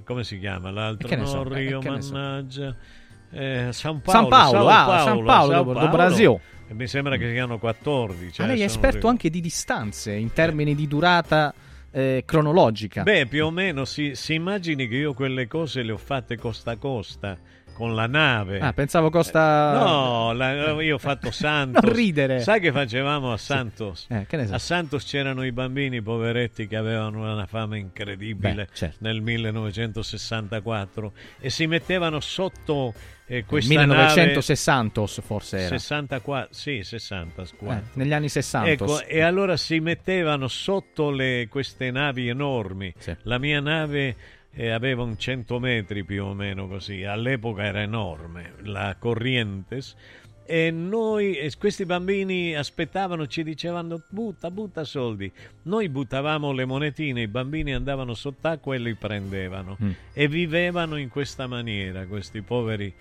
[0.05, 1.15] come si chiama l'altro?
[1.15, 2.75] No, so, eh, Rio, ne so.
[3.33, 5.91] Eh, San Paolo, San Paolo, ah, Paolo, San Paolo, Sao do- do Paolo.
[5.91, 6.41] Brasil.
[6.69, 8.41] E mi sembra che siano 14.
[8.41, 11.53] Ma eh, lei è esperto anche di distanze in termini di durata
[11.91, 13.03] eh, cronologica.
[13.03, 16.73] Beh, più o meno si, si immagini che io quelle cose le ho fatte costa
[16.73, 17.37] a costa
[17.83, 18.61] con la nave.
[18.61, 19.73] Ah, pensavo costa.
[19.77, 21.83] No, la- io ho fatto Santos.
[21.83, 22.39] Non ridere.
[22.39, 24.07] Sai che facevamo a Santos?
[24.09, 24.55] Eh, che ne so.
[24.55, 28.99] A Santos c'erano i bambini poveretti che avevano una fame incredibile Beh, certo.
[29.01, 32.95] nel 1964 e si mettevano sotto
[33.27, 35.79] eh, questa 1960 forse nave era.
[35.79, 37.79] 64, sì, 60, scusa.
[37.79, 38.71] Eh, negli anni 60.
[38.71, 42.95] Ecco, e allora si mettevano sotto le- queste navi enormi.
[43.23, 44.15] La mia nave
[44.55, 49.97] eh, aveva un 100 metri più o meno così, all'epoca era enorme, la Corrientes.
[50.45, 55.31] E noi, e questi bambini aspettavano, ci dicevano butta, butta soldi.
[55.63, 59.79] Noi buttavamo le monetine, i bambini andavano sott'acqua e li prendevano.
[59.83, 59.91] Mm.
[60.13, 62.93] E vivevano in questa maniera, questi poveri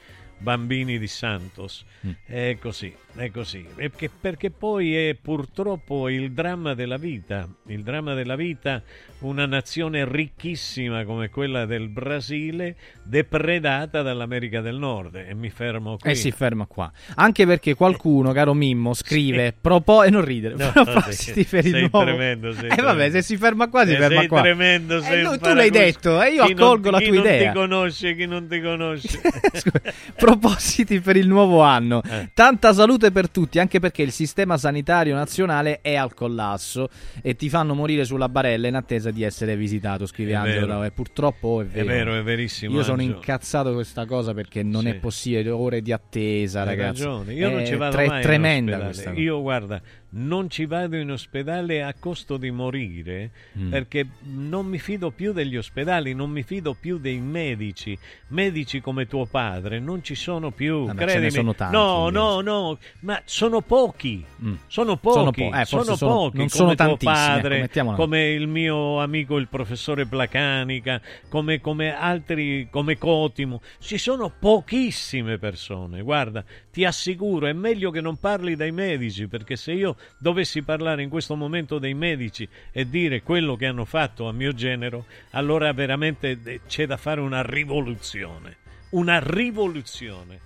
[0.41, 1.85] bambini di Santos.
[2.05, 2.11] Mm.
[2.25, 3.65] È così, è così.
[3.75, 8.81] E che- perché poi è purtroppo il dramma della vita, il dramma della vita,
[9.19, 15.15] una nazione ricchissima come quella del Brasile, depredata dall'America del Nord.
[15.15, 16.09] E mi fermo qui.
[16.09, 16.91] E si ferma qua.
[17.15, 20.55] Anche perché qualcuno, caro Mimmo, scrive propo- e non ridere.
[20.55, 22.03] No, propositi per il sei nuovo.
[22.03, 24.41] tremendo, sei Eh vabbè, se si ferma qua si Eh, ferma sei qua.
[24.41, 27.05] tremendo, Eh, sei no, un tu l'hai detto, e io chi non- accolgo la chi
[27.07, 27.51] tua non idea.
[27.51, 29.19] ti conosce, chi non ti conosce.
[30.31, 32.01] Propositi per il nuovo anno.
[32.09, 32.29] Eh.
[32.33, 36.87] Tanta salute per tutti, anche perché il sistema sanitario nazionale è al collasso
[37.21, 40.67] e ti fanno morire sulla barella in attesa di essere visitato, scrive È Angelo.
[40.67, 40.83] vero.
[40.85, 41.85] E purtroppo è È vero.
[41.87, 43.17] vero, è verissimo, Io sono Angelo.
[43.17, 44.97] incazzato con questa cosa perché non è Sì.
[44.99, 47.03] possibile, ore di attesa, Hai ragazzi.
[47.03, 47.33] ragione.
[47.33, 49.21] Io non È ci vado tre- mai tremenda questa cosa.
[49.21, 49.81] Io guarda,
[50.13, 53.69] non ci vado in ospedale a costo di morire Mm.
[53.69, 57.97] perché non mi fido più degli ospedali, non mi fido più dei medici.
[58.27, 61.31] Medici come tuo padre non ci sono più, ne credimi.
[61.31, 62.17] sono tanti, no, invece.
[62.19, 64.23] no, no, ma sono pochi.
[64.43, 64.53] Mm.
[64.67, 67.95] Sono pochi, Sono po- eh, sono sono- pochi, non come sono tuo tantissimi, ecco, padre,
[67.95, 73.61] come il mio amico il professore Placanica, come, come altri, come Cotimo.
[73.79, 76.01] Ci sono pochissime persone.
[76.01, 81.03] Guarda, ti assicuro, è meglio che non parli dai medici, perché se io dovessi parlare
[81.03, 85.71] in questo momento dei medici e dire quello che hanno fatto a mio genero, allora
[85.73, 88.57] veramente eh, c'è da fare una rivoluzione.
[88.91, 90.39] Una rivoluzione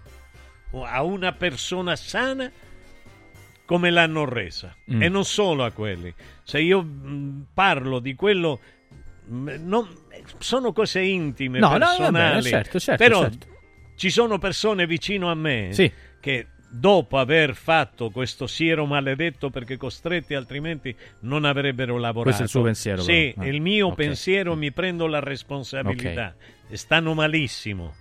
[0.71, 2.51] a una persona sana
[3.65, 5.01] come l'hanno resa Mm.
[5.01, 6.13] e non solo a quelli.
[6.43, 8.59] Se io mh, parlo di quello,
[9.25, 9.87] mh, non-
[10.37, 13.47] sono cose intime, No, no, personali, bene, certo, certo, però certo.
[13.95, 15.91] ci sono persone vicino a me Sì.
[16.25, 22.23] Che dopo aver fatto questo siero maledetto perché costretti altrimenti non avrebbero lavorato.
[22.23, 23.31] Questo è il suo pensiero, Sì.
[23.37, 23.93] Ah, il mio ok.
[23.93, 26.33] pensiero mi prendo la responsabilità
[26.67, 27.93] e stanno malissimo.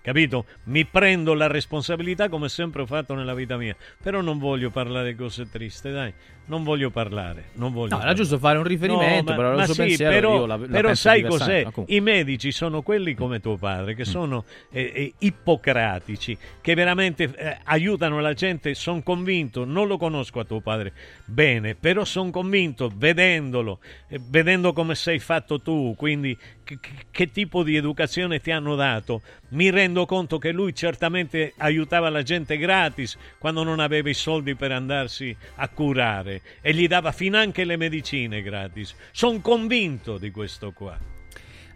[0.00, 0.44] Capito?
[0.64, 3.74] Mi prendo la responsabilità come sempre ho fatto nella vita mia.
[4.00, 6.14] Però non voglio parlare di cose triste, dai.
[6.46, 7.44] Non voglio parlare.
[7.54, 8.14] Non voglio No, era parlare.
[8.16, 10.94] giusto fare un riferimento, No, però il ma sì, pensiero però, io la- la però
[10.94, 11.64] sai cos'è?
[11.74, 11.82] ma.
[11.86, 13.96] I medici sono quelli come tuo padre, Mm.
[13.96, 18.74] che sono eh, eh, ippocratici, che veramente eh, aiutano la gente.
[18.74, 20.92] Sono convinto, non lo conosco a tuo padre
[21.24, 26.78] bene, però sono convinto, vedendolo, eh, vedendo come sei fatto tu, quindi che-
[27.10, 32.22] che tipo di educazione ti hanno dato, mi rendo conto che lui certamente aiutava la
[32.22, 37.64] gente gratis quando non aveva i soldi per andarsi a curare e gli dava finanche
[37.64, 38.94] le medicine gratis.
[39.12, 41.13] Sono convinto di questo qua.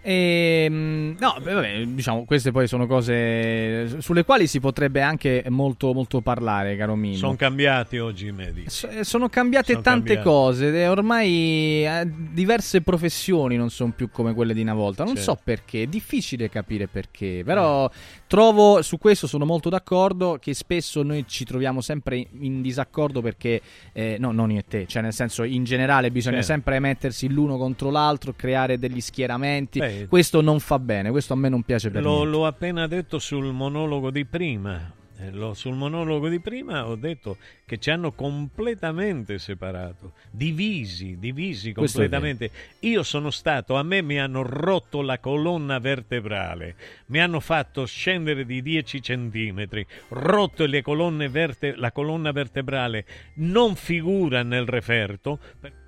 [0.00, 5.44] E, mm, no, beh, vabbè, diciamo, queste poi sono cose sulle quali si potrebbe anche
[5.48, 7.16] molto, molto parlare, caro Mimo.
[7.16, 8.70] Sono cambiati oggi i medici.
[8.70, 10.28] So- eh, sono cambiate Sono tante cambiati.
[10.28, 15.04] cose, e ormai eh, diverse professioni non sono più come quelle di una volta.
[15.04, 15.22] Non Sì.
[15.22, 17.90] so perché, è difficile capire perché, però
[18.26, 23.60] trovo su questo sono molto d'accordo che spesso noi ci troviamo sempre in disaccordo perché
[23.92, 26.52] eh, no, non io e te, cioè nel senso in generale bisogna Certo.
[26.52, 29.78] sempre mettersi l'uno contro l'altro, creare degli schieramenti.
[29.80, 32.26] Beh, questo non fa bene, questo a me non piace per niente.
[32.26, 34.92] l'ho appena detto sul monologo di prima.
[35.20, 42.50] Eh, sul monologo di prima ho detto che ci hanno completamente separato, divisi, divisi completamente.
[42.80, 46.76] Io sono stato, a me mi hanno rotto la colonna vertebrale,
[47.06, 53.04] mi hanno fatto scendere di 10 centimetri, rotto le colonne verte- la colonna vertebrale
[53.36, 55.40] non figura nel referto.
[55.58, 55.86] per-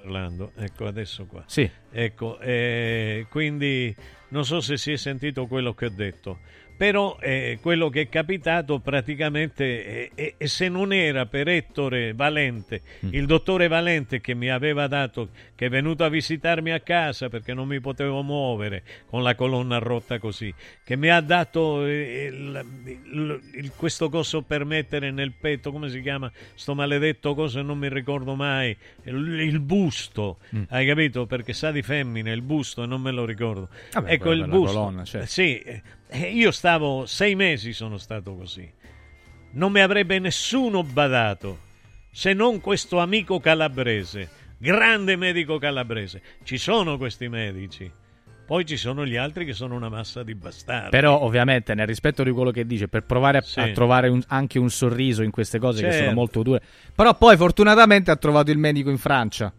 [0.00, 0.52] parlando.
[0.56, 1.44] Ecco, adesso qua.
[1.46, 1.70] Sì.
[1.90, 3.94] Ecco, eh, quindi
[4.28, 6.38] non so se si è sentito quello che ho detto.
[6.80, 12.80] Però eh, quello che è capitato praticamente, eh, eh, se non era per Ettore Valente,
[13.10, 17.52] il dottore Valente che mi aveva dato, che è venuto a visitarmi a casa perché
[17.52, 22.64] non mi potevo muovere con la colonna rotta così, che mi ha dato eh, il-
[23.12, 26.32] il- il- questo coso per mettere nel petto, come si chiama?
[26.54, 30.38] Sto maledetto coso, non mi ricordo mai, il, busto,
[30.70, 31.26] hai capito?
[31.26, 33.68] Perché sa di femmine, il busto, e non me lo ricordo.
[33.92, 34.76] Vabbè, ecco quella il busto.
[34.78, 35.26] colonna, certo.
[35.26, 35.62] Sì,
[36.12, 38.68] io stavo sei mesi, sono stato così.
[39.52, 41.68] Non mi avrebbe nessuno badato
[42.10, 44.28] se non questo amico calabrese,
[44.58, 46.22] grande medico calabrese.
[46.42, 47.90] Ci sono questi medici.
[48.46, 50.90] Poi ci sono gli altri che sono una massa di bastardi.
[50.90, 53.60] Però, ovviamente, nel rispetto di quello che dice, per provare a, Sì.
[53.60, 56.14] a trovare un- anche un sorriso in queste cose che sono Certo.
[56.18, 56.60] molto dure.
[56.92, 59.52] Però, poi, fortunatamente, ha trovato il medico in Francia.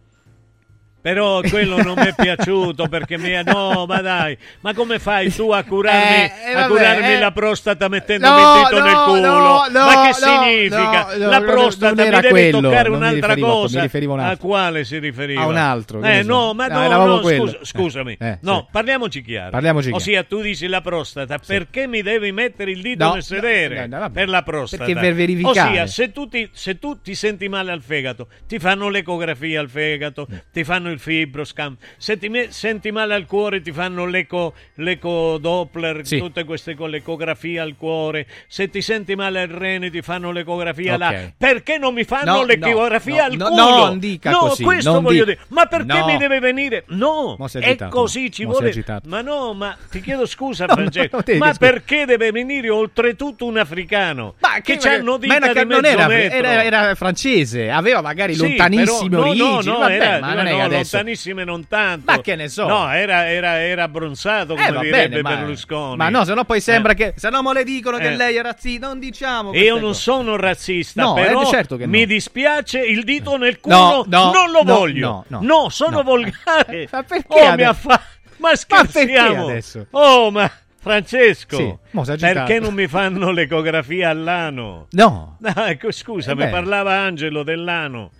[1.02, 3.42] Però quello non mi è piaciuto perché mi ha...
[3.42, 7.18] No, ma dai, ma come fai tu a curarmi, Eh, eh, a vabbè, curarmi eh.
[7.18, 9.28] la prostata mettendo No, il dito no, nel culo?
[9.28, 11.16] no, ma che significa?
[11.16, 13.80] la prostata mi deve quello, toccare non mi un'altra a cosa.
[13.82, 15.42] a un a quale si riferiva?
[15.42, 18.16] A un altro, Eh no, ma No, no, scusa- scusami.
[18.20, 19.50] Eh, no, parliamoci chiaro.
[19.50, 20.00] Parliamoci chiaro.
[20.00, 24.42] Ossia, tu dici la prostata, perché mi devi mettere il dito nel sedere per la
[24.42, 24.84] prostata?
[24.84, 25.68] Perché per verificare.
[25.70, 29.68] Ossia, se tu, ti, se tu ti senti male al fegato, ti fanno l'ecografia al
[29.68, 31.76] fegato, ti fanno il fibroscan.
[31.96, 36.18] Se ti me- senti male al cuore, ti fanno l'eco, l'eco Doppler, Sì.
[36.18, 38.26] tutte queste con l'ecografia al cuore.
[38.46, 40.98] Se ti senti male al rene, ti fanno l'ecografia Ok.
[40.98, 41.14] là.
[41.36, 43.84] Perché non mi fanno No, l'ecografia no, al no, culo?
[43.86, 45.44] non dica no, così, questo non voglio di- dire.
[45.48, 46.06] Ma perché No.
[46.06, 46.84] mi deve venire?
[46.88, 48.72] No, è così, ci Mo vuole.
[49.04, 51.22] Ma no, ma ti chiedo scusa, No, Francesco.
[51.26, 54.34] no, ma perché deve venire oltretutto un africano?
[54.40, 59.08] Ma che ci hanno ma era non era, era, era francese, aveva magari Sì, lontanissime
[59.08, 59.48] però- no, origini.
[59.64, 60.81] No, no, vabbè, era, ma non è no, che adesso.
[60.82, 62.10] Lontanissime non tanto.
[62.10, 62.66] Ma che ne so.
[62.66, 65.96] No, era, era, era abbronzato, come Eh, direbbe bene, ma, Berlusconi.
[65.96, 66.94] ma no, se no poi sembra Eh.
[66.96, 67.14] che.
[67.16, 68.16] Se no, mo le dicono che Eh.
[68.16, 68.86] lei è razzista.
[68.86, 69.54] Non diciamo.
[69.54, 70.00] Io non cose.
[70.00, 71.90] sono razzista, No, però eh, certo che no.
[71.90, 75.24] mi dispiace il dito nel culo, No, no, non lo voglio.
[75.28, 76.02] no, no, sono no.
[76.02, 76.88] volgare.
[76.92, 78.00] Ma perché oh, mi ha fa-
[78.38, 79.44] Ma scherziamo.
[79.46, 79.86] adesso?
[79.92, 80.50] Oh, ma
[80.80, 84.88] Francesco, Sì, perché non mi fanno l'ecografia all'ano?
[84.90, 85.36] No.
[85.38, 88.10] No, ecco, scusami, Eh parlava Angelo dell'ano.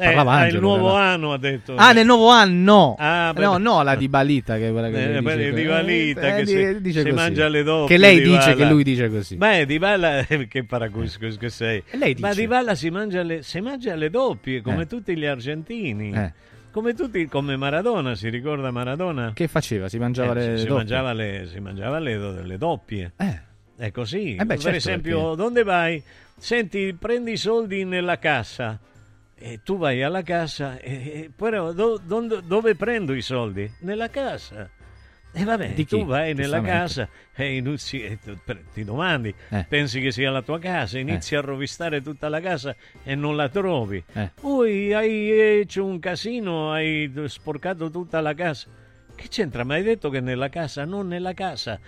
[0.00, 1.00] Eh, Parlava ah, il Angelo nuovo dell'ano.
[1.12, 1.74] anno ha detto.
[1.74, 2.94] Ah, nel nuovo anno.
[2.98, 6.36] Ah, beh, no, no, la di Balita che è quella che Eh, dice, di Valita
[6.36, 7.96] eh, che si, dice si mangia le doppie.
[7.96, 9.34] Che lei Di dice che lui dice così.
[9.36, 11.82] Beh, Di Balla, che paracuscus che sei.
[11.92, 12.40] lei Ma dice.
[12.42, 14.86] Di Balla si mangia le, si mangia le doppie, come Eh.
[14.86, 16.12] tutti gli argentini.
[16.12, 16.32] Eh.
[16.70, 19.32] Come tutti, come Maradona, si ricorda Maradona?
[19.34, 19.88] Che faceva?
[19.88, 20.74] Si mangiava Eh, le si doppie?
[20.76, 23.12] mangiava le, si mangiava le, le doppie.
[23.16, 23.40] Eh.
[23.76, 24.34] È così.
[24.34, 26.02] Eh beh, per certo, esempio, perché- dove vai?
[26.36, 28.78] Senti, prendi i soldi nella cassa.
[29.40, 33.70] E tu vai alla cassa, e, e- però do- dove, dove prendo i soldi?
[33.80, 34.68] Nella cassa.
[35.30, 38.18] E vabbè, Di tu vai nella casa e inizi,
[38.72, 39.64] ti domandi, Eh.
[39.68, 42.74] pensi che sia la tua casa, inizi a rovistare tutta la casa
[43.04, 44.02] e non la trovi.
[44.14, 44.30] Eh.
[44.40, 48.66] Poi hai hecho un casino, hai sporcato tutta la casa.
[49.14, 49.62] Che c'entra?
[49.64, 51.78] Ma hai detto che nella casa, non nella casa,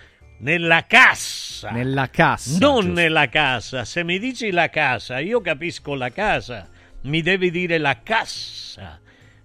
[0.41, 1.71] nella cassa.
[1.71, 2.59] Nella cassa.
[2.61, 2.93] Non giusto.
[2.93, 3.85] nella casa.
[3.85, 6.69] Se mi dici la casa, io capisco la casa.
[7.03, 8.99] Mi devi dire la cassa.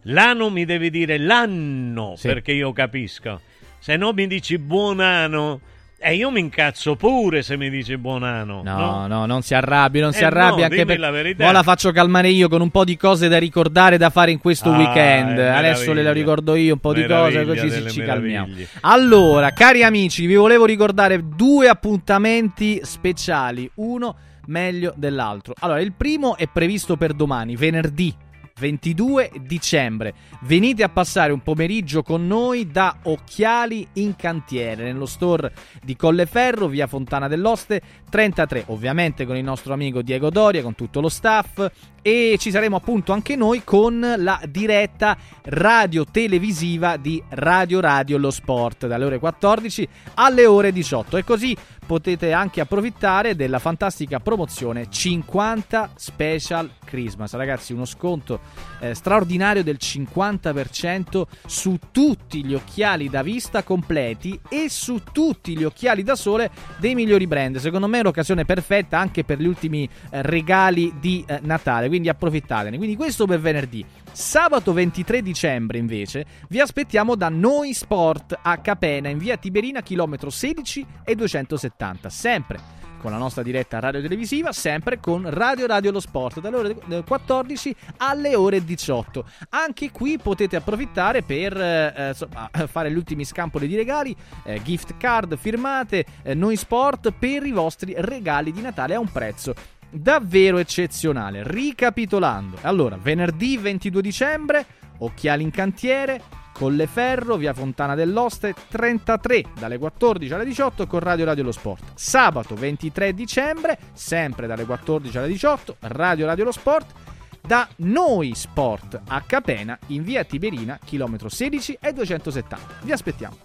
[0.07, 2.27] L'anno mi devi dire l'anno Sì.
[2.27, 3.41] perché io capisco.
[3.79, 5.59] Se no mi dici buon anno.
[5.97, 8.61] E io mi incazzo pure se mi dici buon anno.
[8.61, 10.59] No, no, non si arrabbi, non si Eh, arrabbi.
[10.59, 10.99] no, anche per...
[10.99, 11.45] la verità.
[11.45, 14.37] Mo la faccio calmare io con un po' di cose da ricordare da fare in
[14.39, 15.39] questo Ah, weekend.
[15.39, 16.11] Adesso le meraviglia.
[16.11, 18.53] ricordo io un po' di cose, Meraviglia così delle ci calmiamo.
[18.81, 23.67] Allora, cari amici, vi volevo ricordare due appuntamenti speciali.
[23.75, 24.15] Uno
[24.47, 25.53] meglio dell'altro.
[25.59, 28.13] Allora, il primo è previsto per domani, venerdì
[28.57, 30.13] 22 dicembre.
[30.43, 35.51] Venite a passare un pomeriggio con noi da Occhiali in Cantiere, nello store
[35.83, 37.81] di Colleferro, via Fontana dell'Oste
[38.15, 41.69] 33, ovviamente con il nostro amico Diego Doria, con tutto lo staff
[42.07, 48.29] e ci saremo appunto anche noi con la diretta radio televisiva di Radio Radio Lo
[48.29, 54.89] Sport dalle ore 14 alle ore 18 e così potete anche approfittare della fantastica promozione
[54.89, 57.33] 50 Special Christmas.
[57.33, 58.39] Ragazzi, uno sconto
[58.79, 65.63] eh, straordinario del 50% su tutti gli occhiali da vista completi e su tutti gli
[65.63, 67.57] occhiali da sole dei migliori brand.
[67.57, 72.77] Secondo me l'occasione perfetta anche per gli ultimi eh, regali di eh, Natale, quindi approfittatene.
[72.77, 73.85] Quindi questo per venerdì.
[74.11, 80.29] Sabato 23 dicembre invece vi aspettiamo da Noi Sport a Capena in via Tiberina chilometro
[80.29, 85.99] 16 e 270, sempre con la nostra diretta radio televisiva, sempre con Radio Radio Lo
[85.99, 89.23] Sport, dalle ore 14 alle ore 18.
[89.49, 94.97] Anche qui potete approfittare per eh, insomma, fare gli ultimi scampoli di regali, eh, gift
[94.97, 99.53] card firmate, eh, Noi Sport per i vostri regali di Natale a un prezzo
[99.87, 101.43] davvero eccezionale.
[101.45, 104.65] Ricapitolando, allora, venerdì 22 dicembre,
[104.97, 106.23] occhiali in cantiere,
[106.57, 111.83] Colleferro, via Fontana dell'Oste 33 dalle 14 alle 18 con Radio Radio Lo Sport.
[111.95, 116.93] Sabato 23 dicembre, sempre dalle 14 alle 18, Radio Radio Lo Sport
[117.41, 122.57] da Noi Sport a Capena in via Tiberina, chilometro 16 e 270.
[122.83, 123.35] Vi aspettiamo.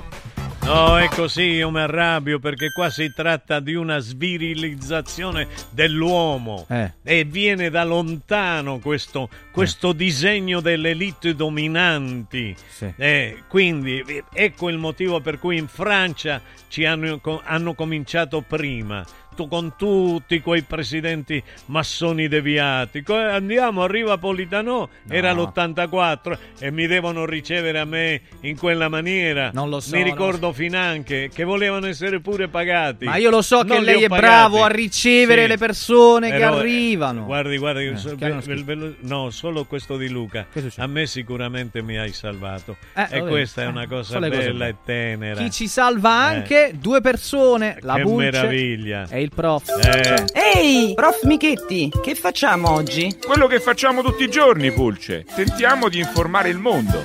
[0.63, 6.93] No, è così, io mi arrabbio perché qua si tratta di una svirilizzazione dell'uomo eh.
[7.03, 9.97] e viene da lontano questo, questo eh.
[9.97, 12.55] disegno delle elite dominanti.
[12.69, 12.93] Sì.
[12.97, 19.05] Eh, quindi ecco il motivo per cui in Francia ci hanno, hanno cominciato prima
[19.41, 23.03] fatto con tutti quei presidenti massoni deviati.
[23.07, 24.89] Andiamo, arriva Politano, no.
[25.09, 29.51] era l'84 e mi devono ricevere a me in quella maniera.
[29.53, 29.97] Non lo so.
[29.97, 30.53] Mi ricordo so.
[30.53, 33.05] finanche che volevano essere pure pagati.
[33.07, 34.27] Ma io lo so non che lei è pagati.
[34.27, 35.49] bravo a ricevere sì.
[35.49, 37.25] le persone Però, che arrivano.
[37.25, 40.47] Guardi, guardi, Eh, so, ve- ve- ve- no, solo questo di Luca.
[40.77, 42.77] A me sicuramente mi hai salvato.
[42.95, 45.41] Eh, e questa è Eh, una cosa le cose bella e tenera.
[45.41, 49.07] Chi ci salva anche due persone, la che Bulce meraviglia.
[49.09, 49.65] e il prof.
[49.83, 50.25] Eh.
[50.33, 53.17] Ehi, prof Michetti, che facciamo oggi?
[53.25, 55.25] Quello che facciamo tutti i giorni, Pulce.
[55.35, 57.05] Tentiamo di informare il mondo.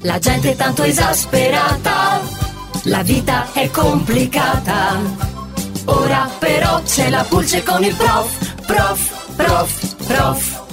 [0.00, 2.20] La gente è tanto esasperata,
[2.84, 5.00] la vita è complicata.
[5.86, 10.65] Ora però c'è la pulce con il prof, prof, prof, prof.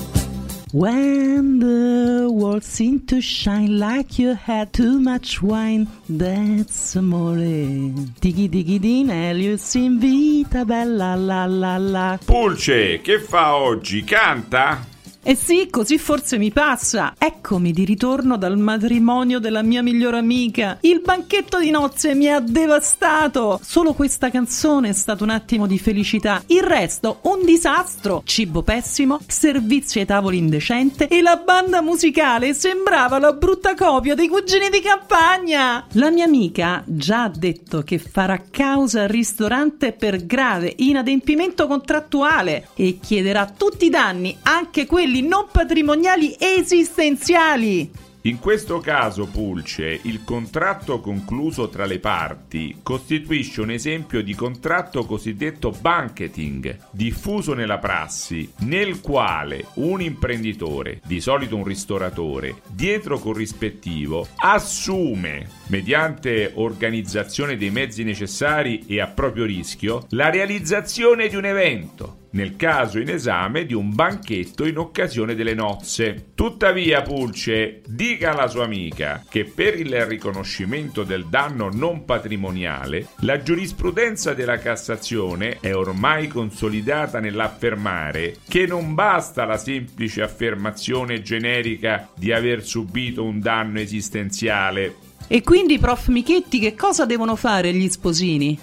[0.74, 7.38] When the world seemed to shine like you had too much wine, that's amore.
[7.38, 12.18] Dighi dighi din, Elius invita, bella la la la.
[12.26, 14.04] Pulce, che fa oggi?
[14.04, 14.93] Canta?
[15.26, 17.14] Eh sì, così forse mi passa.
[17.18, 20.80] Eccomi di ritorno dal matrimonio della mia migliore amica.
[20.82, 23.58] Il banchetto di nozze mi ha devastato.
[23.64, 26.44] Solo questa canzone è stato un attimo di felicità.
[26.48, 28.22] Il resto, un disastro.
[28.26, 34.28] Cibo pessimo, servizio ai tavoli indecente e la banda musicale sembrava la brutta copia dei
[34.28, 35.86] cugini di campagna.
[35.94, 42.68] La mia amica già ha detto che farà causa al ristorante per grave inadempimento contrattuale
[42.76, 48.12] e chiederà tutti i danni, anche quelli non patrimoniali esistenziali.
[48.26, 55.04] In questo caso, Pulce, il contratto concluso tra le parti costituisce un esempio di contratto
[55.04, 64.26] cosiddetto banqueting, diffuso nella prassi, nel quale un imprenditore, di solito un ristoratore, dietro corrispettivo,
[64.38, 72.22] assume, mediante organizzazione dei mezzi necessari e a proprio rischio, la realizzazione di un evento
[72.34, 76.32] nel caso in esame di un banchetto in occasione delle nozze.
[76.36, 83.42] Tuttavia, Pulce dica alla sua amica che per il riconoscimento del danno non patrimoniale, la
[83.42, 92.32] giurisprudenza della Cassazione è ormai consolidata nell'affermare che non basta la semplice affermazione generica di
[92.32, 94.96] aver subito un danno esistenziale.
[95.28, 98.60] E quindi, prof Michetti, che cosa devono fare gli sposini?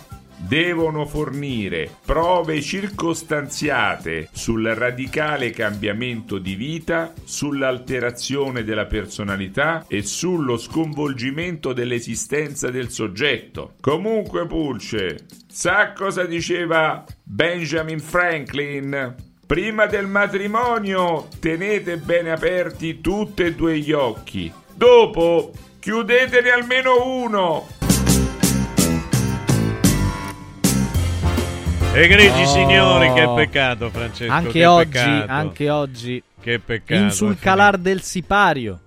[0.47, 11.73] Devono fornire prove circostanziate sul radicale cambiamento di vita, sull'alterazione della personalità e sullo sconvolgimento
[11.73, 13.75] dell'esistenza del soggetto.
[13.81, 19.15] Comunque, Pulce, sa cosa diceva Benjamin Franklin?
[19.47, 24.53] Prima del matrimonio tenete bene aperti tutti e due gli occhi.
[24.73, 25.51] Dopo
[25.81, 27.80] chiudetene almeno uno.
[31.93, 32.47] Egregi No.
[32.47, 34.33] signori, che peccato, Francesco.
[34.33, 35.33] Anche che oggi, peccato.
[35.33, 36.23] anche oggi.
[36.41, 37.03] Che peccato.
[37.03, 38.81] In sul è calar del sipario.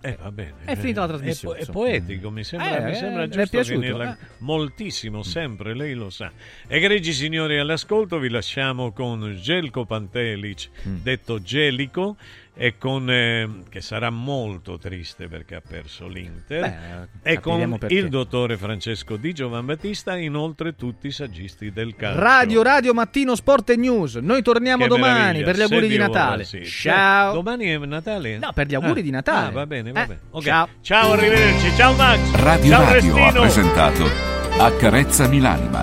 [0.00, 0.52] Eh, va bene.
[0.64, 3.24] È finita la È trasmissione, po- È, poetico, mi sembra, Eh, mi eh, sembra le
[3.24, 4.16] è giusto piaciuto, venirla eh.
[4.38, 6.30] moltissimo, sempre, lei lo sa.
[6.68, 10.96] Egregi signori all'ascolto, vi lasciamo con Gelko Pantelic, Mm.
[11.02, 12.16] detto Gelico,
[12.56, 17.94] e con, eh, che sarà molto triste perché ha perso l'Inter, Beh, e con perché.
[17.94, 22.20] il dottore Francesco Di Giovan Battista, inoltre tutti i saggisti del calcio.
[22.20, 24.14] Radio, radio, mattino, sport e news.
[24.16, 26.44] Noi torniamo Che domani meraviglia, per gli auguri se di Dio vorrà, Natale.
[26.44, 26.64] sì.
[26.64, 27.32] Ciao.
[27.32, 28.38] Domani è Natale?
[28.38, 29.46] No, per gli auguri Ah, di Natale.
[29.48, 30.20] ah, va bene, va Eh, bene.
[30.30, 30.44] Ok.
[30.44, 30.68] ciao.
[30.80, 31.70] Ciao, arrivederci.
[31.76, 32.30] Ciao Max.
[32.36, 33.40] Radio ciao Radio ha Restino.
[33.40, 34.10] presentato
[34.58, 35.82] Accarezza Milanima,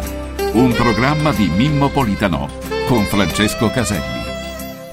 [0.53, 2.49] un programma di Mimmo Politano
[2.88, 4.20] con Francesco Caselli.